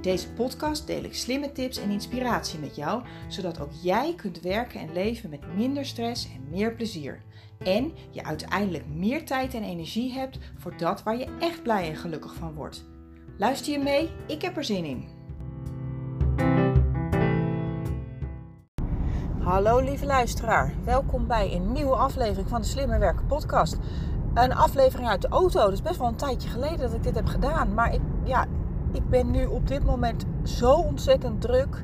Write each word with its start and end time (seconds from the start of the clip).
In 0.00 0.10
deze 0.10 0.32
podcast 0.32 0.86
deel 0.86 1.04
ik 1.04 1.14
slimme 1.14 1.52
tips 1.52 1.78
en 1.78 1.90
inspiratie 1.90 2.58
met 2.58 2.76
jou, 2.76 3.02
zodat 3.28 3.60
ook 3.60 3.72
jij 3.82 4.14
kunt 4.16 4.40
werken 4.40 4.80
en 4.80 4.92
leven 4.92 5.30
met 5.30 5.54
minder 5.56 5.86
stress 5.86 6.24
en 6.34 6.48
meer 6.50 6.74
plezier. 6.74 7.22
En 7.58 7.92
je 8.10 8.24
uiteindelijk 8.24 8.86
meer 8.86 9.26
tijd 9.26 9.54
en 9.54 9.62
energie 9.62 10.12
hebt 10.12 10.38
voor 10.58 10.76
dat 10.76 11.02
waar 11.02 11.18
je 11.18 11.36
echt 11.40 11.62
blij 11.62 11.88
en 11.88 11.96
gelukkig 11.96 12.34
van 12.34 12.54
wordt. 12.54 12.84
Luister 13.38 13.72
je 13.72 13.78
mee? 13.78 14.10
Ik 14.26 14.42
heb 14.42 14.56
er 14.56 14.64
zin 14.64 14.84
in. 14.84 15.08
Hallo 19.38 19.78
lieve 19.78 20.06
luisteraar, 20.06 20.74
welkom 20.84 21.26
bij 21.26 21.54
een 21.54 21.72
nieuwe 21.72 21.94
aflevering 21.94 22.48
van 22.48 22.60
de 22.60 22.66
Slimmer 22.66 22.98
Werken 22.98 23.26
podcast. 23.26 23.78
Een 24.34 24.54
aflevering 24.54 25.08
uit 25.08 25.22
de 25.22 25.28
auto, 25.28 25.64
Het 25.64 25.72
is 25.72 25.82
best 25.82 25.98
wel 25.98 26.08
een 26.08 26.16
tijdje 26.16 26.48
geleden 26.48 26.78
dat 26.78 26.92
ik 26.92 27.02
dit 27.02 27.14
heb 27.14 27.26
gedaan. 27.26 27.74
Maar 27.74 27.94
ik, 27.94 28.00
ja, 28.24 28.46
ik 28.92 29.08
ben 29.08 29.30
nu 29.30 29.46
op 29.46 29.68
dit 29.68 29.84
moment 29.84 30.24
zo 30.42 30.72
ontzettend 30.72 31.40
druk 31.40 31.82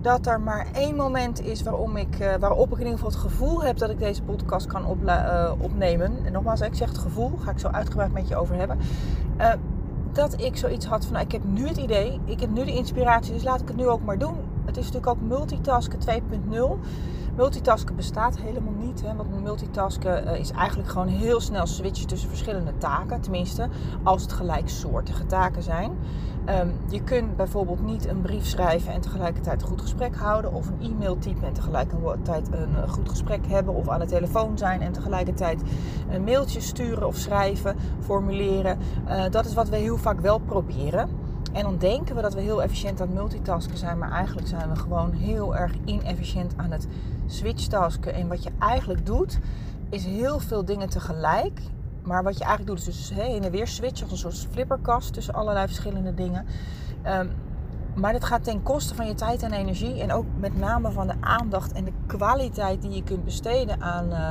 dat 0.00 0.26
er 0.26 0.40
maar 0.40 0.66
één 0.72 0.96
moment 0.96 1.44
is 1.44 1.62
waarom 1.62 1.96
ik, 1.96 2.20
uh, 2.20 2.34
waarop 2.34 2.66
ik 2.72 2.78
in 2.78 2.84
ieder 2.84 2.92
geval 2.92 3.10
het 3.10 3.20
gevoel 3.20 3.62
heb 3.62 3.78
dat 3.78 3.90
ik 3.90 3.98
deze 3.98 4.22
podcast 4.22 4.66
kan 4.66 4.98
uh, 5.06 5.52
opnemen. 5.58 6.12
En 6.24 6.32
nogmaals, 6.32 6.60
ik 6.60 6.74
zeg 6.74 6.88
het 6.88 6.98
gevoel, 6.98 7.30
ga 7.38 7.50
ik 7.50 7.58
zo 7.58 7.68
uitgebreid 7.68 8.12
met 8.12 8.28
je 8.28 8.36
over 8.36 8.56
hebben. 8.56 8.78
Uh, 9.38 9.52
dat 10.12 10.40
ik 10.40 10.56
zoiets 10.56 10.86
had 10.86 11.04
van, 11.04 11.12
nou, 11.12 11.24
ik 11.24 11.32
heb 11.32 11.44
nu 11.44 11.68
het 11.68 11.76
idee, 11.76 12.20
ik 12.24 12.40
heb 12.40 12.50
nu 12.50 12.64
de 12.64 12.74
inspiratie, 12.74 13.32
dus 13.32 13.42
laat 13.42 13.60
ik 13.60 13.68
het 13.68 13.76
nu 13.76 13.86
ook 13.86 14.04
maar 14.04 14.18
doen. 14.18 14.36
Het 14.64 14.76
is 14.76 14.84
natuurlijk 14.84 15.12
ook 15.12 15.28
multitasken 15.28 15.98
2.0. 15.98 16.54
Multitasken 17.36 17.96
bestaat 17.96 18.38
helemaal 18.38 18.72
niet. 18.72 19.02
Hè, 19.02 19.14
want 19.14 19.42
multitasken 19.42 20.24
uh, 20.24 20.38
is 20.38 20.50
eigenlijk 20.50 20.88
gewoon 20.88 21.08
heel 21.08 21.40
snel 21.40 21.66
switchen 21.66 22.06
tussen 22.06 22.28
verschillende 22.28 22.78
taken. 22.78 23.20
Tenminste, 23.20 23.68
als 24.02 24.22
het 24.22 24.32
gelijksoortige 24.32 25.26
taken 25.26 25.62
zijn. 25.62 25.90
Um, 26.48 26.72
je 26.88 27.02
kunt 27.02 27.36
bijvoorbeeld 27.36 27.82
niet 27.84 28.08
een 28.08 28.20
brief 28.20 28.46
schrijven 28.46 28.92
en 28.92 29.00
tegelijkertijd 29.00 29.62
een 29.62 29.68
goed 29.68 29.80
gesprek 29.80 30.16
houden. 30.16 30.52
Of 30.52 30.68
een 30.68 30.90
e-mail 30.90 31.18
typen 31.18 31.46
en 31.46 31.52
tegelijkertijd 31.52 32.48
een 32.52 32.76
eh, 32.76 32.88
goed 32.88 33.08
gesprek 33.08 33.46
hebben. 33.46 33.74
Of 33.74 33.88
aan 33.88 34.00
de 34.00 34.06
telefoon 34.06 34.58
zijn 34.58 34.80
en 34.80 34.92
tegelijkertijd 34.92 35.62
een 36.10 36.24
mailtje 36.24 36.60
sturen 36.60 37.06
of 37.06 37.16
schrijven, 37.16 37.76
formuleren. 38.00 38.78
Uh, 39.08 39.22
dat 39.30 39.44
is 39.44 39.54
wat 39.54 39.68
we 39.68 39.76
heel 39.76 39.96
vaak 39.96 40.20
wel 40.20 40.38
proberen. 40.38 41.08
En 41.52 41.62
dan 41.62 41.78
denken 41.78 42.16
we 42.16 42.22
dat 42.22 42.34
we 42.34 42.40
heel 42.40 42.62
efficiënt 42.62 43.00
aan 43.00 43.06
het 43.06 43.16
multitasken 43.16 43.76
zijn, 43.76 43.98
maar 43.98 44.10
eigenlijk 44.10 44.46
zijn 44.46 44.68
we 44.68 44.76
gewoon 44.76 45.12
heel 45.12 45.56
erg 45.56 45.72
inefficiënt 45.84 46.52
aan 46.56 46.70
het 46.70 46.86
switchtasken. 47.26 48.14
En 48.14 48.28
wat 48.28 48.42
je 48.42 48.50
eigenlijk 48.58 49.06
doet, 49.06 49.38
is 49.90 50.04
heel 50.04 50.38
veel 50.38 50.64
dingen 50.64 50.88
tegelijk. 50.88 51.60
Maar 52.02 52.22
wat 52.22 52.38
je 52.38 52.44
eigenlijk 52.44 52.76
doet, 52.76 52.88
is 52.88 53.08
dus 53.08 53.18
heen 53.18 53.44
en 53.44 53.50
weer 53.50 53.66
switchen 53.66 54.10
als 54.10 54.24
een 54.24 54.32
soort 54.32 54.52
flipperkast 54.52 55.12
tussen 55.12 55.34
allerlei 55.34 55.66
verschillende 55.66 56.14
dingen. 56.14 56.46
Um, 57.06 57.30
maar 57.94 58.12
dat 58.12 58.24
gaat 58.24 58.44
ten 58.44 58.62
koste 58.62 58.94
van 58.94 59.06
je 59.06 59.14
tijd 59.14 59.42
en 59.42 59.52
energie. 59.52 60.00
En 60.00 60.12
ook 60.12 60.24
met 60.36 60.56
name 60.56 60.90
van 60.90 61.06
de 61.06 61.14
aandacht 61.20 61.72
en 61.72 61.84
de 61.84 61.92
kwaliteit 62.06 62.82
die 62.82 62.90
je 62.90 63.02
kunt 63.02 63.24
besteden 63.24 63.80
aan 63.80 64.06
uh, 64.10 64.30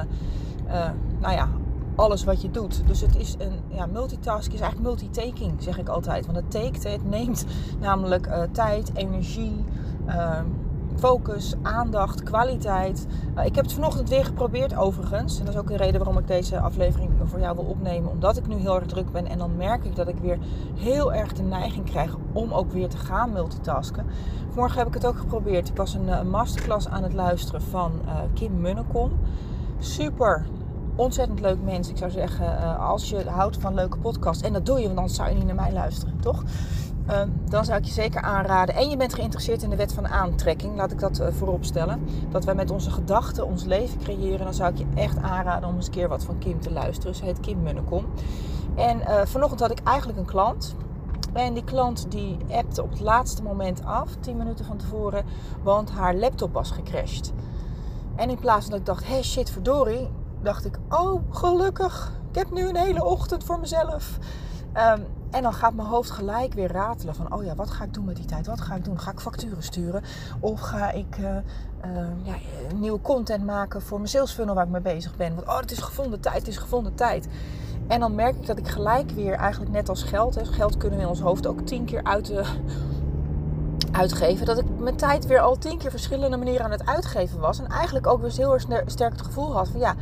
uh, 0.67 0.89
nou 1.19 1.33
ja, 1.33 1.47
alles 1.95 2.23
wat 2.23 2.41
je 2.41 2.51
doet. 2.51 2.87
Dus 2.87 3.01
het 3.01 3.15
is 3.15 3.35
een 3.39 3.59
ja, 3.67 3.85
multitask 3.85 4.53
is 4.53 4.59
eigenlijk 4.59 4.89
multitaking, 4.89 5.63
zeg 5.63 5.77
ik 5.77 5.89
altijd. 5.89 6.25
Want 6.25 6.37
het 6.37 6.51
takes, 6.51 6.83
het 6.83 7.09
neemt 7.09 7.45
namelijk 7.79 8.27
uh, 8.27 8.41
tijd, 8.51 8.91
energie, 8.93 9.65
uh, 10.07 10.39
focus, 10.95 11.53
aandacht, 11.61 12.23
kwaliteit. 12.23 13.07
Uh, 13.37 13.45
ik 13.45 13.55
heb 13.55 13.63
het 13.63 13.73
vanochtend 13.73 14.09
weer 14.09 14.25
geprobeerd 14.25 14.75
overigens. 14.75 15.39
En 15.39 15.45
dat 15.45 15.53
is 15.53 15.59
ook 15.59 15.69
een 15.69 15.77
reden 15.77 16.03
waarom 16.03 16.17
ik 16.17 16.27
deze 16.27 16.59
aflevering 16.59 17.11
voor 17.23 17.39
jou 17.39 17.55
wil 17.55 17.65
opnemen. 17.65 18.11
Omdat 18.11 18.37
ik 18.37 18.47
nu 18.47 18.55
heel 18.55 18.75
erg 18.75 18.85
druk 18.85 19.11
ben. 19.11 19.27
En 19.27 19.37
dan 19.37 19.57
merk 19.57 19.85
ik 19.85 19.95
dat 19.95 20.07
ik 20.07 20.17
weer 20.17 20.37
heel 20.75 21.13
erg 21.13 21.33
de 21.33 21.43
neiging 21.43 21.85
krijg 21.85 22.15
om 22.31 22.51
ook 22.51 22.71
weer 22.71 22.89
te 22.89 22.97
gaan 22.97 23.31
multitasken. 23.31 24.05
Morgen 24.55 24.77
heb 24.77 24.87
ik 24.87 24.93
het 24.93 25.05
ook 25.05 25.17
geprobeerd. 25.17 25.69
Ik 25.69 25.77
was 25.77 25.93
een, 25.93 26.07
een 26.07 26.29
masterclass 26.29 26.87
aan 26.87 27.03
het 27.03 27.13
luisteren 27.13 27.61
van 27.61 27.91
uh, 28.05 28.11
Kim 28.33 28.61
Munnekom. 28.61 29.11
Super 29.79 30.45
ontzettend 30.95 31.39
leuk 31.39 31.57
mens. 31.63 31.89
Ik 31.89 31.97
zou 31.97 32.11
zeggen, 32.11 32.77
als 32.77 33.09
je 33.09 33.29
houdt 33.29 33.57
van 33.57 33.73
leuke 33.73 33.97
podcasts, 33.97 34.43
en 34.43 34.53
dat 34.53 34.65
doe 34.65 34.79
je, 34.79 34.85
want 34.85 34.97
anders 34.97 35.15
zou 35.15 35.29
je 35.29 35.35
niet 35.35 35.45
naar 35.45 35.55
mij 35.55 35.71
luisteren, 35.71 36.19
toch? 36.19 36.43
Uh, 37.09 37.21
dan 37.49 37.65
zou 37.65 37.77
ik 37.77 37.85
je 37.85 37.91
zeker 37.91 38.21
aanraden. 38.21 38.75
En 38.75 38.89
je 38.89 38.97
bent 38.97 39.13
geïnteresseerd 39.13 39.63
in 39.63 39.69
de 39.69 39.75
wet 39.75 39.93
van 39.93 40.07
aantrekking, 40.07 40.75
laat 40.75 40.91
ik 40.91 40.99
dat 40.99 41.19
uh, 41.19 41.27
voorop 41.31 41.63
stellen. 41.63 42.03
Dat 42.29 42.45
wij 42.45 42.55
met 42.55 42.71
onze 42.71 42.91
gedachten 42.91 43.45
ons 43.45 43.63
leven 43.63 43.99
creëren. 43.99 44.45
Dan 44.45 44.53
zou 44.53 44.71
ik 44.71 44.77
je 44.77 44.85
echt 44.95 45.17
aanraden 45.17 45.69
om 45.69 45.75
eens 45.75 45.85
een 45.85 45.91
keer 45.91 46.07
wat 46.07 46.23
van 46.23 46.37
Kim 46.37 46.61
te 46.61 46.71
luisteren. 46.71 47.15
Ze 47.15 47.25
heet 47.25 47.39
Kim 47.39 47.61
Munnekom. 47.61 48.05
En 48.75 48.99
uh, 48.99 49.21
vanochtend 49.25 49.59
had 49.59 49.71
ik 49.71 49.79
eigenlijk 49.83 50.19
een 50.19 50.25
klant. 50.25 50.75
En 51.33 51.53
die 51.53 51.63
klant 51.63 52.11
die 52.11 52.37
appte 52.51 52.83
op 52.83 52.89
het 52.89 52.99
laatste 52.99 53.43
moment 53.43 53.85
af, 53.85 54.15
10 54.19 54.37
minuten 54.37 54.65
van 54.65 54.77
tevoren, 54.77 55.25
want 55.63 55.91
haar 55.91 56.15
laptop 56.15 56.53
was 56.53 56.71
gecrashed. 56.71 57.33
En 58.15 58.29
in 58.29 58.39
plaats 58.39 58.61
van 58.61 58.69
dat 58.69 58.79
ik 58.79 58.85
dacht, 58.85 59.07
hey, 59.07 59.23
shit 59.23 59.49
verdorie, 59.49 60.09
dacht 60.41 60.65
ik, 60.65 60.77
oh 60.89 61.21
gelukkig, 61.29 62.11
ik 62.29 62.35
heb 62.35 62.51
nu 62.51 62.67
een 62.67 62.75
hele 62.75 63.03
ochtend 63.03 63.43
voor 63.43 63.59
mezelf. 63.59 64.17
Um, 64.73 65.05
en 65.33 65.43
dan 65.43 65.53
gaat 65.53 65.73
mijn 65.73 65.87
hoofd 65.87 66.09
gelijk 66.09 66.53
weer 66.53 66.71
ratelen 66.71 67.15
van, 67.15 67.33
oh 67.33 67.43
ja, 67.43 67.55
wat 67.55 67.69
ga 67.69 67.83
ik 67.83 67.93
doen 67.93 68.05
met 68.05 68.15
die 68.15 68.25
tijd? 68.25 68.47
Wat 68.47 68.61
ga 68.61 68.75
ik 68.75 68.85
doen? 68.85 68.99
Ga 68.99 69.11
ik 69.11 69.19
facturen 69.19 69.63
sturen? 69.63 70.03
Of 70.39 70.59
ga 70.59 70.91
ik 70.91 71.17
uh, 71.19 71.25
uh, 71.25 71.41
ja, 72.23 72.35
nieuwe 72.75 73.01
content 73.01 73.45
maken 73.45 73.81
voor 73.81 73.97
mijn 73.97 74.09
sales 74.09 74.31
funnel 74.31 74.55
waar 74.55 74.65
ik 74.65 74.71
mee 74.71 74.81
bezig 74.81 75.15
ben? 75.15 75.35
Want 75.35 75.47
oh, 75.47 75.59
het 75.59 75.71
is 75.71 75.79
gevonden 75.79 76.19
tijd, 76.19 76.35
het 76.35 76.47
is 76.47 76.57
gevonden 76.57 76.95
tijd. 76.95 77.27
En 77.87 77.99
dan 77.99 78.15
merk 78.15 78.35
ik 78.35 78.45
dat 78.45 78.57
ik 78.57 78.67
gelijk 78.67 79.11
weer, 79.11 79.33
eigenlijk 79.33 79.71
net 79.71 79.89
als 79.89 80.03
geld, 80.03 80.35
hè, 80.35 80.45
geld 80.45 80.77
kunnen 80.77 80.97
we 80.97 81.03
in 81.03 81.09
ons 81.09 81.19
hoofd 81.19 81.47
ook 81.47 81.61
tien 81.61 81.85
keer 81.85 82.03
de, 82.03 82.45
uitgeven. 83.91 84.45
Dat 84.45 84.57
ik 84.57 84.65
mijn 84.77 84.95
tijd 84.95 85.25
weer 85.25 85.39
al 85.39 85.57
tien 85.57 85.77
keer 85.77 85.91
verschillende 85.91 86.37
manieren 86.37 86.65
aan 86.65 86.71
het 86.71 86.85
uitgeven 86.85 87.39
was. 87.39 87.59
En 87.59 87.67
eigenlijk 87.67 88.07
ook 88.07 88.21
weer 88.21 88.31
heel 88.31 88.53
erg 88.53 88.65
sterk 88.85 89.11
het 89.11 89.21
gevoel 89.21 89.53
had 89.53 89.67
van 89.67 89.79
ja, 89.79 89.95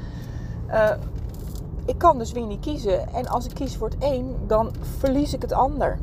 ik 1.92 1.98
kan 1.98 2.18
dus 2.18 2.32
weer 2.32 2.46
niet 2.46 2.60
kiezen. 2.60 3.14
En 3.14 3.28
als 3.28 3.46
ik 3.46 3.54
kies 3.54 3.78
voor 3.78 3.90
het 3.90 4.04
een, 4.04 4.36
dan 4.48 4.72
verlies 4.98 5.34
ik 5.34 5.42
het 5.42 5.52
ander. 5.52 6.00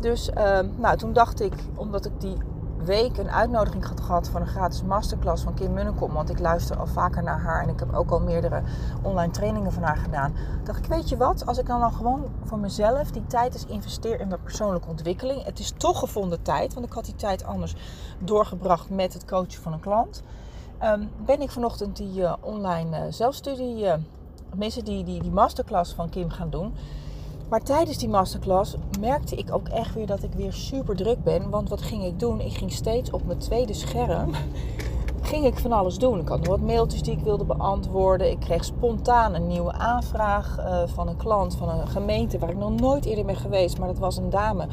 Dus 0.00 0.28
uh, 0.28 0.58
nou, 0.76 0.96
toen 0.96 1.12
dacht 1.12 1.40
ik, 1.40 1.52
omdat 1.74 2.04
ik 2.04 2.20
die 2.20 2.36
week 2.84 3.16
een 3.16 3.30
uitnodiging 3.30 3.84
had 3.84 4.00
gehad 4.00 4.28
voor 4.28 4.40
een 4.40 4.46
gratis 4.46 4.82
masterclass 4.82 5.42
van 5.42 5.54
Kim 5.54 5.72
Munnekom. 5.72 6.12
Want 6.12 6.30
ik 6.30 6.38
luister 6.38 6.76
al 6.76 6.86
vaker 6.86 7.22
naar 7.22 7.40
haar 7.40 7.62
en 7.62 7.68
ik 7.68 7.78
heb 7.78 7.94
ook 7.94 8.10
al 8.10 8.20
meerdere 8.20 8.62
online 9.02 9.32
trainingen 9.32 9.72
van 9.72 9.82
haar 9.82 9.96
gedaan. 9.96 10.34
Dacht 10.64 10.78
ik, 10.78 10.86
weet 10.86 11.08
je 11.08 11.16
wat, 11.16 11.46
als 11.46 11.58
ik 11.58 11.66
dan, 11.66 11.80
dan 11.80 11.92
gewoon 11.92 12.24
voor 12.44 12.58
mezelf 12.58 13.10
die 13.10 13.26
tijd 13.26 13.54
eens 13.54 13.66
investeer 13.66 14.20
in 14.20 14.28
mijn 14.28 14.42
persoonlijke 14.42 14.88
ontwikkeling. 14.88 15.44
Het 15.44 15.58
is 15.58 15.72
toch 15.76 15.98
gevonden 15.98 16.42
tijd, 16.42 16.74
want 16.74 16.86
ik 16.86 16.92
had 16.92 17.04
die 17.04 17.16
tijd 17.16 17.44
anders 17.44 17.76
doorgebracht 18.18 18.90
met 18.90 19.12
het 19.12 19.24
coachen 19.24 19.62
van 19.62 19.72
een 19.72 19.80
klant. 19.80 20.22
Um, 20.82 21.10
ben 21.24 21.40
ik 21.40 21.50
vanochtend 21.50 21.96
die 21.96 22.20
uh, 22.20 22.32
online 22.40 22.96
uh, 22.96 23.12
zelfstudie, 23.12 23.84
uh, 23.84 23.92
tenminste 24.54 24.82
die, 24.82 25.04
die, 25.04 25.22
die 25.22 25.30
masterclass 25.30 25.92
van 25.92 26.08
Kim 26.08 26.30
gaan 26.30 26.50
doen. 26.50 26.74
Maar 27.48 27.62
tijdens 27.62 27.98
die 27.98 28.08
masterclass 28.08 28.76
merkte 29.00 29.36
ik 29.36 29.52
ook 29.52 29.68
echt 29.68 29.94
weer 29.94 30.06
dat 30.06 30.22
ik 30.22 30.32
weer 30.32 30.52
super 30.52 30.96
druk 30.96 31.24
ben. 31.24 31.50
Want 31.50 31.68
wat 31.68 31.82
ging 31.82 32.04
ik 32.04 32.18
doen? 32.18 32.40
Ik 32.40 32.52
ging 32.52 32.72
steeds 32.72 33.10
op 33.10 33.26
mijn 33.26 33.38
tweede 33.38 33.72
scherm. 33.72 34.30
ging 35.22 35.44
ik 35.44 35.58
van 35.58 35.72
alles 35.72 35.98
doen. 35.98 36.20
Ik 36.20 36.28
had 36.28 36.38
nog 36.38 36.48
wat 36.48 36.60
mailtjes 36.60 37.02
die 37.02 37.16
ik 37.16 37.24
wilde 37.24 37.44
beantwoorden. 37.44 38.30
Ik 38.30 38.40
kreeg 38.40 38.64
spontaan 38.64 39.34
een 39.34 39.46
nieuwe 39.46 39.72
aanvraag 39.72 40.58
uh, 40.58 40.82
van 40.86 41.08
een 41.08 41.16
klant 41.16 41.56
van 41.56 41.68
een 41.68 41.88
gemeente 41.88 42.38
waar 42.38 42.50
ik 42.50 42.56
nog 42.56 42.80
nooit 42.80 43.04
eerder 43.04 43.24
ben 43.24 43.36
geweest. 43.36 43.78
Maar 43.78 43.88
dat 43.88 43.98
was 43.98 44.16
een 44.16 44.30
dame. 44.30 44.66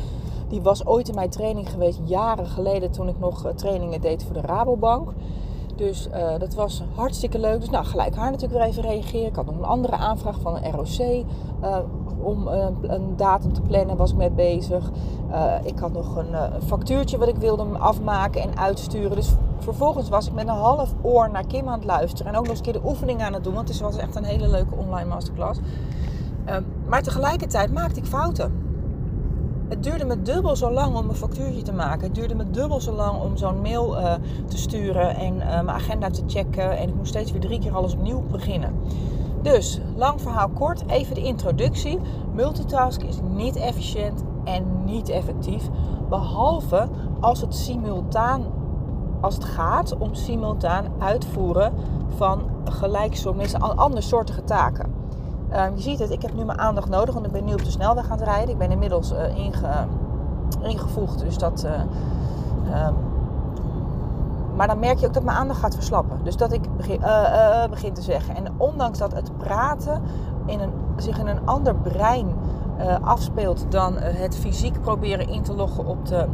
Die 0.49 0.61
was 0.61 0.85
ooit 0.85 1.09
in 1.09 1.15
mijn 1.15 1.29
training 1.29 1.69
geweest, 1.69 1.99
jaren 2.03 2.47
geleden, 2.47 2.91
toen 2.91 3.07
ik 3.07 3.19
nog 3.19 3.45
uh, 3.45 3.51
trainingen 3.51 4.01
deed 4.01 4.23
voor 4.23 4.33
de 4.33 4.41
Rabobank. 4.41 5.11
Dus 5.81 6.07
uh, 6.07 6.39
dat 6.39 6.53
was 6.53 6.83
hartstikke 6.95 7.39
leuk. 7.39 7.59
Dus 7.59 7.69
nou, 7.69 7.85
gelijk 7.85 8.15
haar 8.15 8.31
natuurlijk 8.31 8.59
weer 8.59 8.69
even 8.69 8.83
reageren. 8.83 9.27
Ik 9.27 9.35
had 9.35 9.45
nog 9.45 9.55
een 9.55 9.63
andere 9.63 9.95
aanvraag 9.95 10.39
van 10.39 10.55
een 10.55 10.71
ROC. 10.71 11.25
Uh, 11.63 11.77
om 12.19 12.47
een, 12.47 12.77
een, 12.81 13.15
datum 13.15 13.53
te 13.53 13.61
plannen 13.61 13.97
was 13.97 14.11
ik 14.11 14.17
mee 14.17 14.31
bezig. 14.31 14.91
Ik 15.63 15.79
had 15.79 15.93
nog 15.93 16.15
een, 16.15 16.61
factuurtje 16.65 17.17
wat 17.17 17.27
ik 17.27 17.35
wilde 17.35 17.63
afmaken 17.63 18.41
en 18.41 18.57
uitsturen. 18.57 19.15
Dus 19.15 19.29
vervolgens 19.59 20.09
was 20.09 20.27
ik 20.27 20.33
met 20.33 20.47
een 20.47 20.53
half 20.53 20.93
oor 21.01 21.31
naar 21.31 21.45
Kim 21.47 21.67
aan 21.67 21.77
het 21.79 21.87
luisteren. 21.87 22.31
En 22.31 22.37
ook 22.37 22.45
nog 22.45 22.49
eens 22.49 22.67
een 22.67 22.71
keer 22.71 22.81
de 22.81 22.87
oefening 22.87 23.21
aan 23.21 23.33
het 23.33 23.43
doen. 23.43 23.53
Want 23.53 23.67
het 23.67 23.79
was 23.79 23.97
echt 23.97 24.15
een 24.15 24.23
hele 24.23 24.47
leuke 24.47 24.75
online 24.75 25.09
masterclass. 25.09 25.59
maar 26.87 27.03
tegelijkertijd 27.03 27.73
maakte 27.73 27.99
ik 27.99 28.05
fouten. 28.05 28.70
Het 29.71 29.83
duurde 29.83 30.05
me 30.05 30.21
dubbel 30.21 30.55
zo 30.55 30.71
lang 30.71 30.95
om 30.95 31.09
een 31.09 31.15
factuurtje 31.15 31.61
te 31.61 31.73
maken. 31.73 32.01
Het 32.01 32.15
duurde 32.15 32.35
me 32.35 32.49
dubbel 32.49 32.81
zo 32.81 32.91
lang 32.91 33.21
om 33.21 33.37
zo'n 33.37 33.61
mail 33.61 33.97
uh, 33.97 34.13
te 34.47 34.57
sturen 34.57 35.15
en 35.15 35.35
uh, 35.35 35.41
mijn 35.41 35.69
agenda 35.69 36.09
te 36.09 36.23
checken. 36.27 36.77
En 36.77 36.89
ik 36.89 36.95
moest 36.95 37.09
steeds 37.09 37.31
weer 37.31 37.41
drie 37.41 37.59
keer 37.59 37.75
alles 37.75 37.93
opnieuw 37.93 38.21
beginnen. 38.31 38.75
Dus, 39.41 39.79
lang 39.95 40.21
verhaal 40.21 40.49
kort, 40.49 40.83
even 40.87 41.15
de 41.15 41.21
introductie. 41.21 41.99
Multitasken 42.33 43.07
is 43.07 43.19
niet 43.35 43.55
efficiënt 43.55 44.23
en 44.43 44.83
niet 44.85 45.09
effectief. 45.09 45.69
Behalve 46.09 46.87
als 47.19 47.41
het 47.41 47.55
simultaan, 47.55 48.45
als 49.21 49.33
het 49.33 49.43
gaat 49.43 49.97
om 49.97 50.13
simultaan 50.13 50.85
uitvoeren 50.99 51.73
van 52.15 52.41
gelijksoortige, 52.65 53.57
andersoortige 53.57 54.43
taken. 54.43 55.00
Um, 55.55 55.75
je 55.75 55.81
ziet 55.81 55.99
het, 55.99 56.11
ik 56.11 56.21
heb 56.21 56.33
nu 56.33 56.45
mijn 56.45 56.59
aandacht 56.59 56.89
nodig, 56.89 57.13
want 57.13 57.25
ik 57.25 57.31
ben 57.31 57.45
nu 57.45 57.53
op 57.53 57.63
de 57.63 57.71
snelweg 57.71 58.05
aan 58.05 58.17
het 58.17 58.27
rijden. 58.27 58.49
Ik 58.49 58.57
ben 58.57 58.71
inmiddels 58.71 59.13
uh, 59.13 59.37
inge, 59.37 59.87
ingevoegd, 60.61 61.19
dus 61.19 61.37
dat. 61.37 61.65
Uh, 61.65 62.87
um, 62.87 62.95
maar 64.55 64.67
dan 64.67 64.79
merk 64.79 64.97
je 64.97 65.07
ook 65.07 65.13
dat 65.13 65.23
mijn 65.23 65.37
aandacht 65.37 65.59
gaat 65.59 65.75
verslappen. 65.75 66.19
Dus 66.23 66.37
dat 66.37 66.53
ik 66.53 66.77
begin, 66.77 66.99
uh, 67.01 67.65
begin 67.69 67.93
te 67.93 68.01
zeggen. 68.01 68.35
En 68.35 68.45
ondanks 68.57 68.97
dat 68.97 69.13
het 69.13 69.37
praten 69.37 70.01
in 70.45 70.59
een, 70.59 70.71
zich 70.95 71.19
in 71.19 71.27
een 71.27 71.45
ander 71.45 71.75
brein 71.75 72.27
afspeelt 73.01 73.65
dan 73.69 73.97
het 73.97 74.35
fysiek 74.35 74.81
proberen 74.81 75.27
in 75.27 75.41
te 75.41 75.53
loggen 75.53 75.85
op 75.85 76.05
de 76.05 76.27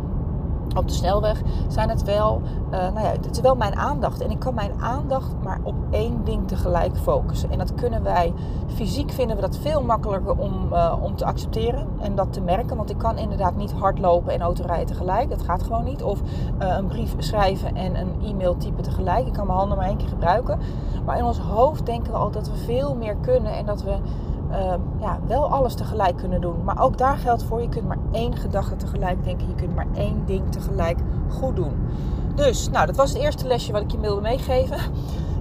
op 0.76 0.88
de 0.88 0.94
snelweg 0.94 1.42
zijn 1.68 1.90
het 1.90 2.04
wel, 2.04 2.42
uh, 2.66 2.72
nou 2.72 3.00
ja, 3.00 3.12
het 3.12 3.30
is 3.32 3.40
wel 3.40 3.56
mijn 3.56 3.76
aandacht. 3.76 4.22
En 4.22 4.32
ik 4.32 4.40
kan 4.40 4.54
mijn 4.54 4.72
aandacht 4.80 5.36
maar 5.44 5.60
op 5.64 5.76
één 5.90 6.24
ding 6.24 6.48
tegelijk 6.48 6.98
focussen. 6.98 7.52
En 7.52 7.58
dat 7.58 7.74
kunnen 7.74 8.04
wij, 8.04 8.34
fysiek 8.68 9.12
vinden 9.12 9.36
we 9.36 9.42
dat 9.42 9.58
veel 9.58 9.84
makkelijker 9.84 10.38
om, 10.38 10.54
uh, 10.74 10.94
om 11.02 11.16
te 11.16 11.26
accepteren 11.26 11.88
en 12.00 12.16
dat 12.16 12.34
te 12.34 12.42
merken. 12.42 12.78
Want 12.78 12.90
ik 12.90 12.98
kan 12.98 13.18
inderdaad 13.18 13.56
niet 13.56 13.72
hardlopen 13.72 14.34
en 14.34 14.42
autorijden 14.42 14.86
tegelijk. 14.88 15.30
Dat 15.30 15.42
gaat 15.42 15.64
gewoon 15.64 15.84
niet. 15.84 16.04
Of 16.04 16.20
uh, 16.22 16.76
een 16.78 16.88
brief 16.88 17.16
schrijven 17.18 17.76
en 17.76 17.96
een 17.96 18.16
e-mail 18.24 18.58
typen 18.58 18.84
tegelijk. 18.84 19.28
Ik 19.28 19.34
kan 19.34 19.46
mijn 19.46 19.58
handen 19.60 19.78
maar 19.78 19.88
één 19.88 19.98
keer 19.98 20.08
gebruiken. 20.08 20.60
Maar 21.06 21.18
in 21.18 21.24
ons 21.24 21.40
hoofd 21.40 21.86
denken 21.86 22.12
we 22.12 22.18
altijd 22.18 22.46
dat 22.46 22.54
we 22.54 22.64
veel 22.64 22.96
meer 22.96 23.16
kunnen 23.16 23.58
en 23.58 23.66
dat 23.66 23.84
we 23.84 23.96
uh, 24.52 24.74
ja, 25.00 25.20
wel 25.28 25.52
alles 25.52 25.74
tegelijk 25.74 26.18
kunnen 26.18 26.42
doen. 26.42 26.64
Maar 26.64 26.82
ook 26.82 26.98
daar 26.98 27.18
geldt 27.18 27.44
voor, 27.44 27.62
je 27.62 27.70
kunt 27.70 27.88
maar 27.88 27.98
één 28.12 28.36
gedachte 28.36 28.76
tegelijk 28.76 29.24
denken. 29.24 29.48
Je 29.48 29.56
kunt 29.56 29.76
maar 29.76 29.88
één 29.94 30.26
ding 30.26 30.52
tegelijk 30.52 31.00
goed 31.30 31.56
doen. 31.56 31.74
Dus, 32.36 32.70
nou, 32.70 32.86
dat 32.86 32.96
was 32.96 33.14
het 33.14 33.22
eerste 33.22 33.48
lesje 33.48 33.72
wat 33.72 33.82
ik 33.82 33.92
je 33.92 34.00
wilde 34.00 34.22
meegeven. 34.22 34.78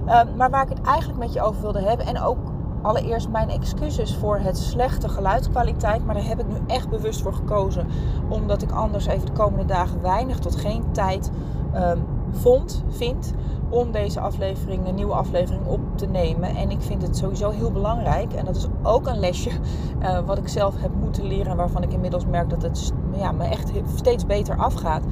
Uh, 0.05 0.21
maar 0.37 0.49
waar 0.49 0.63
ik 0.63 0.77
het 0.77 0.81
eigenlijk 0.81 1.19
met 1.19 1.33
je 1.33 1.41
over 1.41 1.61
wilde 1.61 1.81
hebben. 1.81 2.05
En 2.05 2.21
ook 2.21 2.37
allereerst 2.81 3.29
mijn 3.29 3.49
excuses 3.49 4.15
voor 4.15 4.37
het 4.37 4.57
slechte 4.57 5.09
geluidskwaliteit. 5.09 6.05
Maar 6.05 6.15
daar 6.15 6.27
heb 6.27 6.39
ik 6.39 6.47
nu 6.47 6.57
echt 6.67 6.89
bewust 6.89 7.21
voor 7.21 7.33
gekozen. 7.33 7.87
Omdat 8.29 8.61
ik 8.61 8.71
anders 8.71 9.05
even 9.05 9.25
de 9.25 9.31
komende 9.31 9.65
dagen 9.65 10.01
weinig 10.01 10.39
tot 10.39 10.55
geen 10.55 10.83
tijd 10.91 11.31
um, 11.75 12.05
vond, 12.31 12.83
vind 12.89 13.33
om 13.69 13.91
deze 13.91 14.19
aflevering, 14.19 14.87
een 14.87 14.95
nieuwe 14.95 15.13
aflevering 15.13 15.65
op 15.65 15.79
te 15.95 16.05
nemen. 16.05 16.55
En 16.55 16.71
ik 16.71 16.81
vind 16.81 17.01
het 17.01 17.17
sowieso 17.17 17.49
heel 17.49 17.71
belangrijk. 17.71 18.33
En 18.33 18.45
dat 18.45 18.55
is 18.55 18.67
ook 18.83 19.07
een 19.07 19.19
lesje 19.19 19.49
uh, 20.01 20.19
wat 20.25 20.37
ik 20.37 20.47
zelf 20.47 20.75
heb 20.77 20.91
moeten 20.99 21.27
leren. 21.27 21.51
En 21.51 21.57
waarvan 21.57 21.83
ik 21.83 21.93
inmiddels 21.93 22.25
merk 22.25 22.49
dat 22.49 22.61
het 22.61 22.91
ja, 23.15 23.31
me 23.31 23.43
echt 23.43 23.71
steeds 23.95 24.25
beter 24.25 24.57
afgaat. 24.57 25.03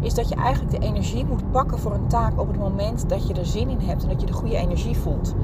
Is 0.00 0.14
dat 0.14 0.28
je 0.28 0.34
eigenlijk 0.34 0.80
de 0.80 0.86
energie 0.86 1.24
moet 1.24 1.50
pakken 1.50 1.78
voor 1.78 1.92
een 1.92 2.06
taak 2.06 2.40
op 2.40 2.48
het 2.48 2.58
moment 2.58 3.08
dat 3.08 3.28
je 3.28 3.34
er 3.34 3.46
zin 3.46 3.68
in 3.68 3.80
hebt. 3.80 4.02
En 4.02 4.08
dat 4.08 4.20
je 4.20 4.26
de 4.26 4.32
goede 4.32 4.56
energie 4.56 4.96
voelt. 4.96 5.34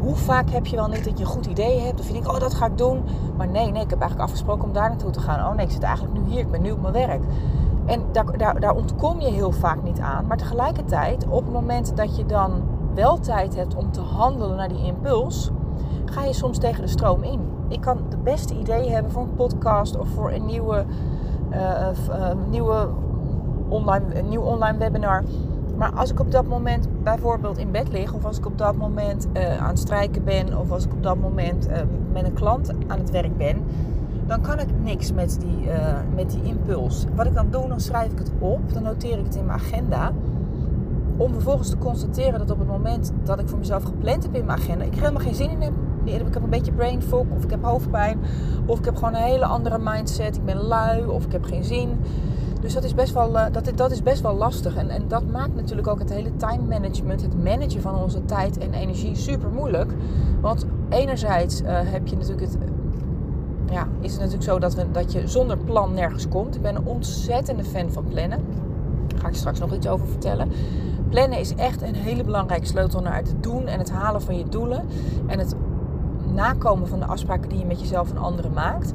Hoe 0.00 0.16
vaak 0.16 0.50
heb 0.50 0.66
je 0.66 0.76
wel 0.76 0.88
niet 0.88 1.04
dat 1.04 1.18
je 1.18 1.24
een 1.24 1.30
goed 1.30 1.46
idee 1.46 1.80
hebt. 1.80 2.00
Of 2.00 2.06
je 2.06 2.12
denkt, 2.12 2.28
oh 2.28 2.40
dat 2.40 2.54
ga 2.54 2.66
ik 2.66 2.78
doen. 2.78 3.02
Maar 3.36 3.48
nee, 3.48 3.70
nee, 3.70 3.82
ik 3.82 3.90
heb 3.90 4.00
eigenlijk 4.00 4.30
afgesproken 4.30 4.64
om 4.64 4.72
daar 4.72 4.88
naartoe 4.88 5.10
te 5.10 5.20
gaan. 5.20 5.50
Oh 5.50 5.56
nee, 5.56 5.66
ik 5.66 5.72
zit 5.72 5.82
eigenlijk 5.82 6.18
nu 6.18 6.30
hier. 6.30 6.40
Ik 6.40 6.50
ben 6.50 6.62
nu 6.62 6.70
op 6.70 6.80
mijn 6.80 6.92
werk. 6.92 7.22
En 7.86 8.02
daar, 8.12 8.38
daar, 8.38 8.60
daar 8.60 8.74
ontkom 8.74 9.20
je 9.20 9.30
heel 9.30 9.52
vaak 9.52 9.82
niet 9.82 10.00
aan. 10.00 10.26
Maar 10.26 10.36
tegelijkertijd, 10.36 11.26
op 11.28 11.44
het 11.44 11.52
moment 11.52 11.96
dat 11.96 12.16
je 12.16 12.26
dan 12.26 12.50
wel 12.94 13.18
tijd 13.18 13.56
hebt 13.56 13.74
om 13.74 13.92
te 13.92 14.00
handelen 14.00 14.56
naar 14.56 14.68
die 14.68 14.84
impuls, 14.84 15.50
ga 16.04 16.24
je 16.24 16.32
soms 16.32 16.58
tegen 16.58 16.82
de 16.82 16.88
stroom 16.88 17.22
in. 17.22 17.40
Ik 17.68 17.80
kan 17.80 17.98
de 18.08 18.16
beste 18.16 18.54
idee 18.54 18.90
hebben 18.90 19.12
voor 19.12 19.22
een 19.22 19.34
podcast 19.34 19.98
of 19.98 20.08
voor 20.08 20.32
een 20.32 20.46
nieuwe, 20.46 20.84
uh, 21.52 21.88
uh, 22.08 22.28
nieuwe 22.50 22.88
online, 23.68 24.18
een 24.18 24.28
nieuw 24.28 24.42
online 24.42 24.78
webinar. 24.78 25.22
Maar 25.76 25.92
als 25.92 26.10
ik 26.10 26.20
op 26.20 26.30
dat 26.30 26.46
moment 26.46 26.88
bijvoorbeeld 27.02 27.58
in 27.58 27.70
bed 27.70 27.88
lig, 27.92 28.12
of 28.12 28.24
als 28.24 28.38
ik 28.38 28.46
op 28.46 28.58
dat 28.58 28.76
moment 28.76 29.28
aan 29.60 29.68
het 29.68 29.78
strijken 29.78 30.24
ben, 30.24 30.58
of 30.58 30.70
als 30.70 30.84
ik 30.84 30.92
op 30.92 31.02
dat 31.02 31.16
moment 31.16 31.68
met 32.12 32.24
een 32.24 32.32
klant 32.32 32.72
aan 32.86 32.98
het 32.98 33.10
werk 33.10 33.36
ben, 33.36 33.64
dan 34.26 34.40
kan 34.40 34.58
ik 34.58 34.68
niks 34.82 35.12
met 35.12 35.38
die, 35.40 35.66
uh, 35.66 35.72
met 36.14 36.30
die 36.30 36.42
impuls. 36.42 37.04
Wat 37.14 37.26
ik 37.26 37.34
dan 37.34 37.46
doe, 37.50 37.68
dan 37.68 37.80
schrijf 37.80 38.12
ik 38.12 38.18
het 38.18 38.30
op, 38.38 38.72
dan 38.72 38.82
noteer 38.82 39.18
ik 39.18 39.24
het 39.24 39.34
in 39.34 39.46
mijn 39.46 39.58
agenda. 39.58 40.12
Om 41.16 41.32
vervolgens 41.32 41.68
te 41.68 41.78
constateren 41.78 42.38
dat 42.38 42.50
op 42.50 42.58
het 42.58 42.68
moment 42.68 43.12
dat 43.24 43.38
ik 43.38 43.48
voor 43.48 43.58
mezelf 43.58 43.82
gepland 43.82 44.22
heb 44.22 44.34
in 44.34 44.44
mijn 44.44 44.58
agenda, 44.58 44.84
ik 44.84 44.94
helemaal 44.94 45.22
geen 45.22 45.34
zin 45.34 45.50
in 45.50 45.60
heb. 45.60 45.72
Ik 46.04 46.34
heb 46.34 46.42
een 46.42 46.50
beetje 46.50 46.72
brain 46.72 47.02
fog, 47.02 47.24
of 47.36 47.44
ik 47.44 47.50
heb 47.50 47.62
hoofdpijn, 47.62 48.18
of 48.66 48.78
ik 48.78 48.84
heb 48.84 48.96
gewoon 48.96 49.14
een 49.14 49.22
hele 49.22 49.44
andere 49.44 49.78
mindset. 49.78 50.36
Ik 50.36 50.44
ben 50.44 50.56
lui, 50.56 51.04
of 51.06 51.24
ik 51.24 51.32
heb 51.32 51.44
geen 51.44 51.64
zin. 51.64 51.88
Dus 52.60 52.74
dat 52.74 52.84
is 52.84 52.94
best 52.94 53.12
wel, 53.12 53.30
uh, 53.34 53.44
dat, 53.52 53.72
dat 53.74 53.90
is 53.90 54.02
best 54.02 54.22
wel 54.22 54.36
lastig. 54.36 54.76
En, 54.76 54.88
en 54.88 55.02
dat 55.08 55.30
maakt 55.30 55.54
natuurlijk 55.54 55.86
ook 55.86 55.98
het 55.98 56.12
hele 56.12 56.36
time 56.36 56.62
management, 56.68 57.22
het 57.22 57.44
managen 57.44 57.80
van 57.80 57.94
onze 57.94 58.24
tijd 58.24 58.58
en 58.58 58.72
energie 58.72 59.16
super 59.16 59.50
moeilijk. 59.50 59.92
Want 60.40 60.66
enerzijds 60.88 61.62
uh, 61.62 61.68
heb 61.68 62.06
je 62.06 62.16
natuurlijk 62.16 62.40
het 62.40 62.58
ja, 63.70 63.88
is 64.00 64.10
het 64.10 64.20
natuurlijk 64.20 64.50
zo 64.50 64.58
dat, 64.58 64.86
dat 64.92 65.12
je 65.12 65.28
zonder 65.28 65.58
plan 65.58 65.94
nergens 65.94 66.28
komt. 66.28 66.54
Ik 66.54 66.62
ben 66.62 66.76
een 66.76 66.86
ontzettende 66.86 67.64
fan 67.64 67.90
van 67.90 68.04
plannen. 68.04 68.44
Daar 69.06 69.20
ga 69.20 69.28
ik 69.28 69.34
straks 69.34 69.58
nog 69.58 69.74
iets 69.74 69.88
over 69.88 70.06
vertellen. 70.06 70.50
Plannen 71.08 71.38
is 71.38 71.54
echt 71.54 71.82
een 71.82 71.94
hele 71.94 72.24
belangrijke 72.24 72.66
sleutel 72.66 73.00
naar 73.00 73.16
het 73.16 73.34
doen 73.40 73.66
en 73.66 73.78
het 73.78 73.90
halen 73.90 74.22
van 74.22 74.38
je 74.38 74.44
doelen. 74.48 74.84
En 75.26 75.38
het 75.38 75.54
nakomen 76.34 76.88
van 76.88 76.98
de 76.98 77.06
afspraken 77.06 77.48
die 77.48 77.58
je 77.58 77.64
met 77.64 77.80
jezelf 77.80 78.10
en 78.10 78.18
anderen 78.18 78.52
maakt. 78.52 78.92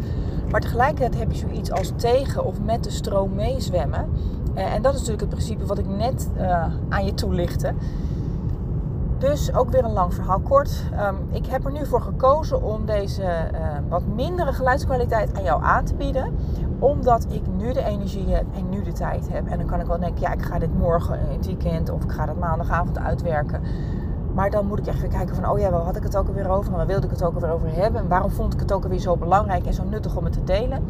Maar 0.52 0.62
tegelijkertijd 0.62 1.18
heb 1.18 1.32
je 1.32 1.38
zoiets 1.38 1.72
als 1.72 1.92
tegen 1.96 2.46
of 2.46 2.62
met 2.62 2.84
de 2.84 2.90
stroom 2.90 3.36
meezwemmen. 3.36 4.10
Eh, 4.54 4.74
en 4.74 4.82
dat 4.82 4.94
is 4.94 5.00
natuurlijk 5.00 5.26
het 5.26 5.36
principe 5.36 5.66
wat 5.66 5.78
ik 5.78 5.88
net 5.88 6.30
uh, 6.38 6.66
aan 6.90 7.06
je 7.06 7.14
toelichtte. 7.14 7.74
Dus 9.22 9.54
ook 9.54 9.70
weer 9.70 9.84
een 9.84 9.94
lang 9.94 10.14
verhaal 10.14 10.40
kort. 10.40 10.84
Um, 11.08 11.18
ik 11.32 11.46
heb 11.46 11.66
er 11.66 11.72
nu 11.72 11.86
voor 11.86 12.02
gekozen 12.02 12.64
om 12.64 12.86
deze 12.86 13.22
uh, 13.22 13.60
wat 13.90 14.06
mindere 14.16 14.54
geluidskwaliteit 14.54 15.38
aan 15.38 15.44
jou 15.44 15.64
aan 15.64 15.86
te 15.86 15.96
bieden. 15.96 16.36
Omdat 16.80 17.26
ik 17.30 17.42
nu 17.58 17.74
de 17.74 17.84
energie 17.84 18.30
heb 18.30 18.46
en 18.56 18.70
nu 18.70 18.82
de 18.82 18.92
tijd 18.92 19.30
heb. 19.30 19.48
En 19.48 19.58
dan 19.58 19.68
kan 19.68 19.80
ik 19.80 19.86
wel 19.86 20.00
denken, 20.00 20.22
ja, 20.22 20.32
ik 20.32 20.42
ga 20.42 20.60
dit 20.60 20.78
morgen 20.78 21.20
in 21.20 21.38
het 21.38 21.46
weekend 21.46 21.90
of 21.90 22.04
ik 22.04 22.12
ga 22.12 22.26
dat 22.26 22.38
maandagavond 22.38 23.00
uitwerken. 23.00 23.62
Maar 24.34 24.50
dan 24.50 24.68
moet 24.68 24.80
ik 24.80 24.88
echt 24.88 25.02
weer 25.02 25.10
kijken 25.10 25.36
van, 25.36 25.50
oh 25.50 25.60
ja, 25.60 25.70
waar 25.70 25.82
had 25.82 25.96
ik 25.96 26.04
het 26.04 26.18
ook 26.18 26.28
alweer 26.28 26.50
over? 26.50 26.72
En 26.72 26.78
waar 26.78 26.88
wilde 26.88 27.06
ik 27.06 27.12
het 27.12 27.24
ook 27.24 27.34
alweer 27.34 27.52
over 27.52 27.76
hebben? 27.76 28.02
En 28.02 28.08
waarom 28.08 28.32
vond 28.32 28.54
ik 28.54 28.60
het 28.60 28.74
ook 28.74 28.84
alweer 28.84 29.00
zo 29.00 29.18
belangrijk 29.18 29.66
en 29.66 29.74
zo 29.74 29.84
nuttig 29.84 30.16
om 30.16 30.24
het 30.24 30.34
te 30.34 30.44
delen? 30.44 30.84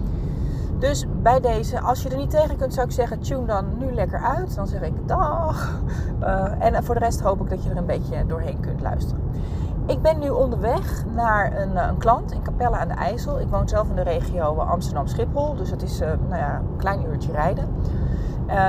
Dus 0.81 1.05
bij 1.21 1.39
deze, 1.39 1.79
als 1.79 2.03
je 2.03 2.09
er 2.09 2.17
niet 2.17 2.29
tegen 2.29 2.57
kunt, 2.57 2.73
zou 2.73 2.85
ik 2.85 2.93
zeggen, 2.93 3.19
tune 3.19 3.45
dan 3.45 3.65
nu 3.77 3.93
lekker 3.93 4.19
uit. 4.19 4.55
Dan 4.55 4.67
zeg 4.67 4.81
ik 4.81 4.93
dag. 5.07 5.79
Uh, 6.21 6.51
en 6.59 6.83
voor 6.83 6.95
de 6.95 7.00
rest 7.00 7.21
hoop 7.21 7.41
ik 7.41 7.50
dat 7.50 7.63
je 7.63 7.69
er 7.69 7.77
een 7.77 7.85
beetje 7.85 8.25
doorheen 8.25 8.59
kunt 8.59 8.81
luisteren. 8.81 9.23
Ik 9.85 10.01
ben 10.01 10.19
nu 10.19 10.29
onderweg 10.29 11.05
naar 11.15 11.61
een, 11.61 11.77
eh, 11.77 11.88
een 11.88 11.97
klant 11.97 12.31
in 12.31 12.41
Capelle 12.41 12.75
aan 12.75 12.88
de 12.88 12.93
IJssel. 12.93 13.39
Ik 13.39 13.47
woon 13.47 13.67
zelf 13.67 13.89
in 13.89 13.95
de 13.95 14.01
regio 14.01 14.55
Amsterdam-Schiphol. 14.57 15.55
Dus 15.55 15.69
dat 15.69 15.81
is 15.81 16.00
nou 16.00 16.35
ja, 16.35 16.55
een 16.55 16.77
klein 16.77 17.05
uurtje 17.05 17.31
rijden. 17.31 17.67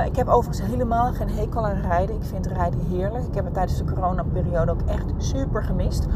Ik 0.05 0.15
heb 0.15 0.27
overigens 0.27 0.69
helemaal 0.69 1.13
geen 1.13 1.29
hekel 1.29 1.65
aan 1.65 1.81
rijden. 1.81 2.15
Ik 2.15 2.23
vind 2.23 2.47
rijden 2.47 2.79
heerlijk. 2.89 3.25
Ik 3.25 3.35
heb 3.35 3.45
het 3.45 3.53
tijdens 3.53 3.77
de 3.77 3.83
coronaperiode 3.83 4.71
ook 4.71 4.81
echt 4.85 5.05
super 5.17 5.63
gemist. 5.63 6.07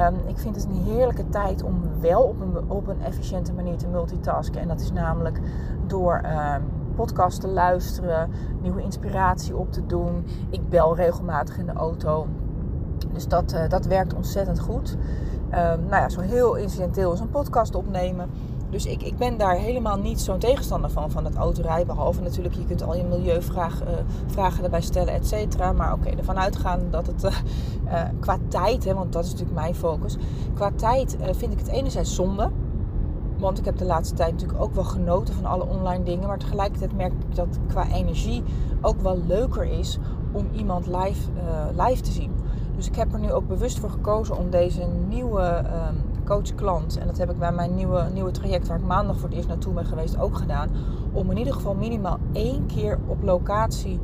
Um, 0.00 0.14
ik 0.26 0.38
vind 0.38 0.56
het 0.56 0.64
een 0.64 0.82
heerlijke 0.82 1.28
tijd 1.28 1.62
om 1.62 1.82
wel 2.00 2.22
op 2.22 2.40
een, 2.40 2.70
op 2.70 2.88
een 2.88 3.02
efficiënte 3.02 3.52
manier 3.52 3.76
te 3.76 3.88
multitasken. 3.88 4.60
En 4.60 4.68
dat 4.68 4.80
is 4.80 4.92
namelijk 4.92 5.40
door 5.86 6.20
uh, 6.24 6.54
podcasts 6.94 7.40
te 7.40 7.48
luisteren, 7.48 8.30
nieuwe 8.62 8.82
inspiratie 8.82 9.56
op 9.56 9.72
te 9.72 9.86
doen. 9.86 10.24
Ik 10.50 10.68
bel 10.68 10.96
regelmatig 10.96 11.58
in 11.58 11.66
de 11.66 11.72
auto. 11.72 12.26
Dus 13.12 13.28
dat, 13.28 13.52
uh, 13.52 13.68
dat 13.68 13.86
werkt 13.86 14.14
ontzettend 14.14 14.60
goed. 14.60 14.96
Um, 15.50 15.84
nou 15.88 16.02
ja, 16.02 16.08
zo 16.08 16.20
heel 16.20 16.54
incidenteel 16.54 17.12
is 17.12 17.20
een 17.20 17.30
podcast 17.30 17.74
opnemen. 17.74 18.30
Dus 18.70 18.86
ik, 18.86 19.02
ik 19.02 19.16
ben 19.16 19.38
daar 19.38 19.54
helemaal 19.54 19.98
niet 19.98 20.20
zo'n 20.20 20.38
tegenstander 20.38 20.90
van, 20.90 21.10
van 21.10 21.24
het 21.24 21.34
autorijden. 21.34 21.86
Behalve 21.86 22.20
natuurlijk, 22.20 22.54
je 22.54 22.64
kunt 22.64 22.82
al 22.82 22.96
je 22.96 23.04
milieuvragen 23.04 23.86
uh, 23.86 23.94
vragen 24.26 24.64
erbij 24.64 24.80
stellen, 24.80 25.14
et 25.14 25.26
cetera. 25.26 25.72
Maar 25.72 25.92
oké, 25.92 26.08
ervan 26.08 26.38
uitgaan 26.38 26.80
dat 26.90 27.06
het 27.06 27.24
uh, 27.24 27.30
uh, 27.84 28.02
qua 28.20 28.36
tijd, 28.48 28.84
hè, 28.84 28.94
want 28.94 29.12
dat 29.12 29.24
is 29.24 29.30
natuurlijk 29.30 29.58
mijn 29.60 29.74
focus. 29.74 30.16
Qua 30.54 30.70
tijd 30.76 31.16
vind 31.30 31.52
ik 31.52 31.58
het 31.58 31.68
enerzijds 31.68 32.14
zonde. 32.14 32.50
Want 33.38 33.58
ik 33.58 33.64
heb 33.64 33.76
de 33.76 33.84
laatste 33.84 34.14
tijd 34.14 34.32
natuurlijk 34.32 34.60
ook 34.60 34.74
wel 34.74 34.84
genoten 34.84 35.34
van 35.34 35.44
alle 35.44 35.66
online 35.66 36.04
dingen. 36.04 36.28
Maar 36.28 36.38
tegelijkertijd 36.38 36.96
merk 36.96 37.12
ik 37.12 37.34
dat 37.34 37.58
qua 37.68 37.88
energie 37.92 38.42
ook 38.80 39.00
wel 39.00 39.18
leuker 39.26 39.64
is 39.64 39.98
om 40.32 40.46
iemand 40.52 40.86
live, 40.86 41.30
live 41.76 42.02
te 42.02 42.10
zien. 42.10 42.32
Dus 42.76 42.86
ik 42.86 42.94
heb 42.94 43.12
er 43.12 43.18
nu 43.18 43.32
ook 43.32 43.48
bewust 43.48 43.78
voor 43.78 43.90
gekozen 43.90 44.36
om 44.36 44.50
deze 44.50 44.86
nieuwe... 45.08 45.64
Um, 45.64 46.07
coach-klant, 46.28 46.98
en 46.98 47.06
dat 47.06 47.18
heb 47.18 47.30
ik 47.30 47.38
bij 47.38 47.52
mijn 47.52 47.74
nieuwe, 47.74 48.06
nieuwe 48.12 48.30
traject 48.30 48.68
waar 48.68 48.78
ik 48.78 48.86
maandag 48.86 49.16
voor 49.16 49.28
het 49.28 49.36
eerst 49.36 49.48
naartoe 49.48 49.72
ben 49.72 49.86
geweest 49.86 50.18
ook 50.18 50.36
gedaan, 50.36 50.68
om 51.12 51.30
in 51.30 51.36
ieder 51.36 51.54
geval 51.54 51.74
minimaal 51.74 52.18
één 52.32 52.66
keer 52.66 52.98
op 53.06 53.22
locatie 53.22 54.00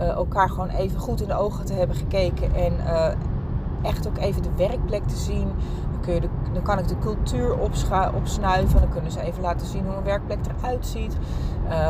uh, 0.00 0.08
elkaar 0.08 0.50
gewoon 0.50 0.68
even 0.68 1.00
goed 1.00 1.20
in 1.20 1.28
de 1.28 1.34
ogen 1.34 1.64
te 1.64 1.72
hebben 1.72 1.96
gekeken 1.96 2.54
en 2.54 2.72
uh, 2.72 3.06
echt 3.82 4.08
ook 4.08 4.18
even 4.18 4.42
de 4.42 4.50
werkplek 4.56 5.04
te 5.04 5.16
zien. 5.16 5.48
Dan, 5.90 6.00
kun 6.00 6.14
je 6.14 6.20
dan 6.52 6.62
kan 6.62 6.78
ik 6.78 6.88
de 6.88 6.98
cultuur 6.98 7.58
opsnuiven, 8.14 8.80
dan 8.80 8.90
kunnen 8.90 9.12
ze 9.12 9.20
even 9.20 9.42
laten 9.42 9.66
zien 9.66 9.84
hoe 9.86 9.96
een 9.96 10.02
werkplek 10.02 10.38
eruit 10.58 10.86
ziet. 10.86 11.16
Uh, 11.68 11.88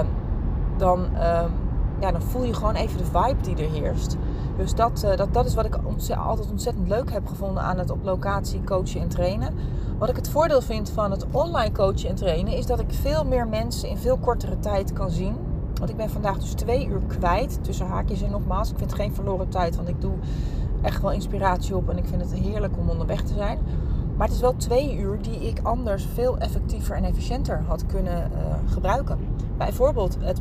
dan, 0.77 1.07
ehm, 1.15 1.49
ja, 2.01 2.13
dan 2.13 2.23
voel 2.23 2.45
je 2.45 2.55
gewoon 2.55 2.75
even 2.75 2.99
de 2.99 3.05
vibe 3.05 3.43
die 3.43 3.57
er 3.57 3.71
heerst. 3.71 4.17
Dus 4.57 4.75
dat, 4.75 5.03
uh, 5.05 5.17
dat, 5.17 5.35
dat 5.35 5.47
is 5.47 5.55
wat 5.55 5.65
ik 5.65 5.79
altijd 6.17 6.51
ontzettend 6.51 6.89
leuk 6.89 7.13
heb 7.13 7.27
gevonden 7.27 7.63
aan 7.63 7.79
het 7.79 7.91
op 7.91 8.05
locatie 8.05 8.65
coachen 8.65 9.01
en 9.01 9.09
trainen. 9.09 9.55
Wat 9.99 10.09
ik 10.09 10.17
het 10.17 10.29
voordeel 10.29 10.61
vind 10.61 10.91
van 10.91 11.11
het 11.11 11.27
online 11.31 11.73
coachen 11.73 12.09
en 12.09 12.15
trainen 12.15 12.53
is 12.53 12.67
dat 12.67 12.81
ik 12.81 12.91
veel 12.91 13.25
meer 13.25 13.49
mensen 13.49 13.89
in 13.89 13.97
veel 13.97 14.17
kortere 14.17 14.59
tijd 14.59 14.93
kan 14.93 15.11
zien. 15.11 15.37
Want 15.75 15.91
ik 15.91 15.97
ben 15.97 16.11
vandaag 16.11 16.39
dus 16.39 16.53
twee 16.53 16.87
uur 16.87 17.01
kwijt 17.07 17.59
tussen 17.61 17.87
haakjes 17.87 18.23
en 18.23 18.31
nogmaals. 18.31 18.71
Ik 18.71 18.79
vind 18.79 18.91
het 18.91 19.01
geen 19.01 19.15
verloren 19.15 19.49
tijd, 19.49 19.77
want 19.77 19.89
ik 19.89 20.01
doe 20.01 20.13
echt 20.83 21.03
wel 21.03 21.13
inspiratie 21.13 21.77
op 21.77 21.89
en 21.89 21.99
ik 21.99 22.07
vind 22.07 22.23
het 22.23 22.35
heerlijk 22.35 22.77
om 22.79 22.91
onderweg 22.91 23.23
te 23.23 23.35
zijn. 23.35 23.59
Maar 24.17 24.27
het 24.27 24.37
is 24.37 24.43
wel 24.43 24.57
twee 24.57 24.97
uur 24.97 25.19
die 25.23 25.49
ik 25.49 25.61
anders 25.63 26.07
veel 26.15 26.39
effectiever 26.39 26.97
en 26.97 27.05
efficiënter 27.05 27.63
had 27.67 27.87
kunnen 27.87 28.31
uh, 28.33 28.73
gebruiken. 28.73 29.19
Bijvoorbeeld 29.57 30.17
het 30.21 30.41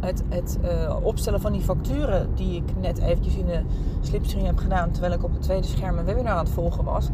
het, 0.00 0.22
het 0.28 0.58
uh, 0.64 0.96
opstellen 1.02 1.40
van 1.40 1.52
die 1.52 1.60
facturen 1.60 2.28
die 2.34 2.56
ik 2.56 2.80
net 2.80 2.98
eventjes 2.98 3.36
in 3.36 3.46
de 3.46 3.60
slipstream 4.00 4.46
heb 4.46 4.58
gedaan 4.58 4.90
terwijl 4.90 5.12
ik 5.12 5.24
op 5.24 5.32
het 5.32 5.42
tweede 5.42 5.66
scherm 5.66 5.98
een 5.98 6.04
webinar 6.04 6.32
aan 6.32 6.44
het 6.44 6.54
volgen 6.54 6.84
was. 6.84 7.08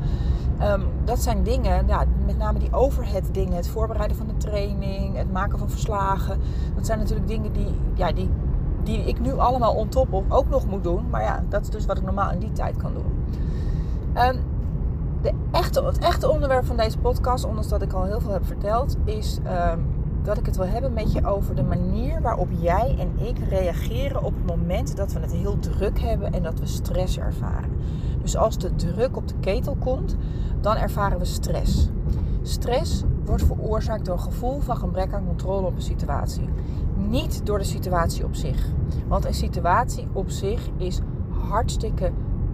Um, 0.62 0.83
dat 1.05 1.19
zijn 1.19 1.43
dingen, 1.43 1.87
ja, 1.87 2.05
met 2.26 2.38
name 2.38 2.59
die 2.59 2.73
overhead 2.73 3.25
dingen, 3.33 3.57
het 3.57 3.69
voorbereiden 3.69 4.17
van 4.17 4.26
de 4.26 4.37
training, 4.37 5.17
het 5.17 5.33
maken 5.33 5.59
van 5.59 5.71
verslagen. 5.71 6.38
Dat 6.75 6.87
zijn 6.87 6.99
natuurlijk 6.99 7.29
dingen 7.29 7.53
die, 7.53 7.75
ja, 7.95 8.12
die, 8.12 8.31
die 8.83 8.99
ik 8.99 9.21
nu 9.21 9.38
allemaal 9.38 9.75
on 9.75 9.88
top 9.88 10.12
of 10.12 10.25
ook 10.29 10.49
nog 10.49 10.67
moet 10.67 10.85
doen. 10.85 11.11
Maar 11.11 11.23
ja, 11.23 11.45
dat 11.49 11.62
is 11.62 11.71
dus 11.71 11.87
wat 11.87 11.99
ik 11.99 12.05
normaal 12.05 12.31
in 12.31 12.38
die 12.38 12.53
tijd 12.53 12.76
kan 12.76 12.93
doen. 12.95 13.25
Um, 14.17 14.41
de 15.23 15.33
echte, 15.50 15.85
het 15.85 15.99
echte 15.99 16.31
onderwerp 16.31 16.64
van 16.64 16.76
deze 16.76 16.99
podcast, 16.99 17.45
ondanks 17.45 17.69
dat 17.69 17.83
ik 17.83 17.93
al 17.93 18.05
heel 18.05 18.21
veel 18.21 18.33
heb 18.33 18.47
verteld, 18.47 18.97
is 19.05 19.38
um, 19.73 19.87
dat 20.25 20.38
ik 20.38 20.47
het 20.47 20.57
wil 20.57 20.66
hebben 20.66 20.93
met 20.93 21.12
je 21.12 21.26
over 21.26 21.54
de 21.54 21.62
manier 21.62 22.21
waarop 22.21 22.49
jij 22.61 22.97
en 22.99 23.26
ik 23.26 23.38
reageren 23.49 24.23
op 24.23 24.35
het 24.35 24.47
moment 24.47 24.97
dat 24.97 25.12
we 25.12 25.21
het 25.21 25.33
heel 25.33 25.59
druk 25.59 26.00
hebben 26.00 26.33
en 26.33 26.43
dat 26.43 26.59
we 26.59 26.66
stress 26.66 27.19
ervaren. 27.19 27.71
Dus 28.23 28.37
als 28.37 28.59
de 28.59 28.75
druk 28.75 29.16
op 29.16 29.28
de 29.28 29.35
ketel 29.40 29.76
komt, 29.78 30.16
dan 30.61 30.76
ervaren 30.76 31.19
we 31.19 31.25
stress. 31.25 31.88
Stress 32.43 33.02
wordt 33.25 33.45
veroorzaakt 33.45 34.04
door 34.04 34.14
een 34.14 34.21
gevoel 34.21 34.61
van 34.61 34.76
gebrek 34.76 35.12
aan 35.12 35.26
controle 35.26 35.66
op 35.66 35.76
een 35.76 35.83
situatie. 35.83 36.49
Niet 37.09 37.47
door 37.47 37.59
de 37.59 37.64
situatie 37.64 38.25
op 38.25 38.35
zich. 38.35 38.69
Want 39.09 39.25
een 39.25 39.35
situatie 39.35 40.09
op 40.12 40.31
zich 40.31 40.69
is 40.76 41.00
hartstikke 41.28 42.12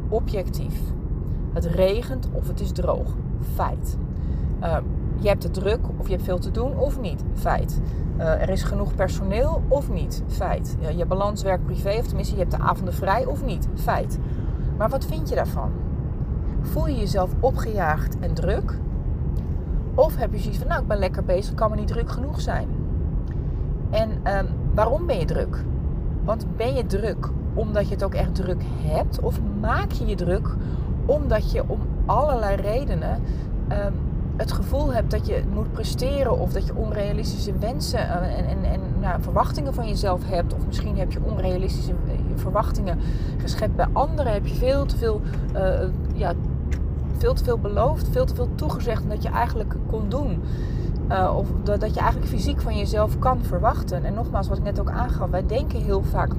objectief. 0.08 0.80
Het 1.52 1.64
regent 1.64 2.28
of 2.32 2.48
het 2.48 2.60
is 2.60 2.72
droog. 2.72 3.16
Feit. 3.54 3.96
Uh, 4.62 4.76
je 5.20 5.28
hebt 5.28 5.42
het 5.42 5.54
druk 5.54 5.80
of 5.96 6.06
je 6.06 6.12
hebt 6.12 6.24
veel 6.24 6.38
te 6.38 6.50
doen 6.50 6.78
of 6.78 7.00
niet. 7.00 7.24
Feit. 7.34 7.80
Uh, 8.18 8.42
er 8.42 8.48
is 8.48 8.62
genoeg 8.62 8.94
personeel 8.94 9.62
of 9.68 9.90
niet. 9.90 10.22
Feit. 10.26 10.76
Uh, 10.80 10.90
je 10.90 11.06
balans 11.06 11.42
werk-privé 11.42 11.96
of 11.98 12.06
tenminste 12.06 12.34
je 12.34 12.40
hebt 12.40 12.52
de 12.52 12.58
avonden 12.58 12.94
vrij 12.94 13.24
of 13.26 13.44
niet. 13.44 13.68
Feit. 13.74 14.18
Maar 14.76 14.88
wat 14.88 15.04
vind 15.04 15.28
je 15.28 15.34
daarvan? 15.34 15.70
Voel 16.60 16.86
je 16.86 16.96
jezelf 16.96 17.30
opgejaagd 17.40 18.18
en 18.18 18.34
druk? 18.34 18.78
Of 19.94 20.16
heb 20.16 20.32
je 20.32 20.38
zoiets 20.38 20.58
van, 20.58 20.68
nou 20.68 20.80
ik 20.80 20.88
ben 20.88 20.98
lekker 20.98 21.24
bezig, 21.24 21.54
kan 21.54 21.70
me 21.70 21.76
niet 21.76 21.88
druk 21.88 22.10
genoeg 22.10 22.40
zijn? 22.40 22.68
En 23.90 24.10
um, 24.10 24.46
waarom 24.74 25.06
ben 25.06 25.18
je 25.18 25.24
druk? 25.24 25.64
Want 26.24 26.46
ben 26.56 26.74
je 26.74 26.86
druk 26.86 27.28
omdat 27.54 27.88
je 27.88 27.94
het 27.94 28.04
ook 28.04 28.14
echt 28.14 28.34
druk 28.34 28.62
hebt? 28.82 29.20
Of 29.20 29.40
maak 29.60 29.92
je 29.92 30.06
je 30.06 30.14
druk 30.14 30.48
omdat 31.06 31.52
je 31.52 31.62
om 31.66 31.80
allerlei 32.06 32.56
redenen 32.56 33.22
um, 33.68 33.94
het 34.40 34.52
gevoel 34.52 34.92
hebt 34.92 35.10
dat 35.10 35.26
je 35.26 35.42
moet 35.52 35.72
presteren 35.72 36.38
of 36.38 36.52
dat 36.52 36.66
je 36.66 36.74
onrealistische 36.74 37.58
wensen 37.58 37.98
eh, 37.98 38.38
en, 38.38 38.46
en, 38.46 38.64
en 38.64 38.80
nou, 39.00 39.22
verwachtingen 39.22 39.74
van 39.74 39.88
jezelf 39.88 40.20
hebt, 40.24 40.54
of 40.54 40.66
misschien 40.66 40.98
heb 40.98 41.12
je 41.12 41.18
onrealistische 41.22 41.90
eh, 41.90 42.14
verwachtingen 42.34 42.98
geschept 43.38 43.76
bij 43.76 43.86
anderen, 43.92 44.32
heb 44.32 44.46
je 44.46 44.54
veel 44.54 44.86
te 44.86 44.96
veel, 44.96 45.20
uh, 45.54 45.80
ja, 46.14 46.32
veel 47.16 47.34
te 47.34 47.44
veel 47.44 47.58
beloofd, 47.58 48.08
veel 48.08 48.24
te 48.24 48.34
veel 48.34 48.48
toegezegd 48.54 49.02
dat 49.08 49.22
je 49.22 49.28
eigenlijk 49.28 49.74
kon 49.86 50.08
doen. 50.08 50.42
Of 51.36 51.48
dat 51.62 51.94
je 51.94 52.00
eigenlijk 52.00 52.30
fysiek 52.30 52.60
van 52.60 52.76
jezelf 52.76 53.18
kan 53.18 53.42
verwachten. 53.42 54.04
En 54.04 54.14
nogmaals, 54.14 54.48
wat 54.48 54.58
ik 54.58 54.64
net 54.64 54.80
ook 54.80 54.90
aangaf, 54.90 55.30
wij 55.30 55.46
denken 55.46 55.82
heel 55.82 56.02
vaak 56.02 56.32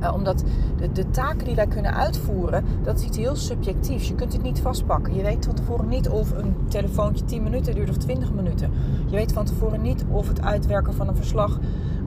uh, 0.00 0.14
omdat 0.14 0.44
de, 0.76 0.92
de, 0.92 1.10
taken 1.10 1.44
die 1.44 1.54
wij 1.54 1.66
kunnen 1.66 1.94
uitvoeren, 1.94 2.64
dat 2.82 2.98
is 2.98 3.04
iets 3.04 3.16
heel 3.16 3.36
subjectiefs. 3.36 4.08
Je 4.08 4.14
kunt 4.14 4.32
het 4.32 4.42
niet 4.42 4.60
vastpakken. 4.60 5.14
Je 5.14 5.22
weet 5.22 5.44
van 5.44 5.54
tevoren 5.54 5.88
niet 5.88 6.08
of 6.08 6.30
een 6.30 6.56
telefoontje 6.68 7.24
10 7.24 7.42
minuten 7.42 7.74
duurt 7.74 7.90
of 7.90 7.96
20 7.96 8.32
minuten. 8.32 8.72
Je 9.06 9.16
weet 9.16 9.32
van 9.32 9.44
tevoren 9.44 9.82
niet 9.82 10.04
of 10.10 10.28
het 10.28 10.42
uitwerken 10.42 10.94
van 10.94 11.08
een 11.08 11.16
verslag 11.16 11.58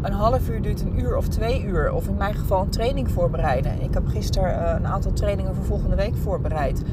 een 0.02 0.14
half 0.14 0.50
uur 0.50 0.62
duurt, 0.62 0.82
een 0.82 1.00
uur 1.00 1.18
of 1.18 1.28
twee 1.28 1.64
uur. 1.64 1.94
Of 1.94 2.08
in 2.08 2.18
mijn 2.18 2.34
geval 2.34 2.62
een 2.62 2.70
training 2.70 3.12
voorbereiden. 3.12 3.82
Ik 3.82 3.94
heb 3.94 4.08
gisteren 4.08 4.62
uh, 4.62 4.74
een 4.76 4.88
aantal 4.88 5.14
trainingen 5.14 5.56
voor 5.56 5.66
volgende 5.66 5.96
week 5.96 6.16
voorbereid. 6.16 6.84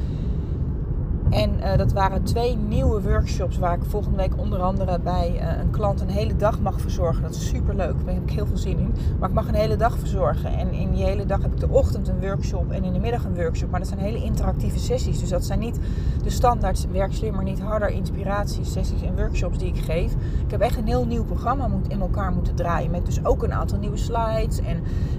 En 1.30 1.50
uh, 1.58 1.76
dat 1.76 1.92
waren 1.92 2.22
twee 2.22 2.56
nieuwe 2.56 3.02
workshops 3.02 3.58
waar 3.58 3.74
ik 3.74 3.84
volgende 3.84 4.16
week 4.16 4.32
onder 4.36 4.60
andere 4.60 4.98
bij 4.98 5.32
uh, 5.34 5.58
een 5.60 5.70
klant 5.70 6.00
een 6.00 6.08
hele 6.08 6.36
dag 6.36 6.60
mag 6.60 6.80
verzorgen. 6.80 7.22
Dat 7.22 7.34
is 7.34 7.48
super 7.48 7.74
leuk, 7.74 7.94
daar 8.04 8.14
heb 8.14 8.22
ik 8.22 8.30
heel 8.30 8.46
veel 8.46 8.56
zin 8.56 8.78
in. 8.78 8.94
Maar 9.18 9.28
ik 9.28 9.34
mag 9.34 9.48
een 9.48 9.54
hele 9.54 9.76
dag 9.76 9.98
verzorgen. 9.98 10.52
En 10.58 10.72
in 10.72 10.90
die 10.90 11.04
hele 11.04 11.26
dag 11.26 11.42
heb 11.42 11.52
ik 11.52 11.60
de 11.60 11.68
ochtend 11.68 12.08
een 12.08 12.20
workshop 12.20 12.70
en 12.70 12.84
in 12.84 12.92
de 12.92 12.98
middag 12.98 13.24
een 13.24 13.34
workshop. 13.34 13.70
Maar 13.70 13.80
dat 13.80 13.88
zijn 13.88 14.00
hele 14.00 14.24
interactieve 14.24 14.78
sessies. 14.78 15.18
Dus 15.18 15.28
dat 15.28 15.44
zijn 15.44 15.58
niet 15.58 15.78
de 16.22 16.30
standaard 16.30 16.86
werk 16.90 17.12
slimmer, 17.12 17.44
niet 17.44 17.60
harder 17.60 17.88
inspiratiesessies 17.88 19.02
en 19.02 19.16
workshops 19.16 19.58
die 19.58 19.68
ik 19.68 19.78
geef. 19.78 20.12
Ik 20.44 20.50
heb 20.50 20.60
echt 20.60 20.76
een 20.76 20.86
heel 20.86 21.06
nieuw 21.06 21.24
programma 21.24 21.68
in 21.88 22.00
elkaar 22.00 22.32
moeten 22.32 22.54
draaien. 22.54 22.90
Met 22.90 23.06
dus 23.06 23.24
ook 23.24 23.42
een 23.42 23.52
aantal 23.52 23.78
nieuwe 23.78 23.96
slides 23.96 24.60
en 24.60 24.76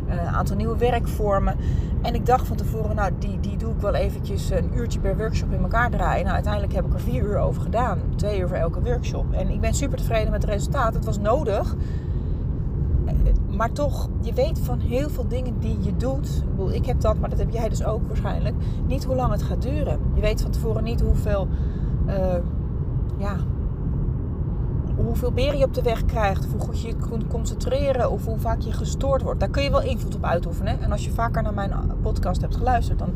uh, 0.08 0.14
een 0.14 0.28
aantal 0.28 0.56
nieuwe 0.56 0.78
werkvormen. 0.78 1.56
En 2.02 2.16
ik 2.16 2.26
dacht 2.26 2.48
van 2.48 2.58
tevoren, 2.58 2.96
nou 2.96 3.12
die, 3.20 3.40
die 3.40 3.58
doe 3.58 3.72
ik 3.72 3.80
wel 3.80 3.94
eventjes 3.94 4.50
een 4.50 4.72
uurtje 4.76 5.00
per 5.00 5.18
workshop 5.18 5.52
in 5.52 5.62
elkaar. 5.62 5.92
Nou, 6.00 6.28
uiteindelijk 6.28 6.74
heb 6.74 6.86
ik 6.86 6.94
er 6.94 7.00
vier 7.00 7.24
uur 7.24 7.38
over 7.38 7.62
gedaan. 7.62 8.00
Twee 8.16 8.40
uur 8.40 8.48
voor 8.48 8.58
elke 8.58 8.82
workshop. 8.82 9.34
En 9.34 9.50
ik 9.50 9.62
ben 9.62 9.74
super 9.74 9.98
tevreden 9.98 10.32
met 10.32 10.42
het 10.42 10.52
resultaat. 10.52 10.94
Het 10.94 11.06
was 11.06 11.20
nodig. 11.20 11.76
Maar 13.48 13.72
toch, 13.72 14.10
je 14.22 14.34
weet 14.34 14.60
van 14.60 14.80
heel 14.80 15.10
veel 15.10 15.28
dingen 15.28 15.60
die 15.60 15.78
je 15.82 15.96
doet. 15.96 16.28
Ik, 16.28 16.50
bedoel, 16.50 16.74
ik 16.74 16.86
heb 16.86 17.02
dat, 17.02 17.20
maar 17.20 17.30
dat 17.30 17.40
heb 17.40 17.50
jij 17.50 17.70
dus 17.70 17.84
ook 17.84 18.08
waarschijnlijk. 18.08 18.56
Niet 18.88 19.04
hoe 19.04 19.16
lang 19.16 19.32
het 19.32 19.44
gaat 19.44 19.62
duren. 19.62 20.00
Je 20.14 20.22
weet 20.22 20.42
van 20.42 20.52
tevoren 20.52 20.84
niet 20.84 21.02
hoeveel... 21.02 21.48
Uh, 22.08 22.16
ja, 23.18 23.36
hoeveel 24.96 25.32
beren 25.32 25.58
je 25.58 25.66
op 25.66 25.74
de 25.74 25.82
weg 25.82 26.06
krijgt, 26.06 26.46
of 26.46 26.52
hoe 26.52 26.62
goed 26.62 26.82
je 26.82 26.88
je 26.88 26.96
kunt 26.96 27.28
concentreren, 27.28 28.12
of 28.12 28.26
hoe 28.26 28.40
vaak 28.40 28.62
je 28.62 28.72
gestoord 28.72 29.22
wordt. 29.22 29.40
Daar 29.40 29.50
kun 29.50 29.64
je 29.64 29.72
wel 29.72 29.82
invloed 29.82 30.16
op 30.16 30.26
uitoefenen. 30.26 30.82
En 30.82 30.92
als 30.92 31.06
je 31.06 31.12
vaker 31.12 31.44
naar 31.44 31.54
mijn 31.54 31.74
podcast 32.02 32.42
hebt 32.42 32.56
geluisterd, 32.56 33.00
dan 33.00 33.10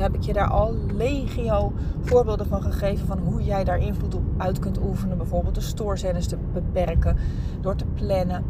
heb 0.00 0.14
ik 0.14 0.22
je 0.22 0.32
daar 0.32 0.50
al 0.50 0.74
legio 0.94 1.72
voorbeelden 2.00 2.46
van 2.46 2.62
gegeven 2.62 3.06
van 3.06 3.18
hoe 3.18 3.42
jij 3.42 3.64
daar 3.64 3.78
invloed 3.78 4.14
op 4.14 4.22
uit 4.36 4.58
kunt 4.58 4.78
oefenen. 4.82 5.16
Bijvoorbeeld 5.16 5.54
de 5.54 5.60
stoorzenders 5.60 6.26
te 6.26 6.36
beperken, 6.52 7.16
door 7.60 7.76
te 7.76 7.84
plannen. 7.94 8.44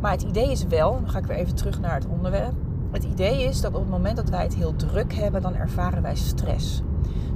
Maar 0.00 0.12
het 0.12 0.22
idee 0.22 0.50
is 0.50 0.66
wel, 0.66 0.92
dan 0.92 1.10
ga 1.10 1.18
ik 1.18 1.26
weer 1.26 1.36
even 1.36 1.54
terug 1.54 1.80
naar 1.80 1.94
het 1.94 2.06
onderwerp. 2.06 2.54
Het 2.90 3.04
idee 3.04 3.42
is 3.42 3.60
dat 3.60 3.74
op 3.74 3.80
het 3.80 3.90
moment 3.90 4.16
dat 4.16 4.28
wij 4.28 4.42
het 4.42 4.54
heel 4.54 4.76
druk 4.76 5.14
hebben, 5.14 5.42
dan 5.42 5.54
ervaren 5.54 6.02
wij 6.02 6.16
stress. 6.16 6.82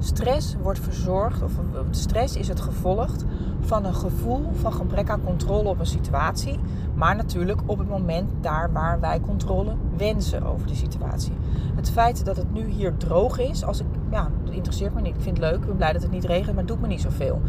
Stress 0.05 0.57
wordt 0.63 0.79
verzorgd, 0.79 1.43
of 1.43 1.53
stress 1.91 2.37
is 2.37 2.49
het 2.49 2.61
gevolg 2.61 3.15
van 3.61 3.85
een 3.85 3.95
gevoel 3.95 4.51
van 4.53 4.73
gebrek 4.73 5.11
aan 5.11 5.25
controle 5.25 5.69
op 5.69 5.79
een 5.79 5.87
situatie. 5.87 6.59
Maar 6.95 7.17
natuurlijk 7.17 7.61
op 7.67 7.79
het 7.79 7.89
moment 7.89 8.31
daar 8.41 8.73
waar 8.73 9.01
wij 9.01 9.21
controle 9.21 9.73
wensen 9.97 10.43
over 10.43 10.67
de 10.67 10.75
situatie. 10.75 11.33
Het 11.75 11.91
feit 11.91 12.25
dat 12.25 12.37
het 12.37 12.53
nu 12.53 12.69
hier 12.69 12.97
droog 12.97 13.39
is, 13.39 13.65
als 13.65 13.81
ik, 13.81 13.87
ja, 14.11 14.31
dat 14.45 14.55
interesseert 14.55 14.95
me 14.95 15.01
niet. 15.01 15.15
Ik 15.15 15.23
vind 15.23 15.37
het 15.37 15.47
leuk, 15.47 15.61
ik 15.61 15.67
ben 15.67 15.77
blij 15.77 15.93
dat 15.93 16.03
het 16.03 16.11
niet 16.11 16.25
regent, 16.25 16.47
maar 16.47 16.65
het 16.65 16.69
doet 16.69 16.81
me 16.81 16.87
niet 16.87 17.01
zoveel. 17.01 17.41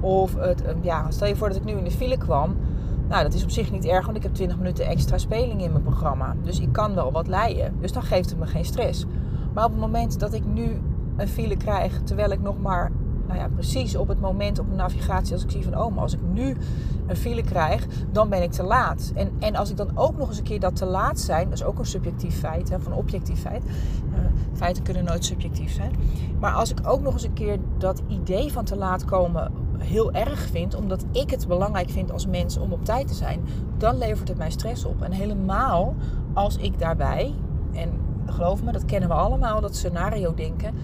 Of 0.00 0.34
het, 0.34 0.62
ja, 0.80 1.10
stel 1.10 1.28
je 1.28 1.36
voor 1.36 1.48
dat 1.48 1.56
ik 1.56 1.64
nu 1.64 1.72
in 1.72 1.84
de 1.84 1.90
file 1.90 2.18
kwam. 2.18 2.56
Nou, 3.08 3.22
dat 3.22 3.34
is 3.34 3.42
op 3.42 3.50
zich 3.50 3.70
niet 3.70 3.84
erg, 3.84 4.04
want 4.04 4.16
ik 4.16 4.22
heb 4.22 4.34
20 4.34 4.56
minuten 4.56 4.86
extra 4.86 5.18
speling 5.18 5.62
in 5.62 5.72
mijn 5.72 5.84
programma. 5.84 6.34
Dus 6.42 6.60
ik 6.60 6.72
kan 6.72 6.94
wel 6.94 7.12
wat 7.12 7.26
leiden. 7.26 7.74
Dus 7.80 7.92
dan 7.92 8.02
geeft 8.02 8.30
het 8.30 8.38
me 8.38 8.46
geen 8.46 8.64
stress. 8.64 9.06
Maar 9.52 9.64
op 9.64 9.70
het 9.70 9.80
moment 9.80 10.20
dat 10.20 10.32
ik 10.32 10.44
nu 10.44 10.80
een 11.20 11.28
file 11.28 11.56
krijg 11.56 12.00
terwijl 12.02 12.30
ik 12.30 12.40
nog 12.40 12.60
maar 12.60 12.90
nou 13.30 13.42
ja, 13.42 13.48
precies 13.48 13.96
op 13.96 14.08
het 14.08 14.20
moment 14.20 14.58
op 14.58 14.66
mijn 14.66 14.78
navigatie 14.78 15.32
als 15.32 15.42
ik 15.42 15.50
zie 15.50 15.62
van 15.62 15.78
oh, 15.78 15.94
maar 15.94 16.02
als 16.02 16.12
ik 16.12 16.20
nu 16.32 16.56
een 17.06 17.16
file 17.16 17.42
krijg, 17.42 17.86
dan 18.12 18.28
ben 18.28 18.42
ik 18.42 18.50
te 18.50 18.62
laat. 18.62 19.12
En, 19.14 19.30
en 19.38 19.56
als 19.56 19.70
ik 19.70 19.76
dan 19.76 19.90
ook 19.94 20.16
nog 20.16 20.28
eens 20.28 20.38
een 20.38 20.44
keer 20.44 20.60
dat 20.60 20.76
te 20.76 20.84
laat 20.84 21.20
zijn, 21.20 21.44
dat 21.44 21.58
is 21.58 21.64
ook 21.64 21.78
een 21.78 21.86
subjectief 21.86 22.38
feit, 22.38 22.68
hè, 22.68 22.80
van 22.80 22.92
objectief 22.92 23.40
feit. 23.40 23.64
Uh, 23.64 24.18
feiten 24.52 24.82
kunnen 24.82 25.04
nooit 25.04 25.24
subjectief 25.24 25.72
zijn. 25.72 25.92
Maar 26.40 26.52
als 26.52 26.70
ik 26.70 26.78
ook 26.84 27.00
nog 27.00 27.12
eens 27.12 27.24
een 27.24 27.32
keer 27.32 27.58
dat 27.78 28.02
idee 28.08 28.52
van 28.52 28.64
te 28.64 28.76
laat 28.76 29.04
komen 29.04 29.52
heel 29.78 30.12
erg 30.12 30.40
vind, 30.40 30.74
omdat 30.74 31.04
ik 31.12 31.30
het 31.30 31.48
belangrijk 31.48 31.90
vind 31.90 32.12
als 32.12 32.26
mens 32.26 32.58
om 32.58 32.72
op 32.72 32.84
tijd 32.84 33.08
te 33.08 33.14
zijn, 33.14 33.40
dan 33.76 33.98
levert 33.98 34.28
het 34.28 34.38
mij 34.38 34.50
stress 34.50 34.84
op. 34.84 35.02
En 35.02 35.12
helemaal 35.12 35.94
als 36.32 36.56
ik 36.56 36.78
daarbij, 36.78 37.34
en 37.72 37.90
geloof 38.26 38.62
me, 38.62 38.72
dat 38.72 38.84
kennen 38.84 39.08
we 39.08 39.14
allemaal, 39.14 39.60
dat 39.60 39.76
scenario 39.76 40.34
denken. 40.34 40.74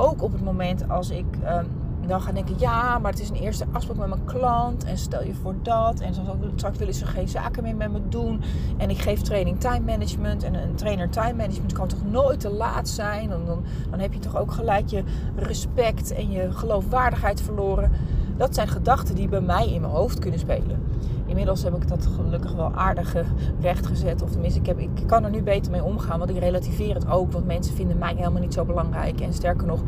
Ook 0.00 0.22
op 0.22 0.32
het 0.32 0.42
moment 0.42 0.88
als 0.88 1.10
ik 1.10 1.26
um, 1.44 1.66
dan 2.08 2.20
ga 2.20 2.32
denken, 2.32 2.54
ja, 2.58 2.98
maar 2.98 3.10
het 3.10 3.20
is 3.20 3.28
een 3.28 3.36
eerste 3.36 3.64
afspraak 3.72 3.96
met 3.96 4.08
mijn 4.08 4.24
klant. 4.24 4.84
En 4.84 4.98
stel 4.98 5.24
je 5.24 5.34
voor 5.34 5.54
dat. 5.62 6.00
En 6.00 6.14
straks 6.56 6.78
willen 6.78 6.94
ze 6.94 7.06
geen 7.06 7.28
zaken 7.28 7.62
meer 7.62 7.76
met 7.76 7.92
me 7.92 8.08
doen. 8.08 8.42
En 8.76 8.90
ik 8.90 8.98
geef 8.98 9.20
training 9.20 9.60
time 9.60 9.84
management. 9.84 10.42
En 10.42 10.54
een 10.54 10.74
trainer 10.74 11.10
time 11.10 11.34
management 11.34 11.72
kan 11.72 11.88
toch 11.88 12.04
nooit 12.10 12.40
te 12.40 12.50
laat 12.50 12.88
zijn. 12.88 13.28
Dan, 13.28 13.46
dan, 13.46 13.64
dan 13.90 13.98
heb 13.98 14.12
je 14.12 14.18
toch 14.18 14.36
ook 14.36 14.52
gelijk 14.52 14.88
je 14.88 15.02
respect 15.36 16.12
en 16.12 16.30
je 16.30 16.52
geloofwaardigheid 16.52 17.40
verloren. 17.40 17.90
Dat 18.36 18.54
zijn 18.54 18.68
gedachten 18.68 19.14
die 19.14 19.28
bij 19.28 19.40
mij 19.40 19.72
in 19.72 19.80
mijn 19.80 19.92
hoofd 19.92 20.18
kunnen 20.18 20.40
spelen. 20.40 20.87
Inmiddels 21.28 21.62
heb 21.62 21.74
ik 21.74 21.88
dat 21.88 22.08
gelukkig 22.16 22.52
wel 22.52 22.72
aardig 22.74 23.14
rechtgezet. 23.60 24.22
Of 24.22 24.30
tenminste, 24.30 24.60
ik, 24.60 24.66
heb, 24.66 24.78
ik 24.78 24.90
kan 25.06 25.24
er 25.24 25.30
nu 25.30 25.42
beter 25.42 25.70
mee 25.70 25.84
omgaan. 25.84 26.18
Want 26.18 26.30
ik 26.30 26.38
relativeer 26.38 26.94
het 26.94 27.10
ook. 27.10 27.32
Want 27.32 27.46
mensen 27.46 27.74
vinden 27.74 27.98
mij 27.98 28.14
helemaal 28.16 28.40
niet 28.40 28.54
zo 28.54 28.64
belangrijk. 28.64 29.20
En 29.20 29.32
sterker 29.32 29.66
nog, 29.66 29.80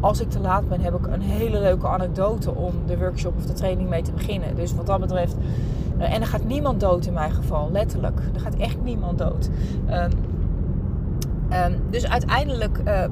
als 0.00 0.20
ik 0.20 0.30
te 0.30 0.40
laat 0.40 0.68
ben, 0.68 0.80
heb 0.80 0.94
ik 0.94 1.06
een 1.06 1.20
hele 1.20 1.60
leuke 1.60 1.88
anekdote 1.88 2.54
om 2.54 2.72
de 2.86 2.98
workshop 2.98 3.36
of 3.36 3.46
de 3.46 3.52
training 3.52 3.88
mee 3.88 4.02
te 4.02 4.12
beginnen. 4.12 4.56
Dus 4.56 4.74
wat 4.74 4.86
dat 4.86 5.00
betreft. 5.00 5.36
Eh, 5.98 6.14
en 6.14 6.20
er 6.20 6.26
gaat 6.26 6.44
niemand 6.44 6.80
dood 6.80 7.06
in 7.06 7.12
mijn 7.12 7.32
geval, 7.32 7.70
letterlijk. 7.72 8.20
Er 8.34 8.40
gaat 8.40 8.54
echt 8.54 8.82
niemand 8.82 9.18
dood. 9.18 9.50
Um, 9.90 10.10
um, 11.52 11.76
dus 11.90 12.08
uiteindelijk 12.08 12.80
uh, 12.86 13.04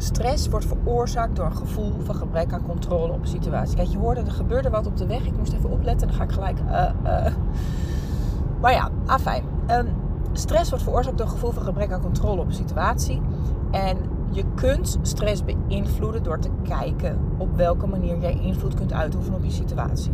Stress 0.00 0.48
wordt 0.48 0.66
veroorzaakt 0.66 1.36
door 1.36 1.44
een 1.44 1.56
gevoel 1.56 1.92
van 2.04 2.14
gebrek 2.14 2.52
aan 2.52 2.66
controle 2.66 3.12
op 3.12 3.20
een 3.20 3.28
situatie. 3.28 3.76
Kijk, 3.76 3.88
je 3.88 3.98
hoorde, 3.98 4.20
er 4.20 4.30
gebeurde 4.30 4.70
wat 4.70 4.86
op 4.86 4.96
de 4.96 5.06
weg. 5.06 5.26
Ik 5.26 5.36
moest 5.36 5.52
even 5.52 5.70
opletten. 5.70 6.08
Dan 6.08 6.16
ga 6.16 6.24
ik 6.24 6.32
gelijk... 6.32 6.58
Uh, 6.60 6.90
uh. 7.04 7.26
Maar 8.60 8.72
ja, 8.72 8.90
afijn. 9.06 9.44
Um, 9.70 9.86
stress 10.32 10.70
wordt 10.70 10.84
veroorzaakt 10.84 11.18
door 11.18 11.26
een 11.26 11.32
gevoel 11.32 11.50
van 11.50 11.62
gebrek 11.62 11.92
aan 11.92 12.00
controle 12.00 12.40
op 12.40 12.46
een 12.46 12.54
situatie. 12.54 13.20
En 13.70 13.96
je 14.30 14.44
kunt 14.54 14.98
stress 15.02 15.42
beïnvloeden 15.44 16.22
door 16.22 16.38
te 16.38 16.50
kijken 16.62 17.18
op 17.38 17.56
welke 17.56 17.86
manier 17.86 18.18
jij 18.18 18.38
invloed 18.40 18.74
kunt 18.74 18.92
uitoefenen 18.92 19.38
op 19.38 19.44
je 19.44 19.50
situatie. 19.50 20.12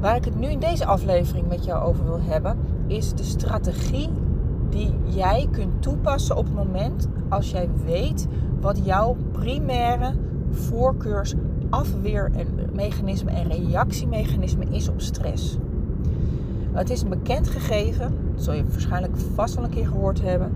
Waar 0.00 0.16
ik 0.16 0.24
het 0.24 0.38
nu 0.38 0.46
in 0.46 0.58
deze 0.58 0.86
aflevering 0.86 1.48
met 1.48 1.64
jou 1.64 1.84
over 1.84 2.04
wil 2.04 2.20
hebben, 2.20 2.58
is 2.86 3.14
de 3.14 3.24
strategie 3.24 4.10
die 4.72 4.94
jij 5.04 5.48
kunt 5.50 5.82
toepassen 5.82 6.36
op 6.36 6.44
het 6.44 6.54
moment 6.54 7.08
als 7.28 7.50
jij 7.50 7.68
weet 7.84 8.26
wat 8.60 8.80
jouw 8.84 9.16
primaire 9.32 10.12
voorkeurs 10.50 11.34
afweermechanisme 11.70 13.30
en 13.30 13.48
reactiemechanisme 13.48 14.64
is 14.64 14.88
op 14.88 15.00
stress. 15.00 15.56
Het 16.72 16.90
is 16.90 17.02
een 17.02 17.08
bekend 17.08 17.48
gegeven, 17.48 18.14
dat 18.34 18.44
zul 18.44 18.52
je 18.52 18.64
waarschijnlijk 18.70 19.16
vast 19.34 19.56
al 19.56 19.64
een 19.64 19.70
keer 19.70 19.86
gehoord 19.86 20.22
hebben, 20.22 20.52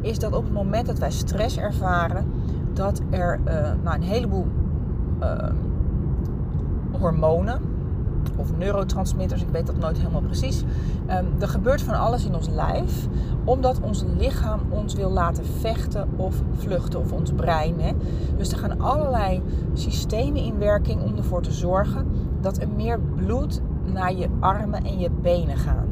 is 0.00 0.18
dat 0.18 0.32
op 0.32 0.44
het 0.44 0.52
moment 0.52 0.86
dat 0.86 0.98
wij 0.98 1.10
stress 1.10 1.58
ervaren, 1.58 2.24
dat 2.72 3.00
er 3.10 3.40
uh, 3.48 3.52
nou, 3.82 3.96
een 3.96 4.02
heleboel 4.02 4.46
uh, 5.22 5.50
hormonen, 6.98 7.60
of 8.36 8.56
neurotransmitters, 8.56 9.42
ik 9.42 9.48
weet 9.48 9.66
dat 9.66 9.78
nooit 9.78 9.98
helemaal 9.98 10.20
precies. 10.20 10.62
Um, 11.10 11.26
er 11.38 11.48
gebeurt 11.48 11.82
van 11.82 11.94
alles 11.94 12.24
in 12.24 12.34
ons 12.34 12.48
lijf, 12.48 13.06
omdat 13.44 13.80
ons 13.80 14.04
lichaam 14.18 14.60
ons 14.68 14.94
wil 14.94 15.10
laten 15.10 15.44
vechten 15.44 16.08
of 16.16 16.42
vluchten, 16.52 17.00
of 17.00 17.12
ons 17.12 17.32
brein. 17.32 17.80
Hè. 17.80 17.92
Dus 18.36 18.52
er 18.52 18.58
gaan 18.58 18.80
allerlei 18.80 19.42
systemen 19.72 20.42
in 20.42 20.58
werking 20.58 21.02
om 21.02 21.16
ervoor 21.16 21.42
te 21.42 21.52
zorgen 21.52 22.06
dat 22.40 22.58
er 22.58 22.68
meer 22.68 23.00
bloed 23.00 23.60
naar 23.92 24.14
je 24.14 24.28
armen 24.40 24.84
en 24.84 24.98
je 24.98 25.10
benen 25.22 25.56
gaan. 25.56 25.86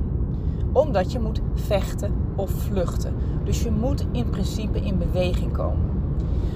Omdat 0.72 1.12
je 1.12 1.20
moet 1.20 1.40
vechten 1.54 2.12
of 2.35 2.50
vluchten. 2.50 3.14
Dus 3.44 3.62
je 3.62 3.70
moet 3.70 4.06
in 4.11 4.30
principe 4.30 4.80
in 4.80 4.98
beweging 4.98 5.52
komen. 5.52 5.90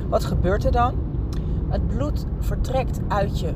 Wat 0.09 0.25
gebeurt 0.25 0.65
er 0.65 0.73
dan? 0.73 0.95
Het 1.69 1.87
bloed 1.87 2.27
vertrekt 2.39 3.01
uit 3.09 3.41
je 3.41 3.53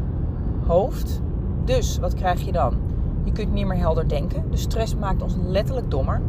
hoofd 0.66 1.20
dus 1.64 1.98
wat 1.98 2.14
krijg 2.14 2.40
je 2.40 2.52
dan? 2.52 2.76
Je 3.24 3.32
kunt 3.32 3.52
niet 3.52 3.66
meer 3.66 3.78
helder 3.78 4.08
denken. 4.08 4.44
De 4.50 4.56
stress 4.56 4.96
maakt 4.96 5.22
ons 5.22 5.34
letterlijk 5.46 5.90
dommer. 5.90 6.20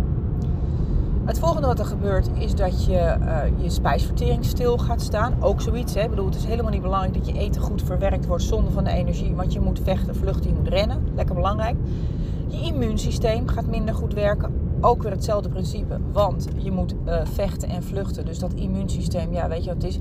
Het 1.25 1.39
volgende 1.39 1.67
wat 1.67 1.79
er 1.79 1.85
gebeurt 1.85 2.29
is 2.33 2.55
dat 2.55 2.85
je 2.85 3.17
uh, 3.19 3.41
je 3.63 3.69
spijsvertering 3.69 4.45
stil 4.45 4.77
gaat 4.77 5.01
staan. 5.01 5.35
Ook 5.39 5.61
zoiets. 5.61 5.93
Hè? 5.93 6.01
Ik 6.01 6.09
bedoel, 6.09 6.25
het 6.25 6.35
is 6.35 6.45
helemaal 6.45 6.71
niet 6.71 6.81
belangrijk 6.81 7.13
dat 7.13 7.27
je 7.27 7.39
eten 7.39 7.61
goed 7.61 7.81
verwerkt 7.81 8.25
wordt 8.25 8.43
zonder 8.43 8.73
van 8.73 8.83
de 8.83 8.89
energie. 8.89 9.35
Want 9.35 9.53
je 9.53 9.59
moet 9.59 9.79
vechten, 9.83 10.15
vluchten, 10.15 10.49
je 10.63 10.69
rennen. 10.69 11.03
Lekker 11.15 11.35
belangrijk. 11.35 11.75
Je 12.47 12.61
immuunsysteem 12.61 13.47
gaat 13.47 13.65
minder 13.65 13.95
goed 13.95 14.13
werken. 14.13 14.53
Ook 14.81 15.03
weer 15.03 15.11
hetzelfde 15.11 15.49
principe. 15.49 15.97
Want 16.11 16.47
je 16.57 16.71
moet 16.71 16.95
uh, 17.07 17.15
vechten 17.23 17.69
en 17.69 17.83
vluchten. 17.83 18.25
Dus 18.25 18.39
dat 18.39 18.53
immuunsysteem, 18.53 19.33
ja, 19.33 19.47
weet 19.47 19.63
je 19.63 19.73
wat 19.73 19.83
het 19.83 19.91
is? 19.91 19.99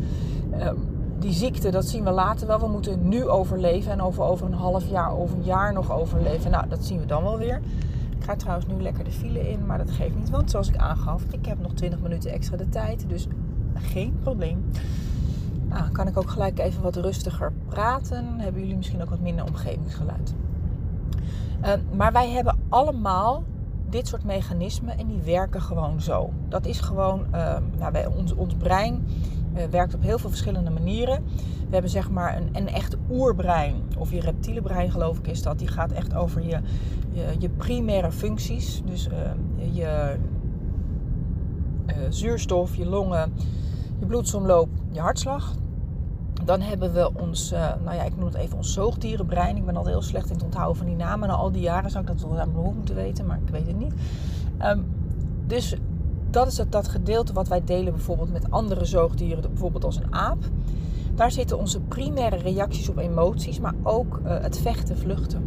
Uh, 0.59 0.71
die 1.23 1.33
ziekte, 1.33 1.71
dat 1.71 1.87
zien 1.87 2.05
we 2.05 2.11
later 2.11 2.47
wel. 2.47 2.61
We 2.61 2.67
moeten 2.67 3.09
nu 3.09 3.29
overleven 3.29 3.93
en 3.93 4.01
over, 4.01 4.23
over 4.23 4.47
een 4.47 4.55
half 4.55 4.89
jaar, 4.89 5.17
over 5.17 5.37
een 5.37 5.45
jaar 5.45 5.73
nog 5.73 5.93
overleven. 5.93 6.51
Nou, 6.51 6.69
dat 6.69 6.85
zien 6.85 7.01
we 7.01 7.07
dan 7.07 7.23
wel 7.23 7.39
weer. 7.39 7.61
Ik 8.19 8.25
ga 8.25 8.37
trouwens 8.37 8.67
nu 8.67 8.83
lekker 8.83 9.05
de 9.05 9.11
file 9.11 9.51
in, 9.51 9.67
maar 9.67 9.79
dat 9.79 9.91
geeft 9.91 10.17
niet. 10.17 10.31
Want 10.31 10.51
zoals 10.51 10.69
ik 10.69 10.77
aangaf, 10.77 11.23
ik 11.31 11.47
heb 11.47 11.59
nog 11.61 11.73
20 11.73 12.01
minuten 12.01 12.33
extra 12.33 12.57
de 12.57 12.69
tijd. 12.69 13.09
Dus 13.09 13.27
geen 13.75 14.19
probleem. 14.23 14.65
Nou, 15.69 15.91
kan 15.91 16.07
ik 16.07 16.19
ook 16.19 16.31
gelijk 16.31 16.59
even 16.59 16.83
wat 16.83 16.97
rustiger 16.97 17.53
praten. 17.69 18.25
Hebben 18.41 18.61
jullie 18.61 18.77
misschien 18.77 19.03
ook 19.03 19.11
wat 19.11 19.21
minder 19.21 19.45
omgevingsgeluid. 19.45 20.35
Uh, 21.65 21.71
maar 21.97 22.13
wij 22.13 22.31
hebben 22.31 22.59
allemaal 22.69 23.45
dit 23.89 24.09
soort 24.09 24.25
mechanismen 24.25 24.99
en 24.99 25.07
die 25.07 25.21
werken 25.21 25.63
gewoon 25.63 26.01
zo. 26.01 26.33
Dat 26.49 26.67
is 26.67 26.81
gewoon, 26.81 27.21
uh, 27.35 27.57
nou, 27.79 27.93
wij, 27.93 28.07
ons, 28.07 28.35
ons 28.35 28.55
brein 28.55 29.07
uh, 29.57 29.65
werkt 29.65 29.95
op 29.95 30.03
heel 30.03 30.19
veel 30.19 30.31
verschillende 30.31 30.71
manieren. 30.71 31.25
We 31.67 31.79
hebben 31.79 31.91
zeg 31.91 32.11
maar 32.11 32.37
een, 32.37 32.49
een 32.53 32.69
echt 32.69 32.97
oerbrein, 33.11 33.75
of 33.99 34.11
je 34.11 34.21
reptiele 34.21 34.63
brein 34.63 34.91
geloof 34.91 35.19
ik 35.19 35.27
is 35.27 35.43
dat. 35.43 35.59
Die 35.59 35.69
gaat 35.69 35.93
echt 35.93 36.15
over 36.15 36.43
je, 36.43 36.61
je, 37.11 37.25
je 37.39 37.49
primaire 37.49 38.13
functies. 38.13 38.83
Dus 38.85 39.09
uh, 39.09 39.15
je 39.75 40.17
uh, 41.87 41.95
zuurstof, 42.09 42.77
je 42.77 42.87
longen, 42.87 43.33
je 43.99 44.07
bloedsomloop, 44.07 44.69
je 44.91 45.01
hartslag. 45.01 45.55
Dan 46.45 46.61
hebben 46.61 46.93
we 46.93 47.11
ons, 47.21 47.51
nou 47.85 47.97
ja, 47.97 48.03
ik 48.03 48.17
noem 48.17 48.27
het 48.27 48.35
even 48.35 48.57
ons 48.57 48.73
zoogdierenbrein. 48.73 49.57
Ik 49.57 49.65
ben 49.65 49.77
altijd 49.77 49.95
heel 49.95 50.05
slecht 50.05 50.29
in 50.29 50.35
het 50.35 50.45
onthouden 50.45 50.77
van 50.77 50.87
die 50.87 50.97
namen. 50.97 51.29
Na 51.29 51.35
al 51.35 51.53
die 51.53 51.63
jaren 51.63 51.91
zou 51.91 52.05
ik 52.05 52.11
dat 52.11 52.21
wel 52.21 52.41
aan 52.41 52.53
mijn 52.53 52.65
hoofd 52.65 52.77
moeten 52.77 52.95
weten, 52.95 53.27
maar 53.27 53.39
ik 53.45 53.49
weet 53.49 53.67
het 53.67 53.79
niet. 53.79 53.93
Um, 54.65 54.85
dus 55.47 55.77
dat 56.33 56.47
is 56.47 56.59
het, 56.59 56.73
dat 56.73 56.89
gedeelte 56.89 57.33
wat 57.33 57.49
wij 57.49 57.65
delen 57.65 57.93
bijvoorbeeld 57.93 58.33
met 58.33 58.51
andere 58.51 58.85
zoogdieren, 58.85 59.51
bijvoorbeeld 59.51 59.85
als 59.85 59.97
een 59.97 60.15
aap. 60.15 60.39
Daar 61.15 61.31
zitten 61.31 61.59
onze 61.59 61.81
primaire 61.81 62.37
reacties 62.37 62.89
op 62.89 62.97
emoties, 62.97 63.61
maar 63.61 63.75
ook 63.83 64.21
uh, 64.25 64.41
het 64.41 64.59
vechten, 64.59 64.99
vluchten. 64.99 65.45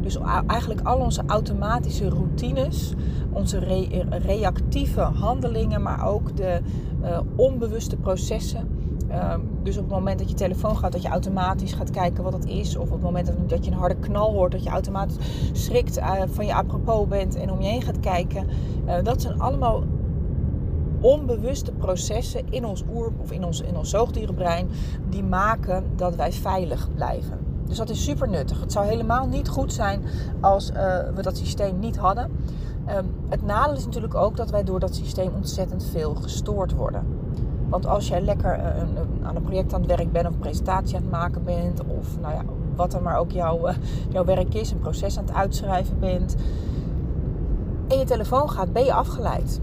Dus 0.00 0.18
eigenlijk 0.46 0.80
al 0.80 0.98
onze 0.98 1.22
automatische 1.26 2.08
routines, 2.08 2.94
onze 3.32 3.58
re 3.58 4.04
reactieve 4.10 5.00
handelingen, 5.00 5.82
maar 5.82 6.06
ook 6.06 6.36
de 6.36 6.60
uh, 7.02 7.20
onbewuste 7.36 7.96
processen. 7.96 8.68
Uh, 9.10 9.34
dus 9.62 9.76
op 9.76 9.82
het 9.82 9.92
moment 9.92 10.18
dat 10.18 10.28
je 10.28 10.34
telefoon 10.34 10.76
gaat, 10.76 10.92
dat 10.92 11.02
je 11.02 11.08
automatisch 11.08 11.72
gaat 11.72 11.90
kijken 11.90 12.24
wat 12.24 12.32
het 12.32 12.46
is. 12.46 12.76
Of 12.76 12.86
op 12.86 12.92
het 12.92 13.02
moment 13.02 13.32
dat 13.46 13.64
je 13.64 13.70
een 13.70 13.76
harde 13.76 13.96
knal 13.96 14.32
hoort, 14.32 14.52
dat 14.52 14.62
je 14.62 14.70
automatisch 14.70 15.16
schrikt 15.52 15.98
uh, 15.98 16.12
van 16.26 16.46
je 16.46 16.54
apropos 16.54 17.08
bent 17.08 17.36
en 17.36 17.50
om 17.50 17.60
je 17.60 17.68
heen 17.68 17.82
gaat 17.82 18.00
kijken. 18.00 18.46
dat 19.02 19.22
zijn 19.22 19.40
allemaal 19.40 19.82
onbewuste 21.04 21.72
processen 21.72 22.42
in 22.50 22.66
ons 22.66 22.84
oer 22.94 23.12
of 23.18 23.32
in 23.32 23.44
ons, 23.44 23.60
in 23.60 23.76
ons 23.76 23.90
zoogdierenbrein 23.90 24.68
die 25.08 25.22
maken 25.22 25.84
dat 25.96 26.16
wij 26.16 26.32
veilig 26.32 26.88
blijven. 26.94 27.38
Dus 27.66 27.76
dat 27.76 27.88
is 27.88 28.04
super 28.04 28.28
nuttig. 28.28 28.60
Het 28.60 28.72
zou 28.72 28.86
helemaal 28.86 29.26
niet 29.26 29.48
goed 29.48 29.72
zijn 29.72 30.02
als 30.40 30.70
uh, 30.70 30.76
we 31.14 31.22
dat 31.22 31.36
systeem 31.36 31.78
niet 31.78 31.96
hadden. 31.96 32.30
Um, 32.96 33.14
het 33.28 33.42
nadeel 33.42 33.76
is 33.76 33.84
natuurlijk 33.84 34.14
ook 34.14 34.36
dat 34.36 34.50
wij 34.50 34.64
door 34.64 34.80
dat 34.80 34.94
systeem 34.94 35.32
ontzettend 35.34 35.84
veel 35.84 36.14
gestoord 36.14 36.72
worden. 36.72 37.06
Want 37.68 37.86
als 37.86 38.08
jij 38.08 38.20
lekker 38.20 38.58
uh, 38.58 38.64
een, 38.76 39.26
aan 39.26 39.36
een 39.36 39.42
project 39.42 39.74
aan 39.74 39.80
het 39.80 39.96
werk 39.96 40.12
bent 40.12 40.26
of 40.26 40.32
een 40.32 40.38
presentatie 40.38 40.96
aan 40.96 41.02
het 41.02 41.10
maken 41.10 41.44
bent, 41.44 41.80
of 41.86 42.20
nou 42.20 42.34
ja, 42.34 42.42
wat 42.76 42.94
er 42.94 43.02
maar 43.02 43.18
ook 43.18 43.30
jouw, 43.30 43.68
uh, 43.68 43.74
jouw 44.08 44.24
werk 44.24 44.54
is, 44.54 44.70
een 44.70 44.78
proces 44.78 45.18
aan 45.18 45.24
het 45.24 45.34
uitschrijven 45.34 45.98
bent, 45.98 46.36
en 47.88 47.98
je 47.98 48.04
telefoon 48.04 48.50
gaat, 48.50 48.72
ben 48.72 48.84
je 48.84 48.92
afgeleid. 48.92 49.60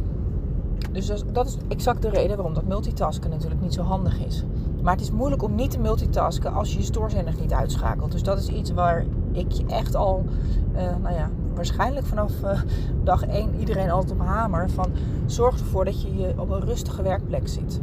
Dus 0.92 1.24
dat 1.32 1.48
is 1.48 1.58
exact 1.68 2.02
de 2.02 2.10
reden 2.10 2.36
waarom 2.36 2.54
dat 2.54 2.68
multitasken 2.68 3.30
natuurlijk 3.30 3.62
niet 3.62 3.74
zo 3.74 3.82
handig 3.82 4.26
is. 4.26 4.44
Maar 4.82 4.94
het 4.94 5.02
is 5.02 5.12
moeilijk 5.12 5.44
om 5.44 5.56
niet 5.56 5.72
te 5.72 5.80
multitasken 5.80 6.54
als 6.54 6.72
je 6.72 6.78
je 6.78 6.86
stoorzender 6.86 7.34
niet 7.40 7.54
uitschakelt. 7.54 8.12
Dus 8.12 8.24
dat 8.24 8.40
is 8.40 8.48
iets 8.48 8.72
waar 8.72 9.06
ik 9.32 9.52
je 9.52 9.66
echt 9.66 9.96
al, 9.96 10.26
uh, 10.74 10.80
nou 11.02 11.16
ja, 11.16 11.30
waarschijnlijk 11.56 12.06
vanaf 12.06 12.32
uh, 12.44 12.62
dag 13.04 13.26
1 13.26 13.60
iedereen 13.60 13.92
altijd 13.92 14.12
op 14.12 14.26
hamer. 14.26 14.70
Van 14.70 14.92
zorg 15.26 15.60
ervoor 15.60 15.86
dat 15.86 16.02
je 16.02 16.16
je 16.16 16.34
op 16.38 16.50
een 16.50 16.66
rustige 16.66 17.02
werkplek 17.02 17.48
zit. 17.48 17.82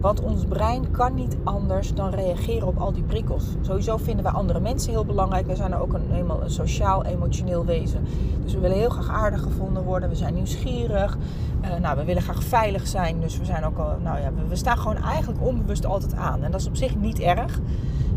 Want 0.00 0.20
ons 0.20 0.44
brein 0.44 0.90
kan 0.90 1.14
niet 1.14 1.36
anders 1.44 1.94
dan 1.94 2.10
reageren 2.10 2.68
op 2.68 2.78
al 2.78 2.92
die 2.92 3.02
prikkels. 3.02 3.44
Sowieso 3.60 3.96
vinden 3.96 4.24
wij 4.24 4.32
andere 4.32 4.60
mensen 4.60 4.90
heel 4.90 5.04
belangrijk. 5.04 5.46
We 5.46 5.56
zijn 5.56 5.72
er 5.72 5.80
ook 5.80 5.92
een, 5.92 6.12
eenmaal 6.12 6.42
een 6.42 6.50
sociaal, 6.50 7.04
emotioneel 7.04 7.64
wezen. 7.64 8.04
Dus 8.42 8.54
we 8.54 8.60
willen 8.60 8.76
heel 8.76 8.88
graag 8.88 9.10
aardig 9.10 9.42
gevonden 9.42 9.82
worden. 9.82 10.08
We 10.08 10.14
zijn 10.14 10.34
nieuwsgierig. 10.34 11.18
Uh, 11.62 11.74
nou, 11.80 11.96
we 11.96 12.04
willen 12.04 12.22
graag 12.22 12.42
veilig 12.42 12.86
zijn. 12.86 13.20
Dus 13.20 13.38
we 13.38 13.44
zijn 13.44 13.64
ook 13.64 13.78
al, 13.78 13.96
nou 14.02 14.20
ja, 14.20 14.30
we, 14.48 14.56
staan 14.56 14.78
gewoon 14.78 15.02
eigenlijk 15.02 15.42
onbewust 15.42 15.86
altijd 15.86 16.14
aan. 16.14 16.42
En 16.42 16.50
dat 16.50 16.60
is 16.60 16.66
op 16.66 16.76
zich 16.76 16.96
niet 16.96 17.20
erg. 17.20 17.60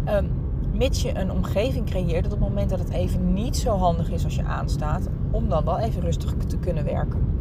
Um, 0.10 0.30
mits 0.74 1.02
je 1.02 1.17
een 1.17 1.32
omgeving 1.32 1.86
creëert 1.86 2.24
dat 2.24 2.34
op 2.34 2.39
het 2.39 2.48
moment 2.48 2.70
dat 2.70 2.80
het 2.80 2.89
even 2.89 3.34
niet 3.34 3.58
zo 3.58 3.78
handig 3.78 4.12
is 4.12 4.24
als 4.24 4.36
je 4.36 4.44
aanstaat, 4.44 5.08
om 5.32 5.50
dan 5.50 5.65
wel 5.65 5.80
even 5.80 6.02
rustig 6.02 6.34
te 6.48 6.58
kunnen 6.58 6.84
werken. 6.84 7.39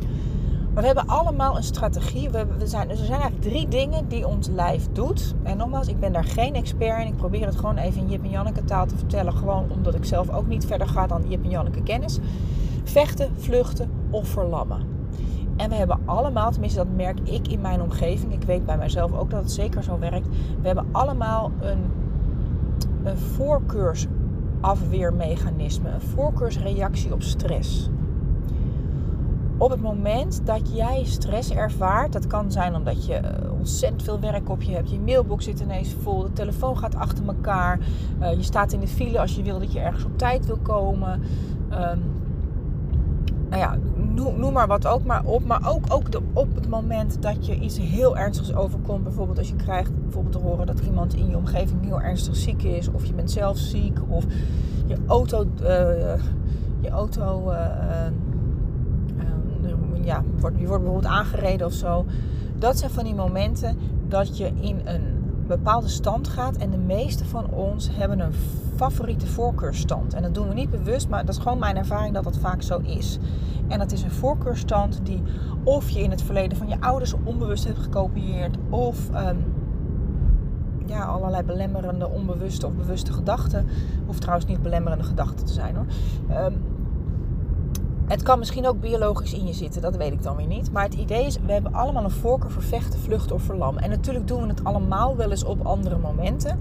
Maar 0.72 0.82
we 0.82 0.86
hebben 0.86 1.06
allemaal 1.06 1.56
een 1.56 1.62
strategie. 1.62 2.30
We, 2.30 2.46
zijn, 2.64 2.88
dus 2.88 3.00
er 3.00 3.06
zijn 3.06 3.20
eigenlijk 3.20 3.50
drie 3.50 3.68
dingen 3.68 4.08
die 4.08 4.26
ons 4.26 4.48
lijf 4.48 4.88
doet. 4.92 5.34
En 5.42 5.56
nogmaals, 5.56 5.88
ik 5.88 6.00
ben 6.00 6.12
daar 6.12 6.24
geen 6.24 6.54
expert 6.54 7.00
in. 7.00 7.06
Ik 7.06 7.16
probeer 7.16 7.46
het 7.46 7.56
gewoon 7.56 7.76
even 7.76 8.00
in 8.00 8.08
Jip 8.08 8.24
en 8.24 8.30
Janneke 8.30 8.64
taal 8.64 8.86
te 8.86 8.96
vertellen. 8.96 9.32
Gewoon 9.32 9.70
omdat 9.70 9.94
ik 9.94 10.04
zelf 10.04 10.30
ook 10.30 10.46
niet 10.46 10.66
verder 10.66 10.88
ga 10.88 11.06
dan 11.06 11.28
Jip 11.28 11.44
en 11.44 11.50
Janneke 11.50 11.82
kennis. 11.82 12.18
Vechten, 12.84 13.30
vluchten 13.36 13.90
of 14.10 14.28
verlammen. 14.28 14.98
En 15.56 15.68
we 15.68 15.74
hebben 15.74 15.98
allemaal, 16.04 16.50
tenminste 16.50 16.78
dat 16.78 16.94
merk 16.96 17.20
ik 17.20 17.48
in 17.48 17.60
mijn 17.60 17.82
omgeving. 17.82 18.32
Ik 18.32 18.42
weet 18.42 18.66
bij 18.66 18.76
mijzelf 18.76 19.12
ook 19.12 19.30
dat 19.30 19.42
het 19.42 19.52
zeker 19.52 19.82
zo 19.82 19.98
werkt. 19.98 20.28
We 20.60 20.66
hebben 20.66 20.86
allemaal 20.92 21.50
een, 21.60 21.84
een 23.04 23.18
voorkeursafweermechanisme. 23.18 25.88
Een 25.88 26.00
voorkeursreactie 26.00 27.12
op 27.12 27.22
stress 27.22 27.90
op 29.60 29.70
het 29.70 29.80
moment 29.80 30.40
dat 30.44 30.76
jij 30.76 31.04
stress 31.04 31.50
ervaart, 31.50 32.12
dat 32.12 32.26
kan 32.26 32.52
zijn 32.52 32.74
omdat 32.74 33.06
je 33.06 33.14
eh, 33.14 33.52
ontzettend 33.52 34.02
veel 34.02 34.20
werk 34.20 34.50
op 34.50 34.62
je 34.62 34.72
hebt, 34.72 34.90
je 34.90 35.00
mailbox 35.00 35.44
zit 35.44 35.60
ineens 35.60 35.94
vol, 36.02 36.22
de 36.22 36.32
telefoon 36.32 36.78
gaat 36.78 36.94
achter 36.94 37.26
elkaar, 37.26 37.78
uh, 38.20 38.32
je 38.32 38.42
staat 38.42 38.72
in 38.72 38.80
de 38.80 38.88
file 38.88 39.20
als 39.20 39.36
je 39.36 39.42
wil 39.42 39.58
dat 39.58 39.72
je 39.72 39.80
ergens 39.80 40.04
op 40.04 40.18
tijd 40.18 40.46
wil 40.46 40.58
komen. 40.62 41.22
Um, 41.72 42.02
nou 43.50 43.62
ja, 43.62 43.78
noem, 44.36 44.52
maar 44.52 44.66
wat 44.66 44.86
ook 44.86 45.04
maar 45.04 45.24
op. 45.24 45.44
Maar 45.44 45.68
ook, 45.68 45.84
ook 45.88 46.12
de, 46.12 46.20
op 46.32 46.54
het 46.54 46.68
moment 46.68 47.22
dat 47.22 47.46
je 47.46 47.58
iets 47.58 47.78
heel 47.78 48.16
ernstigs 48.16 48.54
overkomt. 48.54 49.02
Bijvoorbeeld 49.02 49.38
als 49.38 49.48
je 49.48 49.56
krijgt 49.56 50.02
bijvoorbeeld 50.02 50.32
te 50.34 50.40
horen 50.40 50.66
dat 50.66 50.80
iemand 50.80 51.14
in 51.14 51.28
je 51.28 51.36
omgeving 51.36 51.84
heel 51.84 52.00
ernstig 52.00 52.36
ziek 52.36 52.62
is. 52.62 52.88
Of 52.90 53.04
je 53.04 53.12
bent 53.12 53.30
zelf 53.30 53.56
ziek. 53.56 53.98
Of 54.08 54.24
je 54.86 54.96
auto, 55.06 55.46
uh, 55.62 55.68
je 56.80 56.90
auto 56.90 57.52
ja, 60.10 60.22
wordt, 60.38 60.58
je 60.58 60.66
wordt 60.66 60.82
bijvoorbeeld 60.82 61.12
aangereden 61.12 61.66
of 61.66 61.72
zo. 61.72 62.04
Dat 62.58 62.78
zijn 62.78 62.90
van 62.90 63.04
die 63.04 63.14
momenten 63.14 63.78
dat 64.08 64.38
je 64.38 64.52
in 64.60 64.80
een 64.84 65.02
bepaalde 65.46 65.88
stand 65.88 66.28
gaat. 66.28 66.56
En 66.56 66.70
de 66.70 66.78
meeste 66.78 67.24
van 67.24 67.50
ons 67.50 67.88
hebben 67.92 68.20
een 68.20 68.32
favoriete 68.76 69.26
voorkeurstand. 69.26 70.14
En 70.14 70.22
dat 70.22 70.34
doen 70.34 70.48
we 70.48 70.54
niet 70.54 70.70
bewust, 70.70 71.08
maar 71.08 71.24
dat 71.24 71.34
is 71.34 71.42
gewoon 71.42 71.58
mijn 71.58 71.76
ervaring 71.76 72.14
dat 72.14 72.24
dat 72.24 72.36
vaak 72.36 72.62
zo 72.62 72.78
is. 72.78 73.18
En 73.68 73.78
dat 73.78 73.92
is 73.92 74.02
een 74.02 74.10
voorkeurstand 74.10 75.00
die 75.02 75.22
of 75.64 75.88
je 75.90 76.02
in 76.02 76.10
het 76.10 76.22
verleden 76.22 76.58
van 76.58 76.68
je 76.68 76.80
ouders 76.80 77.14
onbewust 77.24 77.64
hebt 77.64 77.78
gekopieerd. 77.78 78.56
Of 78.70 79.08
um, 79.14 79.44
ja, 80.86 81.04
allerlei 81.04 81.42
belemmerende, 81.42 82.08
onbewuste 82.08 82.66
of 82.66 82.72
bewuste 82.72 83.12
gedachten. 83.12 83.66
Hoeft 84.06 84.20
trouwens 84.20 84.48
niet 84.48 84.62
belemmerende 84.62 85.04
gedachten 85.04 85.46
te 85.46 85.52
zijn 85.52 85.76
hoor. 85.76 85.86
Um, 86.44 86.69
het 88.10 88.22
kan 88.22 88.38
misschien 88.38 88.66
ook 88.66 88.80
biologisch 88.80 89.32
in 89.32 89.46
je 89.46 89.52
zitten, 89.52 89.82
dat 89.82 89.96
weet 89.96 90.12
ik 90.12 90.22
dan 90.22 90.36
weer 90.36 90.46
niet. 90.46 90.72
Maar 90.72 90.84
het 90.84 90.94
idee 90.94 91.26
is, 91.26 91.38
we 91.46 91.52
hebben 91.52 91.74
allemaal 91.74 92.04
een 92.04 92.10
voorkeur 92.10 92.50
voor 92.50 92.62
vechten, 92.62 93.00
vluchten 93.00 93.34
of 93.34 93.42
verlammen. 93.42 93.82
En 93.82 93.90
natuurlijk 93.90 94.28
doen 94.28 94.42
we 94.42 94.48
het 94.48 94.64
allemaal 94.64 95.16
wel 95.16 95.30
eens 95.30 95.44
op 95.44 95.66
andere 95.66 95.98
momenten. 95.98 96.58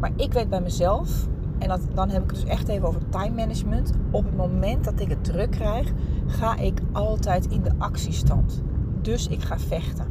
Maar 0.00 0.10
ik 0.16 0.32
weet 0.32 0.48
bij 0.48 0.60
mezelf, 0.60 1.26
en 1.58 1.68
dat, 1.68 1.80
dan 1.94 2.08
heb 2.08 2.22
ik 2.22 2.30
het 2.30 2.40
dus 2.40 2.48
echt 2.48 2.68
even 2.68 2.88
over 2.88 3.08
time 3.08 3.34
management. 3.34 3.92
Op 4.10 4.24
het 4.24 4.36
moment 4.36 4.84
dat 4.84 5.00
ik 5.00 5.08
het 5.08 5.24
druk 5.24 5.50
krijg, 5.50 5.92
ga 6.26 6.56
ik 6.56 6.80
altijd 6.92 7.46
in 7.46 7.62
de 7.62 7.72
actiestand. 7.78 8.62
Dus 9.00 9.28
ik 9.28 9.42
ga 9.42 9.58
vechten. 9.58 10.06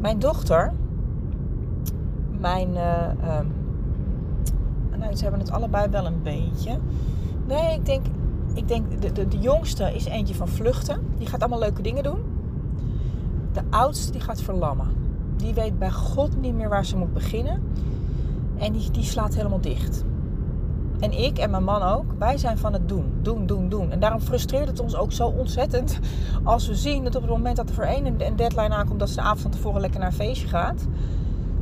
Mijn 0.00 0.18
dochter, 0.18 0.72
mijn. 2.38 2.68
Uh, 2.68 3.40
nou, 4.98 5.14
ze 5.14 5.22
hebben 5.22 5.40
het 5.40 5.50
allebei 5.50 5.88
wel 5.90 6.06
een 6.06 6.22
beetje. 6.22 6.78
Nee, 7.46 7.74
ik 7.74 7.86
denk 7.86 8.06
ik 8.56 8.68
denk, 8.68 9.02
de, 9.14 9.28
de, 9.28 9.38
jongste 9.38 9.94
is 9.94 10.04
eentje 10.04 10.34
van 10.34 10.48
vluchten. 10.48 11.00
Die 11.18 11.26
gaat 11.26 11.40
allemaal 11.40 11.58
leuke 11.58 11.82
dingen 11.82 12.02
doen. 12.02 12.18
De 13.52 13.62
oudste 13.70 14.12
die 14.12 14.20
gaat 14.20 14.40
verlammen. 14.40 14.86
Die 15.36 15.54
weet 15.54 15.78
bij 15.78 15.90
God 15.90 16.40
niet 16.40 16.54
meer 16.54 16.68
waar 16.68 16.86
ze 16.86 16.96
moet 16.96 17.12
beginnen. 17.12 17.62
En 18.58 18.72
die, 18.72 18.90
die 18.90 19.02
slaat 19.02 19.34
helemaal 19.34 19.60
dicht. 19.60 20.04
En 21.00 21.12
ik 21.12 21.38
en 21.38 21.50
mijn 21.50 21.64
man 21.64 21.82
ook, 21.82 22.04
wij 22.18 22.38
zijn 22.38 22.58
van 22.58 22.72
het 22.72 22.88
doen. 22.88 23.12
Doen, 23.22 23.46
doen, 23.46 23.68
doen. 23.68 23.90
En 23.90 24.00
daarom 24.00 24.20
frustreert 24.20 24.68
het 24.68 24.80
ons 24.80 24.96
ook 24.96 25.12
zo 25.12 25.26
ontzettend 25.26 25.98
als 26.42 26.66
we 26.66 26.74
zien 26.74 27.04
dat 27.04 27.14
op 27.14 27.22
het 27.22 27.30
moment 27.30 27.56
dat 27.56 27.68
er 27.68 27.74
voor 27.74 27.84
één 27.84 28.06
een 28.06 28.36
deadline 28.36 28.74
aankomt 28.74 28.98
dat 28.98 29.08
ze 29.08 29.14
de 29.14 29.20
avond 29.20 29.40
van 29.40 29.50
tevoren 29.50 29.80
lekker 29.80 30.00
naar 30.00 30.08
een 30.08 30.14
feestje 30.14 30.48
gaat. 30.48 30.86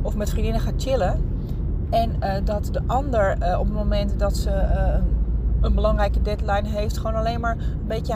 Of 0.01 0.15
met 0.15 0.29
vriendinnen 0.29 0.61
gaat 0.61 0.73
chillen. 0.77 1.21
En 1.89 2.15
uh, 2.19 2.33
dat 2.43 2.69
de 2.71 2.81
ander 2.85 3.37
uh, 3.41 3.59
op 3.59 3.65
het 3.65 3.75
moment 3.75 4.19
dat 4.19 4.37
ze 4.37 4.49
uh, 4.49 5.01
een 5.65 5.75
belangrijke 5.75 6.21
deadline 6.21 6.67
heeft, 6.67 6.97
gewoon 6.97 7.15
alleen 7.15 7.39
maar 7.39 7.57
een 7.57 7.87
beetje 7.87 8.13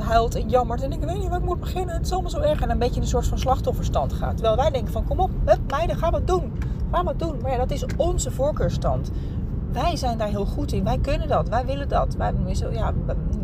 huilt 0.00 0.34
en 0.34 0.48
jammert. 0.48 0.82
En 0.82 0.92
ik 0.92 1.00
weet 1.00 1.18
niet 1.18 1.28
waar 1.28 1.38
ik 1.38 1.44
moet 1.44 1.60
beginnen. 1.60 1.94
Het 1.94 2.04
is 2.04 2.12
allemaal 2.12 2.30
zo 2.30 2.40
erg. 2.40 2.60
En 2.60 2.70
een 2.70 2.78
beetje 2.78 2.94
in 2.94 3.02
een 3.02 3.08
soort 3.08 3.26
van 3.26 3.38
slachtofferstand 3.38 4.12
gaat. 4.12 4.36
Terwijl 4.36 4.56
wij 4.56 4.70
denken 4.70 4.92
van 4.92 5.04
kom 5.04 5.20
op, 5.20 5.30
hup, 5.44 5.60
meiden, 5.70 5.96
ga 5.96 6.10
wat 6.10 6.26
doen. 6.26 6.52
Ga 6.90 7.04
wat 7.04 7.18
doen. 7.18 7.38
Maar 7.42 7.50
ja, 7.50 7.56
dat 7.56 7.70
is 7.70 7.84
onze 7.96 8.30
voorkeurstand. 8.30 9.10
Wij 9.72 9.96
zijn 9.96 10.18
daar 10.18 10.28
heel 10.28 10.46
goed 10.46 10.72
in. 10.72 10.84
Wij 10.84 10.98
kunnen 10.98 11.28
dat. 11.28 11.48
Wij 11.48 11.66
willen 11.66 11.88
dat. 11.88 12.14
Wij, 12.14 12.32
ja, 12.72 12.92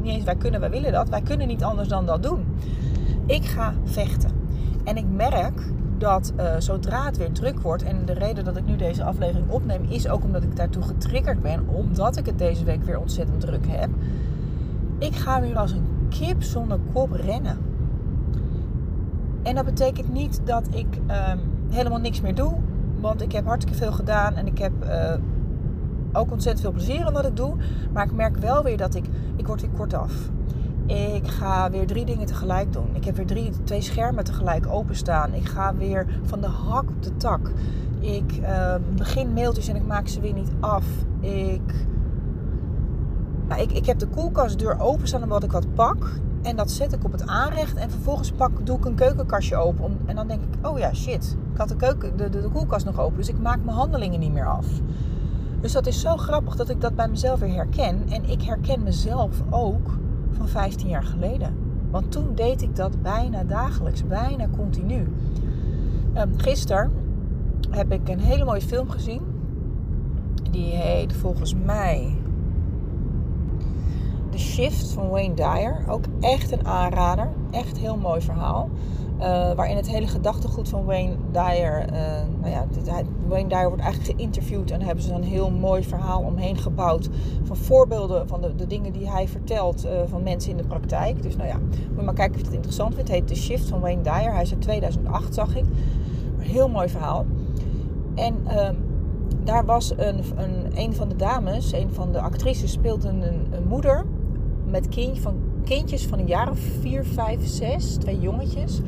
niet 0.03 0.15
eens 0.15 0.25
wij 0.25 0.37
kunnen, 0.37 0.61
wij 0.61 0.71
willen 0.71 0.93
dat. 0.93 1.09
Wij 1.09 1.23
kunnen 1.23 1.47
niet 1.47 1.65
anders 1.65 1.89
dan 1.89 2.07
dat 2.07 2.23
doen. 2.23 2.57
Ik 3.27 3.45
ga 3.45 3.75
vechten. 3.85 4.31
En 4.85 4.97
ik 4.97 5.05
merk 5.11 5.61
dat 6.03 6.33
uh, 6.37 6.55
zodra 6.59 7.05
het 7.05 7.17
weer 7.17 7.33
druk 7.33 7.61
wordt, 7.61 7.83
en 7.83 8.05
de 8.05 8.13
reden 8.13 8.45
dat 8.45 8.57
ik 8.57 8.67
nu 8.67 8.77
deze 8.77 9.05
aflevering 9.05 9.51
opneem, 9.51 9.83
is 9.89 10.09
ook 10.09 10.25
omdat 10.25 10.43
ik 10.43 10.57
daartoe 10.57 10.83
getriggerd 10.83 11.43
ben, 11.43 11.69
omdat 11.69 12.17
ik 12.17 12.27
het 12.27 12.39
deze 12.39 12.65
week 12.65 12.85
weer 12.85 12.99
ontzettend 12.99 13.41
druk 13.41 13.67
heb. 13.69 13.91
Ik 14.99 15.15
ga 15.15 15.41
weer 15.41 15.59
als 15.59 15.73
een 15.73 15.87
kip 16.09 16.43
zonder 16.43 16.79
kop 16.93 17.13
rennen. 17.13 17.59
En 19.43 19.55
dat 19.55 19.65
betekent 19.65 20.13
niet 20.13 20.41
dat 20.45 20.67
ik 20.71 20.99
uh, 21.09 21.33
helemaal 21.71 21.99
niks 21.99 22.21
meer 22.21 22.35
doe, 22.35 22.53
want 23.01 23.23
ik 23.23 23.33
heb 23.33 23.47
hartstikke 23.47 23.79
veel 23.79 23.93
gedaan 23.93 24.35
en 24.35 24.47
ik 24.47 24.59
heb 24.59 24.73
uh, 24.85 25.15
ook 26.13 26.31
ontzettend 26.31 26.61
veel 26.61 26.73
plezier 26.73 27.07
in 27.07 27.13
wat 27.13 27.27
ik 27.27 27.37
doe. 27.37 27.55
Maar 27.93 28.05
ik 28.05 28.13
merk 28.13 28.37
wel 28.37 28.63
weer 28.63 28.77
dat 28.77 28.95
ik, 28.95 29.05
ik 29.37 29.47
word 29.47 29.61
weer 29.61 29.71
kort 29.71 29.95
af. 29.95 30.31
Ik 30.93 31.29
ga 31.29 31.71
weer 31.71 31.87
drie 31.87 32.05
dingen 32.05 32.27
tegelijk 32.27 32.73
doen. 32.73 32.89
Ik 32.93 33.05
heb 33.05 33.17
weer 33.17 33.27
drie, 33.27 33.51
twee 33.65 33.81
schermen 33.81 34.25
tegelijk 34.25 34.67
openstaan. 34.67 35.35
Ik 35.35 35.47
ga 35.47 35.75
weer 35.75 36.07
van 36.23 36.41
de 36.41 36.47
hak 36.47 36.89
op 36.89 37.03
de 37.03 37.17
tak. 37.17 37.51
Ik 38.01 38.39
uh, 38.41 38.75
begin 38.97 39.33
mailtjes 39.33 39.69
en 39.69 39.77
ik 39.77 39.87
maak 39.87 40.09
ze 40.09 40.21
weer 40.21 40.33
niet 40.33 40.51
af. 40.61 40.85
Ik, 41.21 41.87
nou, 43.49 43.61
ik, 43.61 43.73
ik 43.73 43.87
heb 43.87 43.99
de 43.99 44.07
koelkastdeur 44.07 44.81
openstaan 44.81 45.23
omdat 45.23 45.43
ik 45.43 45.53
wat 45.53 45.75
pak. 45.75 46.21
En 46.43 46.57
dat 46.57 46.71
zet 46.71 46.93
ik 46.93 47.05
op 47.05 47.13
het 47.13 47.27
aanrecht. 47.27 47.77
En 47.77 47.91
vervolgens 47.91 48.33
pak, 48.33 48.67
doe 48.67 48.77
ik 48.77 48.85
een 48.85 48.95
keukenkastje 48.95 49.57
open. 49.57 49.99
En 50.07 50.17
dan 50.17 50.29
denk 50.29 50.41
ik, 50.43 50.67
oh 50.67 50.79
ja, 50.79 50.95
shit. 50.95 51.37
Ik 51.53 51.59
had 51.59 51.69
de, 51.69 51.77
keuken, 51.77 52.17
de, 52.17 52.29
de, 52.29 52.41
de 52.41 52.49
koelkast 52.49 52.85
nog 52.85 53.01
open. 53.01 53.17
Dus 53.17 53.29
ik 53.29 53.39
maak 53.39 53.65
mijn 53.65 53.77
handelingen 53.77 54.21
niet 54.21 54.33
meer 54.33 54.49
af. 54.49 54.67
Dus 55.61 55.73
dat 55.73 55.87
is 55.87 56.01
zo 56.01 56.17
grappig 56.17 56.57
dat 56.57 56.69
ik 56.69 56.81
dat 56.81 56.95
bij 56.95 57.09
mezelf 57.09 57.41
weer 57.41 57.55
herken. 57.55 58.03
En 58.09 58.31
ik 58.31 58.43
herken 58.43 58.83
mezelf 58.83 59.43
ook 59.51 59.91
van 60.35 60.49
15 60.49 60.89
jaar 60.89 61.05
geleden. 61.05 61.55
Want 61.91 62.13
toen 62.13 62.35
deed 62.35 62.63
ik 62.63 62.77
dat 62.77 63.03
bijna 63.03 63.45
dagelijks, 63.45 64.07
bijna 64.07 64.49
continu. 64.57 65.09
Um, 66.17 66.39
gisteren 66.39 66.93
heb 67.71 67.93
ik 67.93 68.09
een 68.09 68.21
hele 68.21 68.45
mooie 68.45 68.61
film 68.61 68.91
gezien. 68.91 69.21
Die 70.51 70.73
heet 70.75 71.13
volgens 71.13 71.55
mij 71.65 72.17
The 74.31 74.39
Shift 74.39 74.93
van 74.93 75.09
Wayne 75.09 75.35
Dyer. 75.35 75.85
Ook 75.89 76.05
echt 76.21 76.53
een 76.53 76.67
aanrader. 76.67 77.29
Echt 77.51 77.79
heel 77.79 77.97
mooi 77.97 78.21
verhaal. 78.21 78.71
Uh, 79.19 79.53
waarin 79.53 79.77
het 79.77 79.89
hele 79.89 80.07
gedachtegoed 80.07 80.69
van 80.69 80.85
Wayne 80.85 81.17
Dyer. 81.31 81.93
Uh, 81.93 81.99
nou 82.41 82.53
ja, 82.53 82.67
Wayne 83.27 83.49
Dyer 83.49 83.69
wordt 83.69 83.83
eigenlijk 83.83 84.19
geïnterviewd 84.19 84.71
en 84.71 84.83
hebben 84.83 85.05
ze 85.05 85.13
een 85.13 85.23
heel 85.23 85.51
mooi 85.51 85.83
verhaal 85.83 86.23
omheen 86.23 86.57
gebouwd. 86.57 87.09
Van 87.43 87.57
voorbeelden 87.57 88.29
van 88.29 88.41
de, 88.41 88.55
de 88.55 88.67
dingen 88.67 88.93
die 88.93 89.11
hij 89.11 89.29
vertelt 89.29 89.85
uh, 89.85 89.91
van 90.07 90.23
mensen 90.23 90.51
in 90.51 90.57
de 90.57 90.65
praktijk. 90.65 91.23
Dus 91.23 91.37
nou 91.37 91.49
ja, 91.49 91.59
moet 91.95 92.05
maar 92.05 92.15
kijken 92.15 92.35
of 92.35 92.41
je 92.41 92.45
het 92.45 92.55
interessant 92.55 92.95
vindt. 92.95 93.09
Het 93.09 93.19
heet 93.19 93.29
The 93.29 93.35
Shift 93.35 93.69
van 93.69 93.81
Wayne 93.81 94.03
Dyer. 94.03 94.33
Hij 94.33 94.43
is 94.43 94.53
uit 94.53 94.63
2008, 94.63 95.35
zag 95.35 95.57
ik. 95.57 95.65
Heel 96.39 96.69
mooi 96.69 96.89
verhaal. 96.89 97.27
En 98.15 98.35
ehm, 98.47 98.75
daar 99.45 99.65
was 99.65 99.91
een, 99.97 100.23
een, 100.37 100.67
een 100.75 100.95
van 100.95 101.09
de 101.09 101.17
dames, 101.17 101.73
een 101.73 101.93
van 101.93 102.13
de 102.13 102.21
actrices, 102.21 102.73
speelde 102.73 103.09
een, 103.09 103.23
een 103.51 103.69
moeder 103.69 104.05
met 104.67 104.89
kind, 104.89 105.19
van, 105.19 105.35
kindjes 105.65 106.07
van 106.07 106.19
een 106.19 106.27
jaar 106.27 106.51
of 106.51 106.59
vier, 106.81 107.05
vijf, 107.05 107.47
zes, 107.47 107.95
twee 107.95 108.21
jongetjes. 108.21 108.81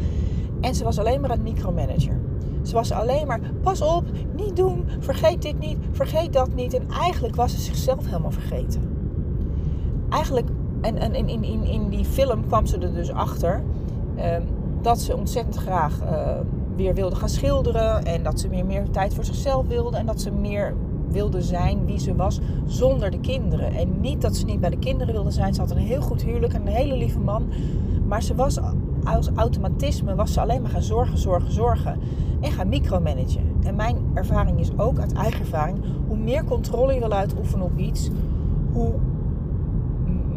En 0.61 0.75
ze 0.75 0.85
was 0.85 0.99
alleen 0.99 1.21
maar 1.21 1.31
een 1.31 1.43
micromanager. 1.43 2.21
Ze 2.63 2.75
was 2.75 2.93
alleen 2.93 3.27
maar, 3.27 3.41
pas 3.63 3.83
op, 3.83 4.05
niet 4.37 4.57
doen, 4.57 4.85
vergeet 4.99 5.43
dit 5.43 5.59
niet, 5.59 5.77
vergeet 5.93 6.33
dat 6.33 6.55
niet. 6.55 6.75
En 6.75 6.91
eigenlijk 7.01 7.37
was 7.37 7.53
ze 7.53 7.61
zichzelf 7.61 8.07
helemaal 8.07 8.31
vergeten. 8.31 8.83
Eigenlijk, 10.09 10.49
en, 10.81 10.99
en 10.99 11.15
in, 11.15 11.45
in, 11.45 11.65
in 11.65 11.89
die 11.89 12.05
film 12.05 12.47
kwam 12.47 12.67
ze 12.67 12.79
er 12.79 12.95
dus 12.95 13.11
achter 13.11 13.63
uh, 14.17 14.25
dat 14.83 15.01
ze 15.01 15.17
ontzettend 15.17 15.57
graag 15.57 16.01
uh, 16.03 16.29
weer 16.77 16.95
wilde 16.95 17.17
gaan 17.17 17.29
schilderen. 17.29 18.05
En 18.05 18.23
dat 18.23 18.41
ze 18.41 18.49
meer, 18.49 18.67
meer 18.67 18.91
tijd 18.91 19.15
voor 19.15 19.25
zichzelf 19.25 19.67
wilde. 19.67 19.97
En 19.97 20.07
dat 20.07 20.21
ze 20.21 20.31
meer 20.31 20.75
wilde 21.15 21.43
zijn 21.43 21.87
wie 21.87 21.99
ze 21.99 22.15
was 22.15 22.41
zonder 22.67 23.11
de 23.11 23.21
kinderen. 23.21 23.75
En 23.75 24.01
niet 24.01 24.21
dat 24.21 24.37
ze 24.37 24.45
niet 24.45 24.61
bij 24.61 24.71
de 24.71 24.79
kinderen 24.79 25.15
wilde 25.15 25.31
zijn. 25.31 25.55
Ze 25.55 25.61
had 25.61 25.71
een 25.71 25.77
heel 25.77 26.01
goed 26.01 26.23
huwelijk 26.23 26.53
en 26.53 26.61
een 26.61 26.73
hele 26.73 26.97
lieve 26.97 27.19
man. 27.19 27.47
Maar 28.07 28.23
ze 28.23 28.35
was 28.35 28.59
als 29.05 29.31
automatisme 29.35 30.15
was 30.15 30.33
ze 30.33 30.41
alleen 30.41 30.63
maar 30.63 30.71
gaan 30.71 30.83
zorgen, 30.83 31.19
zorgen, 31.19 31.53
zorgen. 31.53 31.99
En 32.41 32.53
gaan 32.53 32.69
micromanagen. 32.69 33.43
En 33.63 33.77
mijn 33.77 33.97
ervaring 34.15 34.59
is 34.61 34.79
ook 34.79 34.99
uit 34.99 35.13
eigen 35.13 35.41
ervaring. 35.41 35.79
Hoe 36.07 36.17
meer 36.17 36.45
controle 36.45 36.95
je 36.95 37.01
wil 37.01 37.13
uitoefenen 37.13 37.65
op 37.65 37.79
iets, 37.79 38.11
hoe 38.73 38.93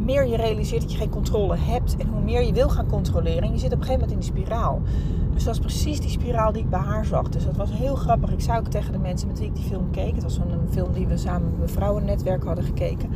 meer 0.08 0.28
je 0.28 0.36
realiseert 0.36 0.82
dat 0.82 0.92
je 0.92 0.98
geen 0.98 1.10
controle 1.10 1.56
hebt. 1.58 1.96
En 1.98 2.08
hoe 2.08 2.22
meer 2.22 2.44
je 2.44 2.54
wil 2.54 2.70
gaan 2.70 2.88
controleren. 2.88 3.44
En 3.44 3.52
je 3.52 3.58
zit 3.58 3.74
op 3.74 3.80
een 3.80 3.86
gegeven 3.86 4.08
moment 4.08 4.12
in 4.12 4.34
die 4.34 4.44
spiraal. 4.44 4.82
Dus 5.34 5.44
dat 5.44 5.58
was 5.58 5.66
precies 5.66 6.00
die 6.00 6.10
spiraal 6.10 6.52
die 6.52 6.62
ik 6.62 6.70
bij 6.70 6.80
haar 6.80 7.06
zag. 7.06 7.30
Dus 7.30 7.46
dat 7.46 7.56
was 7.56 7.72
heel 7.72 7.96
grappig. 7.96 8.32
Ik 8.32 8.42
zei 8.42 8.60
ook 8.60 8.68
tegen 8.68 8.92
de 8.92 9.00
mensen 9.00 9.28
met 9.28 9.40
wie 9.40 9.48
ik 9.48 9.56
die 9.56 9.64
film 9.64 9.92
keek. 9.92 10.14
Het 10.14 10.24
was 10.24 10.38
een 10.38 10.68
film 10.70 10.94
die 10.94 11.08
we 11.08 11.18
samen 11.18 11.50
met 11.50 11.58
mijn 11.58 11.70
vrouwennetwerk 11.70 12.44
hadden 12.44 12.64
gekeken. 12.64 13.10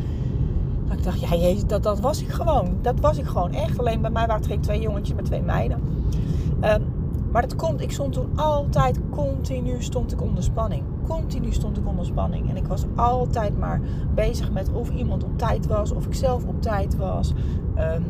Dat 0.87 0.97
ik 0.97 1.03
dacht, 1.03 1.19
ja 1.19 1.35
jezus, 1.35 1.65
dat, 1.65 1.83
dat 1.83 1.99
was 1.99 2.21
ik 2.21 2.29
gewoon. 2.29 2.77
Dat 2.81 2.99
was 2.99 3.17
ik 3.17 3.25
gewoon 3.25 3.53
echt. 3.53 3.79
Alleen 3.79 4.01
bij 4.01 4.11
mij 4.11 4.27
waren 4.27 4.49
het 4.49 4.63
twee 4.63 4.81
jongetjes 4.81 5.15
met 5.15 5.25
twee 5.25 5.41
meiden. 5.41 5.81
Um, 6.63 6.83
maar 7.31 7.41
dat 7.41 7.55
komt, 7.55 7.81
ik 7.81 7.91
stond 7.91 8.13
toen 8.13 8.29
altijd 8.35 8.99
continu 9.09 9.81
stond 9.81 10.11
ik 10.11 10.21
onder 10.21 10.43
spanning. 10.43 10.83
Continu 11.11 11.51
stond 11.51 11.77
ik 11.77 11.87
onder 11.87 12.05
spanning. 12.05 12.49
En 12.49 12.57
ik 12.57 12.67
was 12.67 12.85
altijd 12.95 13.57
maar 13.57 13.81
bezig 14.15 14.51
met 14.51 14.71
of 14.73 14.89
iemand 14.89 15.23
op 15.23 15.37
tijd 15.37 15.67
was, 15.67 15.91
of 15.91 16.05
ik 16.05 16.13
zelf 16.13 16.45
op 16.45 16.61
tijd 16.61 16.95
was. 16.95 17.33
Um, 17.77 18.03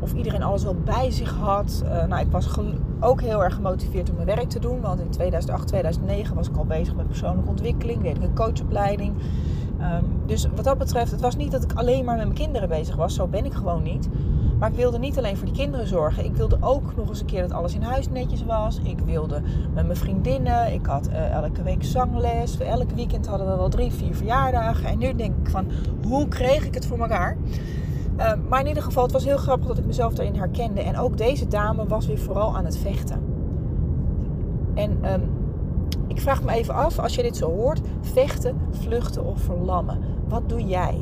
of 0.00 0.12
iedereen 0.12 0.42
alles 0.42 0.62
wel 0.62 0.76
bij 0.84 1.10
zich 1.10 1.34
had. 1.34 1.82
Uh, 1.84 2.04
nou, 2.04 2.20
ik 2.20 2.30
was 2.30 2.58
ook 3.00 3.20
heel 3.20 3.44
erg 3.44 3.54
gemotiveerd 3.54 4.10
om 4.10 4.14
mijn 4.14 4.26
werk 4.26 4.48
te 4.48 4.58
doen. 4.58 4.80
Want 4.80 5.00
in 5.00 5.10
2008, 5.10 5.66
2009 5.66 6.36
was 6.36 6.48
ik 6.48 6.56
al 6.56 6.64
bezig 6.64 6.94
met 6.94 7.06
persoonlijke 7.06 7.50
ontwikkeling. 7.50 8.02
Deed 8.02 8.16
ik 8.16 8.22
een 8.22 8.34
coachopleiding. 8.34 9.14
Um, 9.80 10.04
dus 10.26 10.46
wat 10.54 10.64
dat 10.64 10.78
betreft, 10.78 11.10
het 11.10 11.20
was 11.20 11.36
niet 11.36 11.50
dat 11.50 11.62
ik 11.62 11.72
alleen 11.72 12.04
maar 12.04 12.16
met 12.16 12.24
mijn 12.24 12.38
kinderen 12.38 12.68
bezig 12.68 12.96
was. 12.96 13.14
Zo 13.14 13.26
ben 13.26 13.44
ik 13.44 13.52
gewoon 13.52 13.82
niet. 13.82 14.08
Maar 14.58 14.70
ik 14.70 14.76
wilde 14.76 14.98
niet 14.98 15.18
alleen 15.18 15.36
voor 15.36 15.46
die 15.46 15.54
kinderen 15.54 15.86
zorgen. 15.86 16.24
Ik 16.24 16.34
wilde 16.36 16.56
ook 16.60 16.96
nog 16.96 17.08
eens 17.08 17.20
een 17.20 17.26
keer 17.26 17.42
dat 17.42 17.52
alles 17.52 17.74
in 17.74 17.82
huis 17.82 18.08
netjes 18.08 18.44
was. 18.44 18.80
Ik 18.82 18.98
wilde 18.98 19.42
met 19.74 19.86
mijn 19.86 19.98
vriendinnen. 19.98 20.72
Ik 20.72 20.86
had 20.86 21.08
uh, 21.08 21.30
elke 21.30 21.62
week 21.62 21.84
zangles. 21.84 22.58
Elk 22.58 22.90
weekend 22.90 23.26
hadden 23.26 23.46
we 23.46 23.56
wel 23.56 23.68
drie, 23.68 23.92
vier 23.92 24.14
verjaardagen. 24.14 24.88
En 24.88 24.98
nu 24.98 25.14
denk 25.14 25.36
ik 25.36 25.50
van, 25.50 25.66
hoe 26.06 26.28
kreeg 26.28 26.64
ik 26.64 26.74
het 26.74 26.86
voor 26.86 26.98
elkaar? 26.98 27.36
Uh, 28.18 28.32
maar 28.48 28.60
in 28.60 28.66
ieder 28.66 28.82
geval, 28.82 29.02
het 29.02 29.12
was 29.12 29.24
heel 29.24 29.36
grappig 29.36 29.66
dat 29.66 29.78
ik 29.78 29.86
mezelf 29.86 30.14
daarin 30.14 30.36
herkende. 30.36 30.80
En 30.80 30.98
ook 30.98 31.16
deze 31.16 31.46
dame 31.48 31.86
was 31.86 32.06
weer 32.06 32.18
vooral 32.18 32.56
aan 32.56 32.64
het 32.64 32.78
vechten. 32.78 33.20
En 34.74 35.12
um, 35.12 35.22
ik 36.06 36.20
vraag 36.20 36.42
me 36.42 36.52
even 36.52 36.74
af, 36.74 36.98
als 36.98 37.14
je 37.14 37.22
dit 37.22 37.36
zo 37.36 37.50
hoort, 37.50 37.80
vechten, 38.00 38.56
vluchten 38.70 39.24
of 39.24 39.40
verlammen. 39.40 39.98
Wat 40.28 40.48
doe 40.48 40.64
jij? 40.64 41.00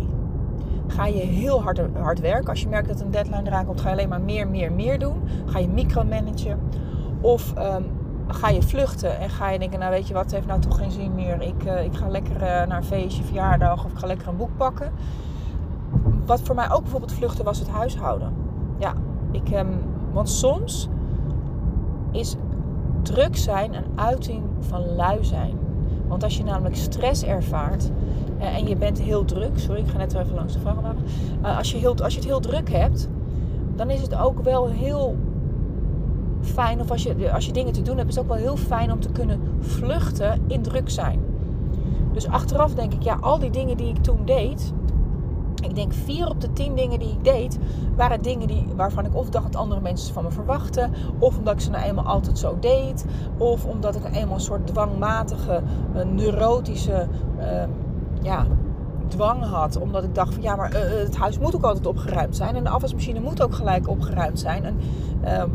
Ga 0.86 1.06
je 1.06 1.20
heel 1.20 1.62
hard, 1.62 1.80
hard 1.98 2.20
werken. 2.20 2.48
Als 2.48 2.60
je 2.60 2.68
merkt 2.68 2.88
dat 2.88 3.00
een 3.00 3.10
deadline 3.10 3.42
eraan 3.46 3.66
komt, 3.66 3.80
ga 3.80 3.88
je 3.88 3.94
alleen 3.94 4.08
maar 4.08 4.20
meer, 4.20 4.48
meer, 4.48 4.72
meer 4.72 4.98
doen. 4.98 5.22
Ga 5.46 5.58
je 5.58 5.68
micromanagen. 5.68 6.60
Of 7.20 7.54
um, 7.58 7.84
ga 8.28 8.48
je 8.48 8.62
vluchten 8.62 9.18
en 9.18 9.30
ga 9.30 9.50
je 9.50 9.58
denken, 9.58 9.78
nou 9.78 9.90
weet 9.90 10.08
je 10.08 10.14
wat, 10.14 10.22
het 10.22 10.32
heeft 10.32 10.46
nou 10.46 10.60
toch 10.60 10.78
geen 10.78 10.90
zin 10.90 11.14
meer. 11.14 11.42
Ik, 11.42 11.64
uh, 11.64 11.84
ik 11.84 11.96
ga 11.96 12.08
lekker 12.08 12.36
uh, 12.36 12.40
naar 12.40 12.76
een 12.76 12.84
feestje, 12.84 13.22
verjaardag 13.22 13.84
of 13.84 13.92
ik 13.92 13.98
ga 13.98 14.06
lekker 14.06 14.28
een 14.28 14.36
boek 14.36 14.56
pakken. 14.56 14.92
Wat 16.26 16.40
voor 16.40 16.54
mij 16.54 16.70
ook 16.70 16.82
bijvoorbeeld 16.82 17.12
vluchten 17.12 17.44
was 17.44 17.58
het 17.58 17.68
huishouden. 17.68 18.32
Ja, 18.78 18.94
ik, 19.30 19.50
um, 19.50 19.68
want 20.12 20.28
soms 20.28 20.88
is 22.10 22.36
druk 23.02 23.36
zijn 23.36 23.74
een 23.74 23.86
uiting 23.94 24.42
van 24.60 24.94
lui 24.94 25.24
zijn. 25.24 25.58
Want 26.08 26.22
als 26.24 26.36
je 26.36 26.44
namelijk 26.44 26.76
stress 26.76 27.22
ervaart 27.22 27.90
uh, 28.40 28.56
en 28.56 28.68
je 28.68 28.76
bent 28.76 29.00
heel 29.00 29.24
druk, 29.24 29.58
sorry, 29.58 29.80
ik 29.80 29.88
ga 29.88 29.96
net 29.96 30.14
even 30.14 30.34
langs 30.34 30.52
de 30.52 30.60
vrachtwagen. 30.60 31.04
Uh, 31.42 31.58
als, 31.58 31.72
je 31.72 31.78
heel, 31.78 31.96
als 32.02 32.12
je 32.12 32.18
het 32.18 32.28
heel 32.28 32.40
druk 32.40 32.70
hebt, 32.70 33.08
dan 33.76 33.90
is 33.90 34.00
het 34.00 34.16
ook 34.16 34.42
wel 34.42 34.68
heel 34.68 35.16
fijn, 36.40 36.80
of 36.80 36.90
als 36.90 37.02
je, 37.02 37.32
als 37.32 37.46
je 37.46 37.52
dingen 37.52 37.72
te 37.72 37.82
doen 37.82 37.96
hebt, 37.96 38.08
is 38.08 38.14
het 38.14 38.24
ook 38.24 38.30
wel 38.30 38.40
heel 38.40 38.56
fijn 38.56 38.92
om 38.92 39.00
te 39.00 39.12
kunnen 39.12 39.40
vluchten 39.60 40.40
in 40.46 40.62
druk 40.62 40.90
zijn. 40.90 41.20
Dus 42.12 42.28
achteraf 42.28 42.74
denk 42.74 42.92
ik, 42.92 43.02
ja, 43.02 43.18
al 43.20 43.38
die 43.38 43.50
dingen 43.50 43.76
die 43.76 43.88
ik 43.88 44.02
toen 44.02 44.24
deed, 44.24 44.72
ik 45.64 45.74
denk 45.74 45.92
vier 45.92 46.28
op 46.28 46.40
de 46.40 46.52
tien 46.52 46.74
dingen 46.74 46.98
die 46.98 47.10
ik 47.10 47.24
deed, 47.24 47.58
waren 47.96 48.22
dingen 48.22 48.46
die, 48.46 48.66
waarvan 48.76 49.04
ik 49.04 49.14
of 49.14 49.28
dacht 49.28 49.52
dat 49.52 49.60
andere 49.60 49.80
mensen 49.80 50.14
van 50.14 50.24
me 50.24 50.30
verwachten. 50.30 50.92
Of 51.18 51.38
omdat 51.38 51.54
ik 51.54 51.60
ze 51.60 51.70
nou 51.70 51.84
eenmaal 51.84 52.04
altijd 52.04 52.38
zo 52.38 52.56
deed. 52.60 53.04
Of 53.38 53.64
omdat 53.64 53.94
ik 53.94 54.04
eenmaal 54.12 54.34
een 54.34 54.40
soort 54.40 54.66
dwangmatige, 54.66 55.62
neurotische 56.14 57.06
uh, 57.38 57.62
ja, 58.22 58.46
dwang 59.08 59.44
had. 59.44 59.78
Omdat 59.78 60.04
ik 60.04 60.14
dacht 60.14 60.34
van 60.34 60.42
ja, 60.42 60.56
maar 60.56 60.72
uh, 60.72 60.78
het 60.80 61.16
huis 61.16 61.38
moet 61.38 61.54
ook 61.54 61.64
altijd 61.64 61.86
opgeruimd 61.86 62.36
zijn. 62.36 62.56
En 62.56 62.64
de 62.64 62.70
afwasmachine 62.70 63.20
moet 63.20 63.42
ook 63.42 63.54
gelijk 63.54 63.88
opgeruimd 63.88 64.40
zijn. 64.40 64.64
En, 64.64 64.76
ehm, 65.22 65.48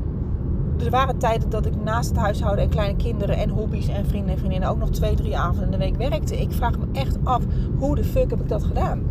er 0.83 0.89
waren 0.89 1.17
tijden 1.17 1.49
dat 1.49 1.65
ik 1.65 1.83
naast 1.83 2.09
het 2.09 2.17
huishouden 2.17 2.63
en 2.63 2.69
kleine 2.69 2.95
kinderen 2.95 3.37
en 3.37 3.49
hobby's 3.49 3.87
en 3.87 4.05
vrienden 4.05 4.31
en 4.31 4.37
vriendinnen 4.37 4.69
ook 4.69 4.77
nog 4.77 4.89
twee, 4.89 5.15
drie 5.15 5.37
avonden 5.37 5.63
in 5.63 5.71
de 5.71 5.77
week 5.77 6.09
werkte. 6.09 6.41
Ik 6.41 6.51
vraag 6.51 6.77
me 6.77 6.85
echt 6.91 7.17
af, 7.23 7.43
hoe 7.77 7.95
de 7.95 8.03
fuck 8.03 8.29
heb 8.29 8.39
ik 8.39 8.49
dat 8.49 8.63
gedaan? 8.63 9.03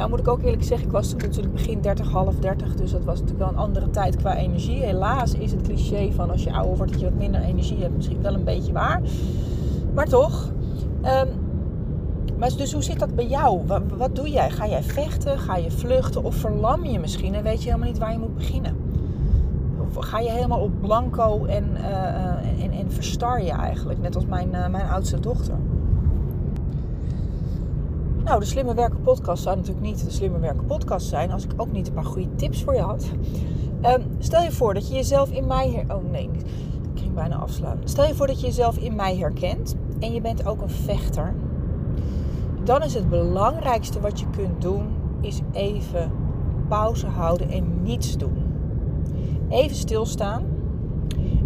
Nou 0.00 0.12
moet 0.12 0.20
ik 0.20 0.28
ook 0.28 0.42
eerlijk 0.42 0.64
zeggen, 0.64 0.86
ik 0.86 0.92
was 0.92 1.08
toen 1.08 1.18
natuurlijk 1.18 1.52
begin 1.52 1.80
30, 1.80 2.10
half 2.10 2.34
30. 2.34 2.74
Dus 2.74 2.90
dat 2.90 3.04
was 3.04 3.20
natuurlijk 3.20 3.50
wel 3.50 3.58
een 3.58 3.66
andere 3.66 3.90
tijd 3.90 4.16
qua 4.16 4.36
energie. 4.36 4.82
Helaas 4.82 5.34
is 5.34 5.50
het 5.50 5.62
cliché 5.62 6.12
van 6.12 6.30
als 6.30 6.44
je 6.44 6.52
ouder 6.52 6.76
wordt 6.76 6.92
dat 6.92 7.00
je 7.00 7.06
wat 7.06 7.18
minder 7.18 7.40
energie 7.40 7.80
hebt 7.80 7.96
misschien 7.96 8.22
wel 8.22 8.34
een 8.34 8.44
beetje 8.44 8.72
waar. 8.72 9.00
Maar 9.94 10.06
toch. 10.06 10.52
Um, 11.04 11.28
maar 12.38 12.56
dus 12.56 12.72
hoe 12.72 12.82
zit 12.82 12.98
dat 12.98 13.14
bij 13.14 13.26
jou? 13.26 13.60
Wat, 13.96 14.16
doe 14.16 14.30
jij? 14.30 14.50
Ga 14.50 14.68
jij 14.68 14.82
vechten? 14.82 15.38
Ga 15.38 15.56
je 15.56 15.70
vluchten? 15.70 16.24
Of 16.24 16.34
verlam 16.34 16.84
je 16.84 16.98
misschien 16.98 17.34
en 17.34 17.42
weet 17.42 17.62
je 17.62 17.68
helemaal 17.68 17.88
niet 17.88 17.98
waar 17.98 18.12
je 18.12 18.18
moet 18.18 18.34
beginnen? 18.34 18.76
Of 19.86 20.04
ga 20.04 20.18
je 20.18 20.30
helemaal 20.30 20.60
op 20.60 20.80
blanco 20.80 21.44
en, 21.44 21.64
uh, 21.76 22.64
en, 22.64 22.70
en 22.70 22.90
verstar 22.90 23.42
je 23.42 23.52
eigenlijk? 23.52 24.00
Net 24.00 24.14
als 24.14 24.26
mijn, 24.26 24.48
uh, 24.52 24.68
mijn 24.68 24.88
oudste 24.88 25.20
dochter. 25.20 25.54
Nou, 28.30 28.42
de 28.42 28.48
Slimme 28.48 28.74
Werken 28.74 29.00
podcast 29.00 29.42
zou 29.42 29.56
natuurlijk 29.56 29.86
niet 29.86 30.04
de 30.04 30.10
Slimme 30.10 30.38
Werken 30.38 30.66
podcast 30.66 31.06
zijn 31.06 31.30
als 31.30 31.44
ik 31.44 31.50
ook 31.56 31.72
niet 31.72 31.86
een 31.86 31.92
paar 31.92 32.04
goede 32.04 32.34
tips 32.34 32.62
voor 32.62 32.74
je 32.74 32.80
had. 32.80 33.10
Um, 33.82 34.02
stel 34.18 34.42
je 34.42 34.52
voor 34.52 34.74
dat 34.74 34.88
je 34.88 34.94
jezelf 34.94 35.30
in 35.30 35.46
mij 35.46 35.70
her... 35.70 35.96
Oh 35.96 36.10
nee, 36.10 36.30
ik 36.94 37.00
ging 37.00 37.14
bijna 37.14 37.36
afslaan. 37.36 37.78
Stel 37.84 38.06
je 38.06 38.14
voor 38.14 38.26
dat 38.26 38.40
je 38.40 38.46
jezelf 38.46 38.76
in 38.76 38.94
mij 38.94 39.16
herkent 39.16 39.74
en 40.00 40.12
je 40.12 40.20
bent 40.20 40.46
ook 40.46 40.62
een 40.62 40.70
vechter. 40.70 41.34
Dan 42.64 42.82
is 42.82 42.94
het 42.94 43.08
belangrijkste 43.08 44.00
wat 44.00 44.20
je 44.20 44.26
kunt 44.30 44.62
doen, 44.62 44.88
is 45.20 45.40
even 45.52 46.12
pauze 46.68 47.06
houden 47.06 47.50
en 47.50 47.82
niets 47.82 48.16
doen. 48.16 48.44
Even 49.48 49.76
stilstaan 49.76 50.44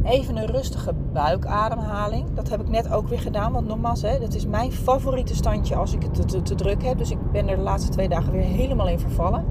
Even 0.05 0.37
een 0.37 0.47
rustige 0.47 0.93
buikademhaling. 1.13 2.27
Dat 2.35 2.49
heb 2.49 2.61
ik 2.61 2.69
net 2.69 2.93
ook 2.93 3.09
weer 3.09 3.21
gedaan. 3.21 3.53
Want 3.53 3.67
nogmaals, 3.67 4.03
hè, 4.03 4.19
dat 4.19 4.35
is 4.35 4.47
mijn 4.47 4.73
favoriete 4.73 5.35
standje 5.35 5.75
als 5.75 5.93
ik 5.93 6.03
het 6.03 6.29
te, 6.29 6.43
te, 6.43 6.55
druk 6.55 6.83
heb. 6.83 6.99
Dus 6.99 7.11
ik 7.11 7.31
ben 7.33 7.49
er 7.49 7.57
de 7.57 7.63
laatste 7.63 7.91
twee 7.91 8.09
dagen 8.09 8.33
weer 8.33 8.43
helemaal 8.43 8.89
in 8.89 8.99
vervallen. 8.99 9.45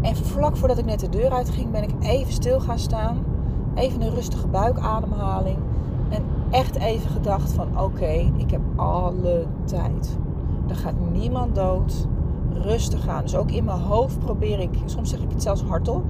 En 0.00 0.16
vlak 0.16 0.56
voordat 0.56 0.78
ik 0.78 0.84
net 0.84 1.00
de 1.00 1.08
deur 1.08 1.30
uitging, 1.30 1.70
ben 1.70 1.82
ik 1.82 1.90
even 2.00 2.32
stil 2.32 2.60
gaan 2.60 2.78
staan. 2.78 3.24
Even 3.74 4.00
een 4.00 4.14
rustige 4.14 4.46
buikademhaling. 4.46 5.58
En 6.08 6.22
echt 6.50 6.76
even 6.76 7.10
gedacht 7.10 7.52
van 7.52 7.80
oké, 7.80 8.30
ik 8.36 8.50
heb 8.50 8.60
alle 8.76 9.46
tijd. 9.64 10.18
Er 10.68 10.76
gaat 10.76 10.94
niemand 11.12 11.54
dood. 11.54 12.06
Rustig 12.52 13.08
aan. 13.08 13.22
Dus 13.22 13.36
ook 13.36 13.50
in 13.50 13.64
mijn 13.64 13.80
hoofd 13.80 14.18
probeer 14.18 14.60
ik, 14.60 14.78
soms 14.84 15.10
zeg 15.10 15.20
ik 15.20 15.30
het 15.30 15.42
zelfs 15.42 15.62
hardop 15.62 16.04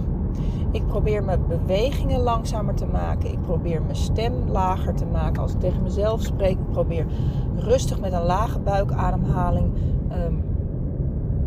ik 0.70 0.86
probeer 0.86 1.24
mijn 1.24 1.46
bewegingen 1.48 2.20
langzamer 2.20 2.74
te 2.74 2.86
maken. 2.86 3.32
Ik 3.32 3.42
probeer 3.42 3.82
mijn 3.82 3.96
stem 3.96 4.32
lager 4.48 4.94
te 4.94 5.06
maken 5.06 5.42
als 5.42 5.52
ik 5.52 5.60
tegen 5.60 5.82
mezelf 5.82 6.22
spreek. 6.22 6.58
Ik 6.58 6.70
probeer 6.70 7.06
rustig 7.56 8.00
met 8.00 8.12
een 8.12 8.24
lage 8.24 8.58
buikademhaling 8.58 9.72
um, 10.26 10.44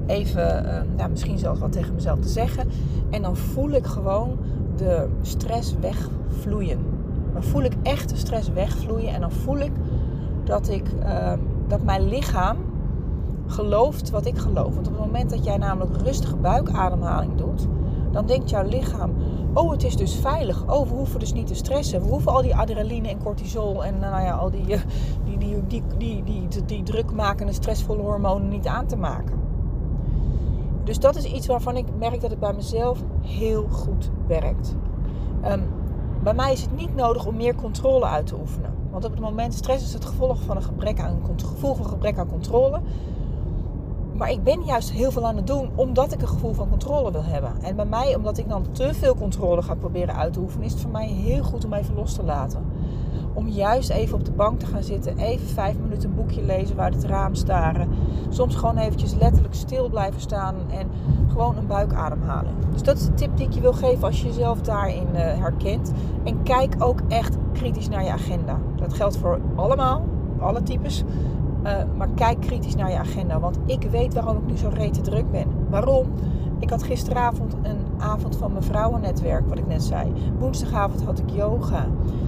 even, 0.07 0.65
nou, 0.97 1.10
misschien 1.10 1.38
zelfs 1.38 1.60
wat 1.60 1.71
tegen 1.71 1.93
mezelf 1.93 2.19
te 2.19 2.27
zeggen. 2.27 2.69
En 3.10 3.21
dan 3.21 3.36
voel 3.36 3.69
ik 3.69 3.86
gewoon 3.86 4.38
de 4.75 5.07
stress 5.21 5.75
wegvloeien. 5.79 6.79
Dan 7.34 7.43
voel 7.43 7.63
ik 7.63 7.73
echt 7.84 8.10
de 8.10 8.15
stress 8.15 8.49
wegvloeien 8.49 9.13
en 9.13 9.21
dan 9.21 9.31
voel 9.31 9.57
ik 9.57 9.71
dat, 10.43 10.69
ik, 10.69 10.88
ehm, 11.03 11.39
dat 11.67 11.84
mijn 11.84 12.07
lichaam 12.07 12.57
gelooft 13.45 14.10
wat 14.10 14.25
ik 14.25 14.38
geloof. 14.38 14.73
Want 14.73 14.88
op 14.88 14.93
het 14.93 15.05
moment 15.05 15.29
dat 15.29 15.43
jij 15.43 15.57
namelijk 15.57 15.97
rustige 15.97 16.36
buikademhaling 16.36 17.36
doet, 17.36 17.67
dan 18.12 18.26
denkt 18.26 18.50
jouw 18.50 18.63
lichaam: 18.63 19.12
oh, 19.54 19.71
het 19.71 19.84
is 19.84 19.95
dus 19.95 20.15
veilig. 20.15 20.63
Oh, 20.67 20.88
we 20.88 20.93
hoeven 20.93 21.19
dus 21.19 21.34
niet 21.34 21.47
te 21.47 21.56
stressen. 21.56 22.02
We 22.02 22.08
hoeven 22.08 22.32
al 22.32 22.41
die 22.41 22.56
adrenaline 22.56 23.08
en 23.08 23.24
cortisol 23.24 23.84
en 23.84 24.00
nou 24.00 24.24
ja, 24.24 24.34
al 24.34 24.50
die, 24.52 24.65
die, 25.26 25.38
die, 25.38 25.62
die, 25.67 25.84
die, 25.97 26.24
die, 26.24 26.65
die 26.65 26.84
drukmakende, 26.84 27.54
stressvolle 27.54 28.02
hormonen 28.02 28.50
niet 28.50 28.67
aan 28.67 28.88
te 28.88 28.95
maken. 28.95 29.39
Dus 30.84 31.00
dat 31.00 31.15
is 31.15 31.24
iets 31.24 31.47
waarvan 31.47 31.78
ik 31.78 31.86
merk 31.97 32.21
dat 32.21 32.30
het 32.30 32.39
bij 32.39 32.54
mezelf 32.54 33.00
heel 33.21 33.67
goed 33.69 34.12
werkt. 34.28 34.76
Um, 35.45 35.63
bij 36.24 36.34
mij 36.34 36.52
is 36.52 36.62
het 36.62 36.76
niet 36.76 36.95
nodig 36.95 37.26
om 37.26 37.36
meer 37.36 37.56
controle 37.56 38.06
uit 38.06 38.28
te 38.28 38.36
oefenen. 38.39 38.74
Want 38.91 39.06
op 39.06 39.12
het 39.12 39.19
moment 39.19 39.54
stress 39.54 39.84
is 39.84 39.93
het 39.93 40.06
gevolg 40.06 40.41
van 40.41 40.56
een 40.56 40.63
gebrek 40.63 41.00
aan, 41.00 41.21
gevoel 41.36 41.76
van 41.76 41.86
gebrek 41.86 42.17
aan 42.17 42.28
controle. 42.28 42.82
Maar 44.21 44.31
ik 44.31 44.43
ben 44.43 44.63
juist 44.63 44.91
heel 44.91 45.12
veel 45.12 45.27
aan 45.27 45.36
het 45.36 45.47
doen 45.47 45.69
omdat 45.75 46.13
ik 46.13 46.21
een 46.21 46.27
gevoel 46.27 46.53
van 46.53 46.69
controle 46.69 47.12
wil 47.12 47.23
hebben. 47.23 47.53
En 47.62 47.75
bij 47.75 47.86
mij, 47.86 48.15
omdat 48.15 48.38
ik 48.38 48.49
dan 48.49 48.65
te 48.71 48.93
veel 48.93 49.15
controle 49.15 49.62
ga 49.62 49.75
proberen 49.75 50.15
uit 50.15 50.34
te 50.34 50.39
oefenen, 50.39 50.65
is 50.65 50.71
het 50.71 50.81
voor 50.81 50.91
mij 50.91 51.07
heel 51.07 51.43
goed 51.43 51.65
om 51.65 51.73
even 51.73 51.95
los 51.95 52.13
te 52.13 52.23
laten. 52.23 52.65
Om 53.34 53.47
juist 53.47 53.89
even 53.89 54.17
op 54.17 54.25
de 54.25 54.31
bank 54.31 54.60
te 54.60 54.65
gaan 54.65 54.84
zitten, 54.84 55.17
even 55.17 55.47
vijf 55.47 55.77
minuten 55.79 56.10
een 56.10 56.15
boekje 56.15 56.41
lezen, 56.41 56.75
waar 56.75 56.91
het 56.91 57.03
raam 57.03 57.36
staren. 57.36 57.89
Soms 58.29 58.55
gewoon 58.55 58.77
eventjes 58.77 59.13
letterlijk 59.13 59.53
stil 59.53 59.89
blijven 59.89 60.21
staan 60.21 60.55
en 60.69 60.89
gewoon 61.27 61.57
een 61.57 61.67
buikademhaling. 61.67 62.55
Dus 62.71 62.84
dat 62.84 62.97
is 62.97 63.05
de 63.05 63.13
tip 63.13 63.38
die 63.38 63.45
ik 63.45 63.53
je 63.53 63.62
wil 63.62 63.73
geven 63.73 64.03
als 64.03 64.21
je 64.21 64.27
jezelf 64.27 64.62
daarin 64.62 65.07
uh, 65.13 65.19
herkent. 65.19 65.91
En 66.23 66.43
kijk 66.43 66.75
ook 66.79 66.99
echt 67.07 67.38
kritisch 67.53 67.89
naar 67.89 68.03
je 68.03 68.12
agenda. 68.12 68.60
Dat 68.75 68.93
geldt 68.93 69.17
voor 69.17 69.39
allemaal, 69.55 70.03
alle 70.39 70.63
types. 70.63 71.03
Uh, 71.63 71.71
maar 71.97 72.08
kijk 72.15 72.39
kritisch 72.39 72.76
naar 72.76 72.89
je 72.91 72.97
agenda. 72.97 73.39
Want 73.39 73.58
ik 73.65 73.82
weet 73.91 74.13
waarom 74.13 74.38
ik 74.38 74.45
nu 74.45 74.58
zo 74.58 74.69
rete 74.74 75.02
druk 75.02 75.32
ben. 75.32 75.47
Waarom? 75.69 76.08
Ik 76.60 76.69
had 76.69 76.84
gisteravond 76.84 77.56
een 77.62 77.86
avond 77.97 78.38
van 78.38 78.52
mijn 78.52 78.63
vrouwennetwerk, 78.63 79.47
wat 79.50 79.58
ik 79.58 79.67
net 79.67 79.84
zei. 79.84 80.12
Woensdagavond 80.39 81.04
had 81.04 81.19
ik 81.19 81.30
yoga. 81.30 81.86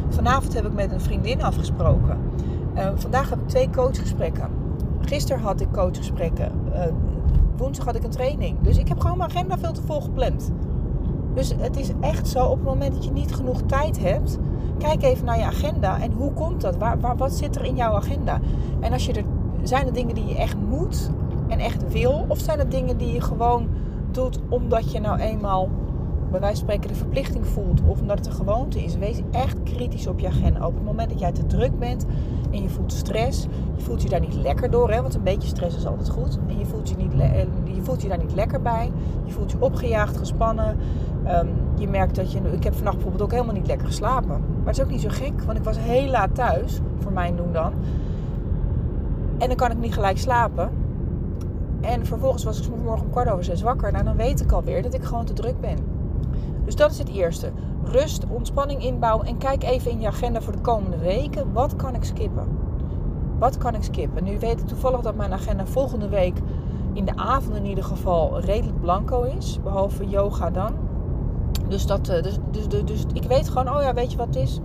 Vanavond 0.09 0.53
heb 0.53 0.65
ik 0.65 0.73
met 0.73 0.91
een 0.91 1.01
vriendin 1.01 1.43
afgesproken. 1.43 2.17
Uh, 2.75 2.89
vandaag 2.95 3.29
heb 3.29 3.39
ik 3.39 3.47
twee 3.47 3.69
coachgesprekken. 3.69 4.49
Gisteren 5.01 5.41
had 5.41 5.61
ik 5.61 5.67
coachgesprekken. 5.71 6.51
Uh, 6.73 6.83
woensdag 7.57 7.85
had 7.85 7.95
ik 7.95 8.03
een 8.03 8.09
training. 8.09 8.57
Dus 8.61 8.77
ik 8.77 8.87
heb 8.87 8.99
gewoon 8.99 9.17
mijn 9.17 9.29
agenda 9.29 9.57
veel 9.57 9.71
te 9.71 9.81
vol 9.81 10.01
gepland. 10.01 10.51
Dus 11.33 11.53
het 11.57 11.77
is 11.77 11.91
echt 12.01 12.27
zo, 12.27 12.45
op 12.45 12.55
het 12.55 12.65
moment 12.65 12.93
dat 12.93 13.05
je 13.05 13.11
niet 13.11 13.35
genoeg 13.35 13.61
tijd 13.61 13.99
hebt, 13.99 14.37
kijk 14.77 15.03
even 15.03 15.25
naar 15.25 15.37
je 15.37 15.45
agenda 15.45 16.01
en 16.01 16.11
hoe 16.11 16.33
komt 16.33 16.61
dat? 16.61 16.77
Waar, 16.77 17.17
wat 17.17 17.33
zit 17.33 17.55
er 17.55 17.65
in 17.65 17.75
jouw 17.75 17.93
agenda? 17.93 18.39
En 18.79 18.91
als 18.91 19.05
je 19.05 19.13
er, 19.13 19.23
zijn 19.63 19.87
er 19.87 19.93
dingen 19.93 20.15
die 20.15 20.25
je 20.25 20.37
echt 20.37 20.57
moet 20.69 21.11
en 21.47 21.59
echt 21.59 21.91
wil, 21.91 22.25
of 22.27 22.39
zijn 22.39 22.59
er 22.59 22.69
dingen 22.69 22.97
die 22.97 23.13
je 23.13 23.21
gewoon 23.21 23.67
doet 24.11 24.39
omdat 24.49 24.91
je 24.91 24.99
nou 24.99 25.19
eenmaal 25.19 25.69
wijze 26.39 26.55
van 26.55 26.69
spreken 26.69 26.87
de 26.87 26.95
verplichting 26.95 27.47
voelt 27.47 27.81
of 27.85 28.01
omdat 28.01 28.17
het 28.17 28.27
een 28.27 28.33
gewoonte 28.33 28.83
is, 28.83 28.97
wees 28.97 29.21
echt 29.31 29.63
kritisch 29.63 30.07
op 30.07 30.19
je 30.19 30.27
agenda. 30.27 30.67
Op 30.67 30.73
het 30.73 30.83
moment 30.83 31.09
dat 31.09 31.19
jij 31.19 31.31
te 31.31 31.45
druk 31.45 31.79
bent 31.79 32.05
en 32.51 32.61
je 32.61 32.69
voelt 32.69 32.93
stress, 32.93 33.47
je 33.75 33.83
voelt 33.83 34.01
je 34.01 34.09
daar 34.09 34.19
niet 34.19 34.35
lekker 34.35 34.71
door, 34.71 34.91
hè, 34.91 35.01
want 35.01 35.15
een 35.15 35.23
beetje 35.23 35.47
stress 35.47 35.75
is 35.75 35.85
altijd 35.85 36.09
goed. 36.09 36.39
En 36.47 36.59
je 36.59 36.65
voelt 36.65 36.89
je, 36.89 36.95
niet 36.95 37.11
je, 37.75 37.81
voelt 37.81 38.01
je 38.01 38.07
daar 38.07 38.17
niet 38.17 38.33
lekker 38.33 38.61
bij. 38.61 38.91
Je 39.23 39.31
voelt 39.31 39.51
je 39.51 39.57
opgejaagd, 39.59 40.17
gespannen. 40.17 40.77
Um, 41.27 41.49
je 41.75 41.87
merkt 41.87 42.15
dat 42.15 42.31
je. 42.31 42.39
Ik 42.51 42.63
heb 42.63 42.73
vannacht 42.73 42.95
bijvoorbeeld 42.95 43.23
ook 43.23 43.31
helemaal 43.31 43.55
niet 43.55 43.67
lekker 43.67 43.87
geslapen. 43.87 44.27
Maar 44.27 44.65
het 44.65 44.77
is 44.77 44.83
ook 44.83 44.89
niet 44.89 45.01
zo 45.01 45.09
gek, 45.09 45.41
want 45.41 45.57
ik 45.57 45.63
was 45.63 45.77
heel 45.79 46.09
laat 46.09 46.35
thuis, 46.35 46.79
voor 46.97 47.11
mijn 47.11 47.35
doen 47.35 47.53
dan. 47.53 47.73
En 49.37 49.47
dan 49.47 49.55
kan 49.55 49.71
ik 49.71 49.77
niet 49.77 49.93
gelijk 49.93 50.17
slapen. 50.17 50.69
En 51.81 52.05
vervolgens 52.05 52.43
was 52.43 52.67
ik 52.67 52.75
morgen 52.83 53.05
om 53.05 53.11
kwart 53.11 53.29
over 53.29 53.43
zes 53.43 53.61
wakker. 53.61 53.91
Nou, 53.91 54.03
dan 54.03 54.15
weet 54.15 54.41
ik 54.41 54.51
alweer 54.51 54.81
dat 54.81 54.93
ik 54.93 55.03
gewoon 55.03 55.25
te 55.25 55.33
druk 55.33 55.59
ben. 55.59 55.77
Dus 56.65 56.75
dat 56.75 56.91
is 56.91 56.97
het 56.97 57.09
eerste. 57.09 57.51
Rust, 57.83 58.25
ontspanning 58.27 58.83
inbouwen 58.83 59.27
en 59.27 59.37
kijk 59.37 59.63
even 59.63 59.91
in 59.91 59.99
je 59.99 60.07
agenda 60.07 60.41
voor 60.41 60.53
de 60.53 60.61
komende 60.61 60.97
weken. 60.97 61.53
Wat 61.53 61.75
kan 61.75 61.95
ik 61.95 62.03
skippen? 62.03 62.47
Wat 63.39 63.57
kan 63.57 63.75
ik 63.75 63.83
skippen? 63.83 64.23
Nu 64.23 64.39
weet 64.39 64.59
ik 64.59 64.67
toevallig 64.67 65.01
dat 65.01 65.15
mijn 65.15 65.33
agenda 65.33 65.65
volgende 65.65 66.09
week 66.09 66.37
in 66.93 67.05
de 67.05 67.15
avond 67.15 67.55
in 67.55 67.65
ieder 67.65 67.83
geval 67.83 68.39
redelijk 68.39 68.81
blanco 68.81 69.21
is. 69.21 69.59
Behalve 69.63 70.07
yoga 70.07 70.49
dan. 70.49 70.73
Dus, 71.67 71.85
dat, 71.85 72.09
eh, 72.09 72.23
dus, 72.23 72.37
dus, 72.51 72.67
dus, 72.67 72.83
dus 72.83 73.05
ik 73.13 73.23
weet 73.23 73.49
gewoon, 73.49 73.75
oh 73.75 73.81
ja, 73.81 73.93
weet 73.93 74.11
je 74.11 74.17
wat 74.17 74.27
het 74.27 74.35
is? 74.35 74.59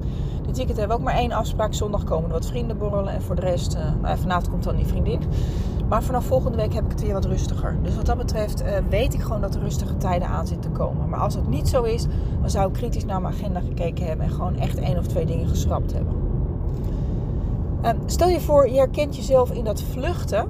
Dit 0.46 0.56
weekend 0.56 0.78
hebben 0.78 0.96
we 0.96 1.02
ook 1.02 1.08
maar 1.08 1.18
één 1.18 1.32
afspraak. 1.32 1.74
Zondag 1.74 2.04
komen 2.04 2.24
er 2.24 2.32
wat 2.32 2.46
vrienden 2.46 2.78
borrelen. 2.78 3.12
En 3.12 3.22
voor 3.22 3.34
de 3.34 3.40
rest, 3.40 3.74
uh, 3.74 3.80
nou, 4.02 4.18
vanavond 4.18 4.50
komt 4.50 4.64
dan 4.64 4.76
die 4.76 4.86
vriendin. 4.86 5.20
Maar 5.88 6.02
vanaf 6.02 6.24
volgende 6.24 6.56
week 6.56 6.74
heb 6.74 6.84
ik 6.84 6.90
het 6.90 7.00
weer 7.00 7.12
wat 7.12 7.24
rustiger. 7.24 7.76
Dus 7.82 7.96
wat 7.96 8.06
dat 8.06 8.16
betreft 8.16 8.62
uh, 8.62 8.68
weet 8.88 9.14
ik 9.14 9.20
gewoon 9.20 9.40
dat 9.40 9.54
er 9.54 9.60
rustige 9.60 9.96
tijden 9.96 10.28
aan 10.28 10.46
zitten 10.46 10.72
te 10.72 10.78
komen. 10.78 11.08
Maar 11.08 11.20
als 11.20 11.34
het 11.34 11.48
niet 11.48 11.68
zo 11.68 11.82
is, 11.82 12.06
dan 12.40 12.50
zou 12.50 12.68
ik 12.68 12.72
kritisch 12.72 13.04
naar 13.04 13.20
mijn 13.20 13.34
agenda 13.34 13.60
gekeken 13.60 14.06
hebben. 14.06 14.26
En 14.26 14.32
gewoon 14.32 14.56
echt 14.56 14.78
één 14.78 14.98
of 14.98 15.06
twee 15.06 15.26
dingen 15.26 15.48
geschrapt 15.48 15.92
hebben. 15.92 16.14
Uh, 17.82 17.90
stel 18.06 18.28
je 18.28 18.40
voor, 18.40 18.68
je 18.68 18.76
herkent 18.76 19.16
jezelf 19.16 19.50
in 19.50 19.64
dat 19.64 19.82
vluchten. 19.82 20.46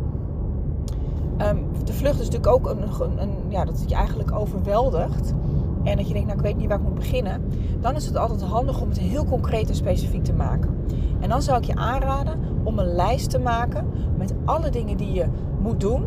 Um, 1.41 1.67
de 1.85 1.93
vlucht 1.93 2.21
is 2.21 2.29
natuurlijk 2.31 2.53
ook 2.53 2.71
een, 2.71 2.83
een, 2.83 3.23
een, 3.23 3.35
ja, 3.49 3.65
dat 3.65 3.85
je 3.87 3.95
eigenlijk 3.95 4.33
overweldigt 4.33 5.35
en 5.83 5.97
dat 5.97 6.07
je 6.07 6.13
denkt, 6.13 6.29
nou 6.29 6.39
ik 6.39 6.45
weet 6.45 6.57
niet 6.57 6.69
waar 6.69 6.79
ik 6.79 6.85
moet 6.85 6.95
beginnen, 6.95 7.43
dan 7.81 7.95
is 7.95 8.07
het 8.07 8.17
altijd 8.17 8.43
handig 8.43 8.81
om 8.81 8.89
het 8.89 8.99
heel 8.99 9.25
concreet 9.25 9.69
en 9.69 9.75
specifiek 9.75 10.25
te 10.25 10.33
maken. 10.33 10.77
En 11.21 11.29
dan 11.29 11.43
zou 11.43 11.59
ik 11.59 11.65
je 11.65 11.75
aanraden 11.75 12.41
om 12.63 12.79
een 12.79 12.95
lijst 12.95 13.31
te 13.31 13.39
maken 13.39 13.87
met 14.17 14.35
alle 14.45 14.71
dingen 14.71 14.97
die 14.97 15.13
je 15.13 15.27
moet 15.61 15.81
doen. 15.81 16.05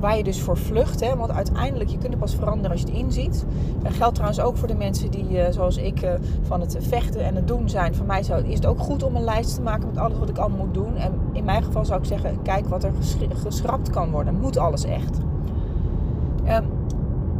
Waar 0.00 0.16
je 0.16 0.24
dus 0.24 0.40
voor 0.40 0.56
vlucht. 0.56 1.00
Hè? 1.00 1.16
Want 1.16 1.30
uiteindelijk, 1.30 1.90
je 1.90 1.98
kunt 1.98 2.10
het 2.10 2.18
pas 2.18 2.34
veranderen 2.34 2.70
als 2.70 2.80
je 2.80 2.86
het 2.86 2.96
inziet. 2.96 3.44
Dat 3.82 3.92
geldt 3.92 4.14
trouwens 4.14 4.42
ook 4.42 4.56
voor 4.56 4.68
de 4.68 4.74
mensen 4.74 5.10
die, 5.10 5.38
eh, 5.38 5.52
zoals 5.52 5.76
ik, 5.76 6.02
eh, 6.02 6.12
van 6.42 6.60
het 6.60 6.76
vechten 6.80 7.24
en 7.24 7.34
het 7.34 7.48
doen 7.48 7.68
zijn. 7.68 7.94
Voor 7.94 8.06
mij 8.06 8.20
is 8.20 8.54
het 8.54 8.66
ook 8.66 8.78
goed 8.78 9.02
om 9.02 9.16
een 9.16 9.24
lijst 9.24 9.54
te 9.54 9.62
maken 9.62 9.86
met 9.86 9.98
alles 9.98 10.18
wat 10.18 10.28
ik 10.28 10.38
allemaal 10.38 10.66
moet 10.66 10.74
doen. 10.74 10.96
En 10.96 11.12
in 11.32 11.44
mijn 11.44 11.62
geval 11.62 11.84
zou 11.84 12.00
ik 12.00 12.06
zeggen, 12.06 12.42
kijk 12.42 12.68
wat 12.68 12.84
er 12.84 12.92
geschrapt 13.42 13.90
kan 13.90 14.10
worden. 14.10 14.40
Moet 14.40 14.58
alles 14.58 14.84
echt. 14.84 15.18
Um, 16.48 16.64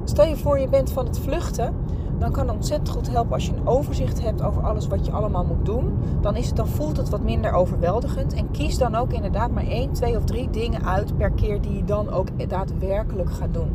Stel 0.04 0.26
je 0.26 0.36
voor 0.36 0.58
je 0.58 0.68
bent 0.68 0.90
van 0.90 1.06
het 1.06 1.18
vluchten, 1.18 1.74
dan 2.22 2.32
kan 2.32 2.46
het 2.46 2.56
ontzettend 2.56 2.88
goed 2.88 3.10
helpen 3.10 3.32
als 3.32 3.46
je 3.46 3.52
een 3.52 3.66
overzicht 3.66 4.22
hebt 4.22 4.42
over 4.42 4.62
alles 4.62 4.86
wat 4.86 5.06
je 5.06 5.12
allemaal 5.12 5.44
moet 5.44 5.64
doen. 5.64 5.98
Dan, 6.20 6.36
is 6.36 6.46
het, 6.46 6.56
dan 6.56 6.68
voelt 6.68 6.96
het 6.96 7.08
wat 7.08 7.22
minder 7.22 7.52
overweldigend. 7.52 8.34
En 8.34 8.50
kies 8.50 8.78
dan 8.78 8.94
ook 8.94 9.12
inderdaad 9.12 9.50
maar 9.50 9.66
één, 9.66 9.92
twee 9.92 10.16
of 10.16 10.24
drie 10.24 10.50
dingen 10.50 10.84
uit 10.84 11.16
per 11.16 11.30
keer 11.30 11.60
die 11.60 11.76
je 11.76 11.84
dan 11.84 12.10
ook 12.10 12.48
daadwerkelijk 12.48 13.30
gaat 13.30 13.54
doen. 13.54 13.70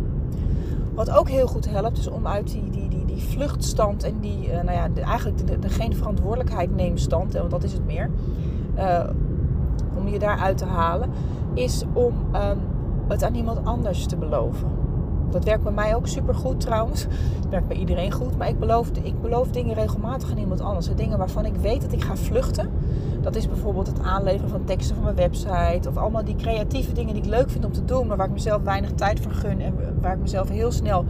Wat 0.94 1.12
ook 1.12 1.30
heel 1.30 1.48
goed 1.48 1.70
helpt, 1.70 1.98
is 1.98 2.10
om 2.10 2.28
uit 2.28 2.52
die, 2.52 2.70
die, 2.70 2.90
die, 2.90 3.06
die 3.06 3.22
vluchtstand 3.22 4.04
en 4.04 4.20
die, 4.20 4.48
uh, 4.48 4.54
nou 4.54 4.72
ja, 4.72 4.90
eigenlijk 5.04 5.62
de, 5.62 5.70
geen 5.70 5.96
verantwoordelijkheid 5.96 6.76
neemstand, 6.76 7.34
want 7.34 7.52
dat 7.52 7.64
is 7.64 7.74
het 7.74 7.86
meer, 7.86 8.10
uh, 8.78 9.00
om 9.98 10.08
je 10.08 10.20
daaruit 10.20 10.58
te 10.58 10.66
halen, 10.66 11.10
is 11.54 11.84
om 11.94 12.14
um, 12.36 12.60
het 13.08 13.24
aan 13.24 13.36
iemand 13.36 13.66
anders 13.66 14.06
te 14.06 14.16
beloven. 14.16 14.77
Dat 15.30 15.44
werkt 15.44 15.64
bij 15.64 15.72
mij 15.72 15.96
ook 15.96 16.08
super 16.08 16.36
goed 16.36 16.60
trouwens. 16.60 17.06
Dat 17.42 17.50
werkt 17.50 17.68
bij 17.68 17.78
iedereen 17.78 18.12
goed. 18.12 18.38
Maar 18.38 18.50
ik 18.50 18.60
beloof, 18.60 18.90
ik 19.02 19.22
beloof 19.22 19.48
dingen 19.48 19.76
regelmatig 19.76 20.32
aan 20.32 20.38
iemand 20.38 20.62
anders. 20.62 20.90
Dingen 20.96 21.18
waarvan 21.18 21.46
ik 21.46 21.56
weet 21.56 21.82
dat 21.82 21.92
ik 21.92 22.04
ga 22.04 22.16
vluchten. 22.16 22.70
Dat 23.22 23.36
is 23.36 23.48
bijvoorbeeld 23.48 23.88
het 23.88 24.02
aanleveren 24.02 24.50
van 24.50 24.64
teksten 24.64 24.96
van 24.96 25.04
mijn 25.04 25.16
website. 25.16 25.90
Of 25.90 25.98
allemaal 25.98 26.24
die 26.24 26.36
creatieve 26.36 26.94
dingen 26.94 27.14
die 27.14 27.24
ik 27.24 27.30
leuk 27.30 27.50
vind 27.50 27.66
om 27.66 27.72
te 27.72 27.86
doen. 27.86 28.08
Maar 28.08 28.18
waar 28.18 28.28
ik 28.28 28.34
mezelf 28.34 28.62
weinig 28.62 28.92
tijd 28.92 29.20
voor 29.20 29.32
gun. 29.32 29.62
En 29.62 29.74
waar 30.02 30.14
ik 30.14 30.22
mezelf 30.22 30.50
heel 30.50 30.72
snel 30.72 31.06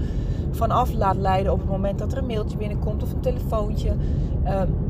van 0.51 0.71
af 0.71 0.93
laat 0.93 1.17
leiden 1.17 1.51
op 1.51 1.59
het 1.59 1.69
moment 1.69 1.99
dat 1.99 2.11
er 2.11 2.17
een 2.17 2.25
mailtje 2.25 2.57
binnenkomt 2.57 3.03
of 3.03 3.11
een 3.11 3.19
telefoontje. 3.19 3.89
Um, 3.89 4.86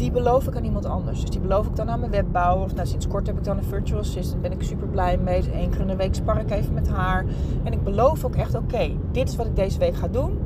die 0.00 0.10
beloof 0.10 0.46
ik 0.46 0.56
aan 0.56 0.64
iemand 0.64 0.84
anders. 0.84 1.20
Dus 1.20 1.30
die 1.30 1.40
beloof 1.40 1.66
ik 1.66 1.76
dan 1.76 1.90
aan 1.90 2.00
mijn 2.00 2.12
webbouwer. 2.12 2.64
Of 2.64 2.74
nou, 2.74 2.86
sinds 2.86 3.08
kort 3.08 3.26
heb 3.26 3.36
ik 3.36 3.44
dan 3.44 3.56
een 3.56 3.64
virtual 3.64 4.00
assistant. 4.00 4.42
Ben 4.42 4.52
ik 4.52 4.62
super 4.62 4.86
blij 4.86 5.18
mee. 5.18 5.40
Dus 5.40 5.50
één 5.50 5.70
keer 5.70 5.80
in 5.80 5.86
de 5.86 5.96
week 5.96 6.14
spar 6.14 6.40
ik 6.40 6.50
even 6.50 6.74
met 6.74 6.88
haar. 6.88 7.24
En 7.62 7.72
ik 7.72 7.84
beloof 7.84 8.24
ook 8.24 8.34
echt, 8.34 8.54
oké, 8.54 8.90
dit 9.12 9.28
is 9.28 9.36
wat 9.36 9.46
ik 9.46 9.56
deze 9.56 9.78
week 9.78 9.94
ga 9.94 10.08
doen. 10.08 10.38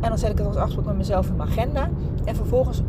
En 0.00 0.08
dan 0.08 0.18
zet 0.18 0.30
ik 0.30 0.38
het 0.38 0.46
als 0.46 0.56
afspraak 0.56 0.84
met 0.84 0.96
mezelf 0.96 1.28
in 1.28 1.36
mijn 1.36 1.48
agenda. 1.48 1.88
En 2.24 2.36
vervolgens 2.36 2.82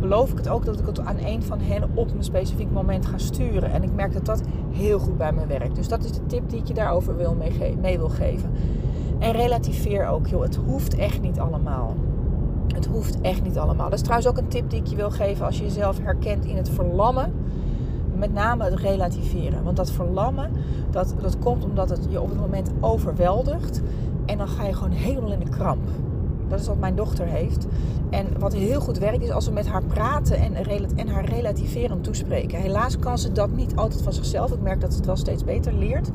beloof 0.00 0.30
ik 0.30 0.36
het 0.36 0.48
ook 0.48 0.64
dat 0.64 0.80
ik 0.80 0.86
het 0.86 1.00
aan 1.00 1.18
een 1.18 1.42
van 1.42 1.60
hen 1.60 1.90
op 1.94 2.10
een 2.10 2.24
specifiek 2.24 2.70
moment 2.70 3.06
ga 3.06 3.18
sturen. 3.18 3.72
En 3.72 3.82
ik 3.82 3.94
merk 3.94 4.12
dat 4.12 4.24
dat 4.24 4.42
heel 4.70 4.98
goed 4.98 5.16
bij 5.16 5.32
me 5.32 5.46
werkt. 5.46 5.76
Dus 5.76 5.88
dat 5.88 6.04
is 6.04 6.12
de 6.12 6.26
tip 6.26 6.50
die 6.50 6.58
ik 6.58 6.66
je 6.66 6.74
daarover 6.74 7.16
wil 7.16 7.34
mee, 7.34 7.76
mee 7.80 7.98
wil 7.98 8.08
geven. 8.08 8.50
En 9.18 9.32
relativeer 9.32 10.06
ook, 10.06 10.26
joh. 10.26 10.42
Het 10.42 10.56
hoeft 10.66 10.96
echt 10.96 11.20
niet 11.20 11.40
allemaal. 11.40 11.94
Het 12.74 12.86
hoeft 12.86 13.20
echt 13.20 13.42
niet 13.42 13.58
allemaal. 13.58 13.84
Dat 13.84 13.98
is 13.98 14.02
trouwens 14.02 14.28
ook 14.28 14.38
een 14.38 14.48
tip 14.48 14.70
die 14.70 14.80
ik 14.80 14.86
je 14.86 14.96
wil 14.96 15.10
geven 15.10 15.46
als 15.46 15.56
je 15.56 15.62
jezelf 15.62 15.98
herkent 15.98 16.44
in 16.44 16.56
het 16.56 16.68
verlammen. 16.68 17.32
Met 18.16 18.32
name 18.32 18.64
het 18.64 18.74
relativeren. 18.74 19.64
Want 19.64 19.76
dat 19.76 19.90
verlammen, 19.90 20.50
dat, 20.90 21.14
dat 21.20 21.38
komt 21.38 21.64
omdat 21.64 21.88
het 21.88 22.06
je 22.08 22.20
op 22.20 22.28
het 22.28 22.40
moment 22.40 22.70
overweldigt. 22.80 23.80
En 24.26 24.38
dan 24.38 24.48
ga 24.48 24.66
je 24.66 24.74
gewoon 24.74 24.92
helemaal 24.92 25.32
in 25.32 25.38
de 25.38 25.48
kramp. 25.48 25.88
Dat 26.48 26.60
is 26.60 26.66
wat 26.66 26.78
mijn 26.78 26.94
dochter 26.94 27.26
heeft. 27.26 27.66
En 28.10 28.26
wat 28.38 28.54
heel 28.54 28.80
goed 28.80 28.98
werkt 28.98 29.22
is 29.22 29.30
als 29.30 29.46
we 29.46 29.52
met 29.52 29.66
haar 29.66 29.84
praten 29.84 30.36
en, 30.36 30.54
en 30.96 31.08
haar 31.08 31.24
relativerend 31.24 32.04
toespreken. 32.04 32.60
Helaas 32.60 32.98
kan 32.98 33.18
ze 33.18 33.32
dat 33.32 33.50
niet 33.50 33.76
altijd 33.76 34.02
van 34.02 34.12
zichzelf. 34.12 34.52
Ik 34.52 34.60
merk 34.60 34.80
dat 34.80 34.90
ze 34.90 34.96
het 34.96 35.06
wel 35.06 35.16
steeds 35.16 35.44
beter 35.44 35.72
leert. 35.72 36.10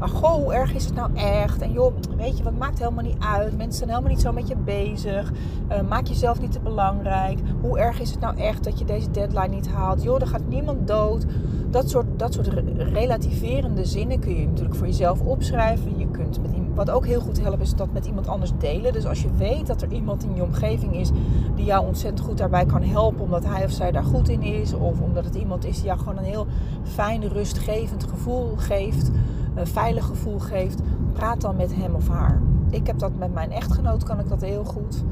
Maar 0.00 0.08
goh, 0.08 0.32
hoe 0.32 0.54
erg 0.54 0.74
is 0.74 0.84
het 0.84 0.94
nou 0.94 1.14
echt? 1.14 1.62
En 1.62 1.72
joh, 1.72 1.94
weet 2.16 2.38
je, 2.38 2.44
wat 2.44 2.58
maakt 2.58 2.78
helemaal 2.78 3.04
niet 3.04 3.18
uit. 3.18 3.56
Mensen 3.56 3.78
zijn 3.78 3.88
helemaal 3.88 4.10
niet 4.10 4.20
zo 4.20 4.32
met 4.32 4.48
je 4.48 4.56
bezig. 4.56 5.32
Uh, 5.70 5.80
maak 5.88 6.06
jezelf 6.06 6.40
niet 6.40 6.52
te 6.52 6.60
belangrijk. 6.60 7.38
Hoe 7.60 7.78
erg 7.78 8.00
is 8.00 8.10
het 8.10 8.20
nou 8.20 8.36
echt 8.36 8.64
dat 8.64 8.78
je 8.78 8.84
deze 8.84 9.10
deadline 9.10 9.48
niet 9.48 9.68
haalt? 9.68 10.02
Joh, 10.02 10.20
er 10.20 10.26
gaat 10.26 10.48
niemand 10.48 10.86
dood. 10.86 11.26
Dat 11.70 11.90
soort, 11.90 12.06
dat 12.16 12.34
soort 12.34 12.48
relativerende 12.76 13.84
zinnen 13.84 14.18
kun 14.18 14.40
je 14.40 14.46
natuurlijk 14.46 14.74
voor 14.74 14.86
jezelf 14.86 15.20
opschrijven. 15.20 15.98
Je 15.98 16.08
kunt 16.10 16.42
met 16.42 16.52
iemand, 16.52 16.76
wat 16.76 16.90
ook 16.90 17.06
heel 17.06 17.20
goed 17.20 17.40
helpt, 17.40 17.62
is 17.62 17.74
dat 17.74 17.92
met 17.92 18.06
iemand 18.06 18.28
anders 18.28 18.52
delen. 18.58 18.92
Dus 18.92 19.06
als 19.06 19.22
je 19.22 19.30
weet 19.36 19.66
dat 19.66 19.82
er 19.82 19.92
iemand 19.92 20.24
in 20.24 20.34
je 20.34 20.42
omgeving 20.42 20.96
is 20.96 21.10
die 21.54 21.64
jou 21.64 21.86
ontzettend 21.86 22.28
goed 22.28 22.38
daarbij 22.38 22.66
kan 22.66 22.82
helpen, 22.82 23.20
omdat 23.20 23.44
hij 23.44 23.64
of 23.64 23.70
zij 23.70 23.90
daar 23.90 24.04
goed 24.04 24.28
in 24.28 24.42
is, 24.42 24.74
of 24.74 25.00
omdat 25.00 25.24
het 25.24 25.34
iemand 25.34 25.64
is 25.64 25.76
die 25.76 25.84
jou 25.84 25.98
gewoon 25.98 26.18
een 26.18 26.24
heel 26.24 26.46
fijn, 26.82 27.28
rustgevend 27.28 28.04
gevoel 28.04 28.52
geeft 28.56 29.10
een 29.54 29.66
veilig 29.66 30.06
gevoel 30.06 30.38
geeft, 30.38 30.80
praat 31.12 31.40
dan 31.40 31.56
met 31.56 31.74
hem 31.74 31.94
of 31.94 32.08
haar. 32.08 32.40
Ik 32.70 32.86
heb 32.86 32.98
dat 32.98 33.12
met 33.18 33.34
mijn 33.34 33.52
echtgenoot, 33.52 34.04
kan 34.04 34.18
ik 34.18 34.28
dat 34.28 34.40
heel 34.40 34.64
goed. 34.64 35.04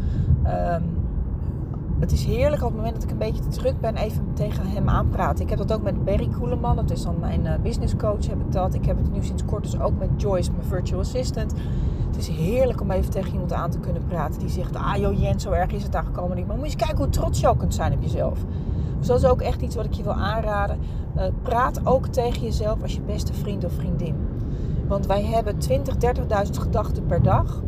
Um, 0.47 0.97
het 1.99 2.13
is 2.13 2.25
heerlijk 2.25 2.63
op 2.63 2.69
het 2.69 2.77
moment 2.77 2.95
dat 2.95 3.05
ik 3.05 3.11
een 3.11 3.19
beetje 3.19 3.43
te 3.43 3.49
druk 3.49 3.81
ben, 3.81 3.97
even 3.97 4.25
tegen 4.33 4.67
hem 4.67 4.89
aanpraten. 4.89 5.45
Ik 5.45 5.51
heb 5.51 5.59
dat 5.59 5.73
ook 5.73 5.83
met 5.83 6.05
Barry 6.05 6.29
Koeleman, 6.39 6.77
dat 6.77 6.91
is 6.91 7.03
dan 7.03 7.19
mijn 7.21 7.45
uh, 7.45 7.53
business 7.63 7.97
coach, 7.97 8.27
heb 8.27 8.41
ik 8.41 8.53
dat. 8.53 8.75
Ik 8.75 8.85
heb 8.85 8.97
het 8.97 9.13
nu 9.13 9.25
sinds 9.25 9.45
kort 9.45 9.63
dus 9.63 9.81
ook 9.81 9.99
met 9.99 10.09
Joyce, 10.17 10.51
mijn 10.53 10.65
virtual 10.65 11.01
assistant. 11.01 11.53
Het 12.07 12.17
is 12.17 12.29
heerlijk 12.29 12.81
om 12.81 12.91
even 12.91 13.11
tegen 13.11 13.33
iemand 13.33 13.53
aan 13.53 13.71
te 13.71 13.79
kunnen 13.79 14.05
praten 14.07 14.41
die 14.41 14.49
zegt, 14.49 14.77
ah 14.77 14.97
joh 14.97 15.21
Jens, 15.21 15.43
zo 15.43 15.51
erg 15.51 15.73
is 15.73 15.83
het 15.83 15.93
daar 15.93 16.05
gekomen 16.05 16.37
niet. 16.37 16.47
Maar 16.47 16.57
moet 16.57 16.65
je 16.65 16.73
eens 16.73 16.85
kijken 16.85 17.05
hoe 17.05 17.09
trots 17.09 17.41
je 17.41 17.49
ook 17.49 17.59
kunt 17.59 17.75
zijn 17.75 17.93
op 17.93 18.03
jezelf. 18.03 18.39
Dus 18.99 19.07
dat 19.07 19.19
is 19.19 19.25
ook 19.25 19.41
echt 19.41 19.63
iets 19.63 19.77
wat 19.77 19.85
ik 19.85 19.93
je 19.93 20.03
wil 20.03 20.13
aanraden. 20.13 20.79
Uh, 21.17 21.23
praat 21.43 21.81
ook 21.87 22.07
tegen 22.07 22.43
jezelf 22.43 22.83
als 22.83 22.95
je 22.95 23.01
beste 23.01 23.33
vriend 23.33 23.65
of 23.65 23.73
vriendin. 23.73 24.15
Want 24.89 25.07
wij 25.07 25.25
hebben 25.25 25.59
20, 25.59 25.95
30.000 25.95 26.51
gedachten 26.51 27.07
per 27.07 27.23
dag. 27.23 27.63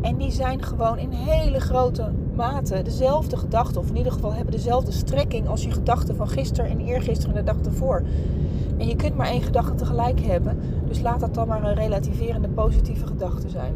En 0.00 0.16
die 0.16 0.30
zijn 0.30 0.62
gewoon 0.62 0.98
in 0.98 1.10
hele 1.10 1.60
grote 1.60 2.10
mate 2.34 2.82
dezelfde 2.82 3.36
gedachten. 3.36 3.80
Of 3.80 3.88
in 3.88 3.96
ieder 3.96 4.12
geval 4.12 4.34
hebben 4.34 4.52
dezelfde 4.52 4.92
strekking 4.92 5.48
als 5.48 5.62
je 5.64 5.70
gedachten 5.70 6.16
van 6.16 6.28
gisteren 6.28 6.70
en 6.70 6.80
eergisteren 6.80 7.36
en 7.36 7.44
de 7.44 7.52
dag 7.52 7.64
ervoor. 7.64 8.02
En 8.78 8.88
je 8.88 8.96
kunt 8.96 9.16
maar 9.16 9.26
één 9.26 9.42
gedachte 9.42 9.74
tegelijk 9.74 10.20
hebben. 10.20 10.58
Dus 10.86 11.00
laat 11.00 11.20
dat 11.20 11.34
dan 11.34 11.48
maar 11.48 11.64
een 11.64 11.74
relativerende 11.74 12.48
positieve 12.48 13.06
gedachte 13.06 13.48
zijn. 13.48 13.74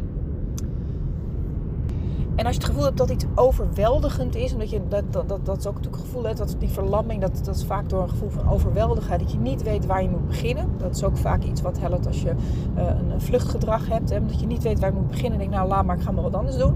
En 2.37 2.45
als 2.45 2.55
je 2.55 2.61
het 2.61 2.69
gevoel 2.69 2.83
hebt 2.83 2.97
dat 2.97 3.09
iets 3.09 3.25
overweldigend 3.35 4.35
is, 4.35 4.53
omdat 4.53 4.69
je 4.69 4.81
dat, 4.87 5.03
dat, 5.11 5.29
dat, 5.29 5.45
dat 5.45 5.57
is 5.57 5.67
ook 5.67 5.73
natuurlijk 5.73 6.01
het 6.01 6.05
gevoel 6.05 6.23
hebt 6.23 6.37
dat 6.37 6.55
die 6.59 6.69
verlamming, 6.69 7.21
dat, 7.21 7.41
dat 7.43 7.55
is 7.55 7.65
vaak 7.65 7.89
door 7.89 8.01
een 8.01 8.09
gevoel 8.09 8.29
van 8.29 8.49
overweldigheid, 8.49 9.19
dat 9.19 9.31
je 9.31 9.37
niet 9.37 9.63
weet 9.63 9.85
waar 9.85 10.03
je 10.03 10.09
moet 10.09 10.27
beginnen. 10.27 10.69
Dat 10.77 10.95
is 10.95 11.03
ook 11.03 11.17
vaak 11.17 11.43
iets 11.43 11.61
wat 11.61 11.79
helpt 11.79 12.07
als 12.07 12.21
je 12.21 12.33
uh, 12.77 12.83
een 13.13 13.21
vluchtgedrag 13.21 13.87
hebt, 13.87 14.09
hè, 14.09 14.25
dat 14.25 14.39
je 14.39 14.45
niet 14.45 14.63
weet 14.63 14.79
waar 14.79 14.89
je 14.89 14.95
moet 14.95 15.07
beginnen. 15.07 15.39
Denk 15.39 15.51
nou, 15.51 15.67
laat 15.67 15.85
maar, 15.85 15.95
ik 15.95 16.01
ga 16.01 16.11
maar 16.11 16.23
wat 16.23 16.35
anders 16.35 16.57
doen. 16.57 16.75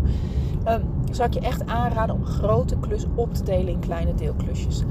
Um, 0.68 0.82
zou 1.12 1.28
ik 1.28 1.34
je 1.34 1.40
echt 1.40 1.66
aanraden 1.66 2.16
om 2.16 2.26
grote 2.26 2.78
klus 2.80 3.06
op 3.16 3.34
te 3.34 3.44
delen 3.44 3.74
in 3.74 3.80
kleine 3.80 4.14
deelklusjes. 4.14 4.84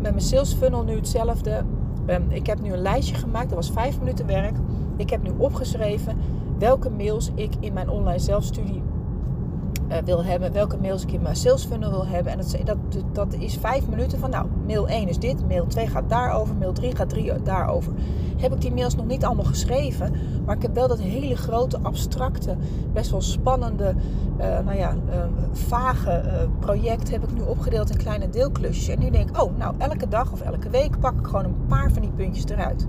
Met 0.00 0.10
mijn 0.10 0.20
sales 0.20 0.54
funnel 0.54 0.82
nu 0.82 0.94
hetzelfde. 0.94 1.64
Um, 2.06 2.26
ik 2.28 2.46
heb 2.46 2.60
nu 2.60 2.72
een 2.72 2.82
lijstje 2.82 3.14
gemaakt, 3.14 3.48
dat 3.48 3.58
was 3.58 3.70
vijf 3.70 3.98
minuten 3.98 4.26
werk. 4.26 4.56
Ik 4.96 5.10
heb 5.10 5.22
nu 5.22 5.30
opgeschreven 5.36 6.16
welke 6.58 6.90
mails 6.90 7.30
ik 7.34 7.52
in 7.60 7.72
mijn 7.72 7.88
online 7.88 8.18
zelfstudie 8.18 8.82
uh, 9.88 9.96
wil 10.04 10.24
hebben, 10.24 10.52
welke 10.52 10.76
mails 10.76 11.02
ik 11.02 11.12
in 11.12 11.22
mijn 11.22 11.36
sales 11.36 11.64
funnel 11.64 11.90
wil 11.90 12.06
hebben. 12.06 12.32
En 12.32 12.38
dat, 12.38 12.56
dat, 12.64 13.04
dat 13.12 13.34
is 13.34 13.56
vijf 13.56 13.88
minuten 13.88 14.18
van, 14.18 14.30
nou, 14.30 14.46
mail 14.66 14.88
1 14.88 15.08
is 15.08 15.18
dit, 15.18 15.48
mail 15.48 15.66
2 15.66 15.86
gaat 15.86 16.08
daarover, 16.08 16.56
mail 16.56 16.72
3 16.72 16.96
gaat 16.96 17.08
3 17.08 17.32
daarover. 17.42 17.92
Heb 18.36 18.52
ik 18.52 18.60
die 18.60 18.72
mails 18.72 18.94
nog 18.94 19.06
niet 19.06 19.24
allemaal 19.24 19.44
geschreven, 19.44 20.12
maar 20.46 20.56
ik 20.56 20.62
heb 20.62 20.74
wel 20.74 20.88
dat 20.88 21.00
hele 21.00 21.36
grote, 21.36 21.78
abstracte, 21.82 22.56
best 22.92 23.10
wel 23.10 23.20
spannende, 23.20 23.94
uh, 24.38 24.58
nou 24.64 24.76
ja, 24.76 24.94
uh, 25.08 25.24
vage 25.52 26.22
project 26.60 27.10
heb 27.10 27.22
ik 27.22 27.34
nu 27.34 27.40
opgedeeld 27.40 27.90
in 27.90 27.96
kleine 27.96 28.30
deelklusjes. 28.30 28.88
En 28.88 28.98
nu 28.98 29.10
denk 29.10 29.28
ik, 29.28 29.42
oh, 29.42 29.58
nou, 29.58 29.74
elke 29.78 30.08
dag 30.08 30.32
of 30.32 30.40
elke 30.40 30.70
week 30.70 31.00
pak 31.00 31.18
ik 31.18 31.26
gewoon 31.26 31.44
een 31.44 31.66
paar 31.68 31.92
van 31.92 32.02
die 32.02 32.10
puntjes 32.10 32.44
eruit. 32.44 32.86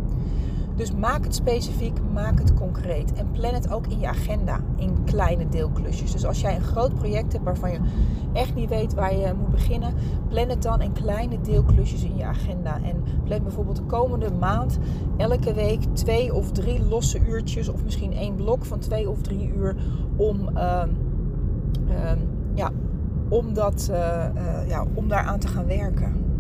Dus 0.76 0.92
maak 0.92 1.24
het 1.24 1.36
specifiek, 1.36 2.00
maak 2.14 2.40
het 2.40 2.54
concreet. 2.54 3.14
En 3.14 3.32
plan 3.32 3.54
het 3.54 3.72
ook 3.72 3.88
in 3.88 4.00
je 4.00 4.08
agenda 4.08 4.60
in 4.76 5.04
kleine 5.04 5.50
deelklusjes. 5.50 6.12
Dus 6.12 6.26
als 6.26 6.42
jij 6.42 6.56
een 6.56 6.62
groot 6.62 6.96
project 6.96 7.34
hebt 7.34 7.44
waarvan 7.44 7.72
je 7.72 7.80
echt 8.34 8.56
niet 8.56 8.70
weet 8.70 8.94
waar 8.94 9.16
je 9.16 9.34
moet 9.40 9.50
beginnen, 9.52 9.94
plan 10.28 10.50
het 10.50 10.62
dan 10.62 10.82
in 10.82 10.92
kleine 10.92 11.42
deelklusjes 11.42 12.04
in 12.04 12.18
je 12.18 12.24
agenda. 12.24 12.80
En 12.84 13.04
plan 13.24 13.44
bijvoorbeeld 13.44 13.78
de 13.78 13.84
komende 13.84 14.32
maand 14.32 14.78
elke 15.18 15.54
week 15.54 15.84
twee 15.94 16.34
of 16.34 16.52
drie 16.52 16.86
losse 16.86 17.20
uurtjes, 17.28 17.70
of 17.70 17.84
misschien 17.84 18.14
één 18.14 18.36
blok 18.36 18.66
van 18.66 18.80
twee 18.80 19.10
of 19.10 19.22
drie 19.22 19.54
uur 19.56 19.76
om. 20.16 20.50
Uh, 20.56 20.84
ja, 22.54 22.72
om, 23.30 23.54
dat, 23.54 23.88
uh, 23.92 24.26
ja, 24.68 24.86
om 24.94 25.08
daaraan 25.08 25.40
te 25.40 25.48
gaan 25.48 25.66
werken. 25.66 26.35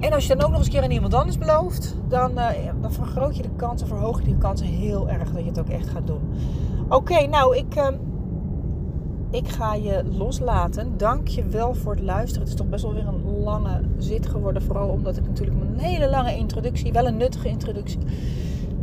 En 0.00 0.12
als 0.12 0.26
je 0.26 0.36
dan 0.36 0.44
ook 0.44 0.50
nog 0.50 0.58
eens 0.58 0.66
een 0.66 0.72
keer 0.72 0.82
aan 0.82 0.90
iemand 0.90 1.14
anders 1.14 1.38
belooft, 1.38 1.96
dan, 2.08 2.30
uh, 2.30 2.48
dan 2.80 2.92
vergroot 2.92 3.36
je 3.36 3.42
de 3.42 3.50
kansen, 3.56 3.86
verhoog 3.86 4.20
je 4.20 4.28
de 4.28 4.38
kansen 4.38 4.66
heel 4.66 5.08
erg 5.08 5.30
dat 5.30 5.42
je 5.42 5.48
het 5.48 5.58
ook 5.58 5.68
echt 5.68 5.88
gaat 5.88 6.06
doen. 6.06 6.20
Oké, 6.88 7.26
nou, 7.26 7.56
ik, 7.56 7.76
uh, 7.76 7.88
ik 9.30 9.48
ga 9.48 9.74
je 9.74 10.04
loslaten. 10.10 10.96
Dank 10.96 11.28
je 11.28 11.44
wel 11.44 11.74
voor 11.74 11.94
het 11.94 12.04
luisteren. 12.04 12.40
Het 12.40 12.48
is 12.48 12.54
toch 12.54 12.68
best 12.68 12.82
wel 12.82 12.94
weer 12.94 13.06
een 13.06 13.42
lange 13.42 13.80
zit 13.98 14.26
geworden. 14.26 14.62
Vooral 14.62 14.88
omdat 14.88 15.16
ik 15.16 15.26
natuurlijk 15.26 15.60
een 15.60 15.78
hele 15.78 16.10
lange 16.10 16.36
introductie, 16.36 16.92
wel 16.92 17.06
een 17.06 17.16
nuttige 17.16 17.48
introductie. 17.48 17.98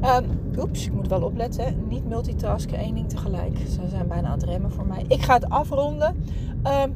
Um, 0.03 0.25
oeps, 0.59 0.85
ik 0.85 0.93
moet 0.93 1.07
wel 1.07 1.21
opletten. 1.21 1.87
Niet 1.89 2.07
multitasken, 2.07 2.77
één 2.77 2.95
ding 2.95 3.09
tegelijk. 3.09 3.57
Ze 3.57 3.87
zijn 3.89 4.07
bijna 4.07 4.27
aan 4.27 4.39
het 4.39 4.43
remmen 4.43 4.71
voor 4.71 4.85
mij. 4.85 5.05
Ik 5.07 5.21
ga 5.21 5.33
het 5.33 5.49
afronden. 5.49 6.15
Um, 6.83 6.93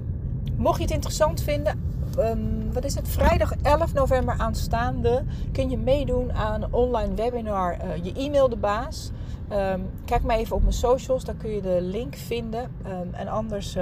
mocht 0.58 0.78
je 0.78 0.84
het 0.84 0.94
interessant 0.94 1.42
vinden, 1.42 1.80
um, 2.20 2.74
wat 2.74 2.84
is 2.84 2.96
het? 2.96 3.08
Vrijdag 3.08 3.54
11 3.62 3.94
november 3.94 4.36
aanstaande 4.38 5.24
kun 5.52 5.70
je 5.70 5.78
meedoen 5.78 6.34
aan 6.34 6.62
een 6.62 6.74
online 6.74 7.14
webinar. 7.14 7.78
Uh, 7.86 8.04
je 8.04 8.14
e-mail 8.14 8.50
de 8.50 8.58
baas. 8.58 9.12
Um, 9.52 9.90
kijk 10.06 10.24
maar 10.24 10.38
even 10.38 10.56
op 10.56 10.62
mijn 10.62 10.74
socials, 10.74 11.24
daar 11.24 11.36
kun 11.36 11.50
je 11.50 11.62
de 11.62 11.78
link 11.82 12.16
vinden. 12.16 12.62
Um, 12.62 13.14
en 13.14 13.28
anders 13.28 13.78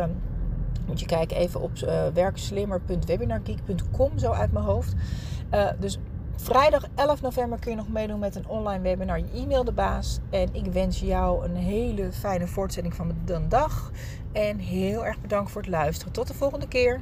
moet 0.90 1.00
je 1.00 1.06
kijken 1.06 1.38
even 1.38 1.62
op 1.62 1.72
uh, 1.84 2.08
werkslimmer.webinargeek.com, 2.14 4.18
zo 4.18 4.32
uit 4.32 4.52
mijn 4.52 4.66
hoofd. 4.66 4.94
Uh, 5.54 5.70
dus 5.80 5.98
vrijdag 6.36 6.86
11 6.96 7.22
november 7.22 7.60
kun 7.60 7.72
je 7.72 7.78
nog 7.78 7.90
meedoen 7.90 8.20
met 8.20 8.36
een 8.36 8.48
online 8.48 8.82
webinar. 8.82 9.18
Je 9.18 9.26
e-mail 9.34 9.64
de 9.64 9.72
baas. 9.72 10.20
En 10.30 10.50
ik 10.52 10.66
wens 10.66 11.00
jou 11.00 11.46
een 11.46 11.56
hele 11.56 12.12
fijne 12.12 12.48
voortzetting 12.48 12.96
van 12.96 13.12
de 13.26 13.48
dag. 13.48 13.92
En 14.32 14.58
heel 14.58 15.06
erg 15.06 15.22
bedankt 15.22 15.52
voor 15.52 15.62
het 15.62 15.70
luisteren. 15.70 16.14
Tot 16.14 16.28
de 16.28 16.34
volgende 16.34 16.68
keer. 16.68 17.02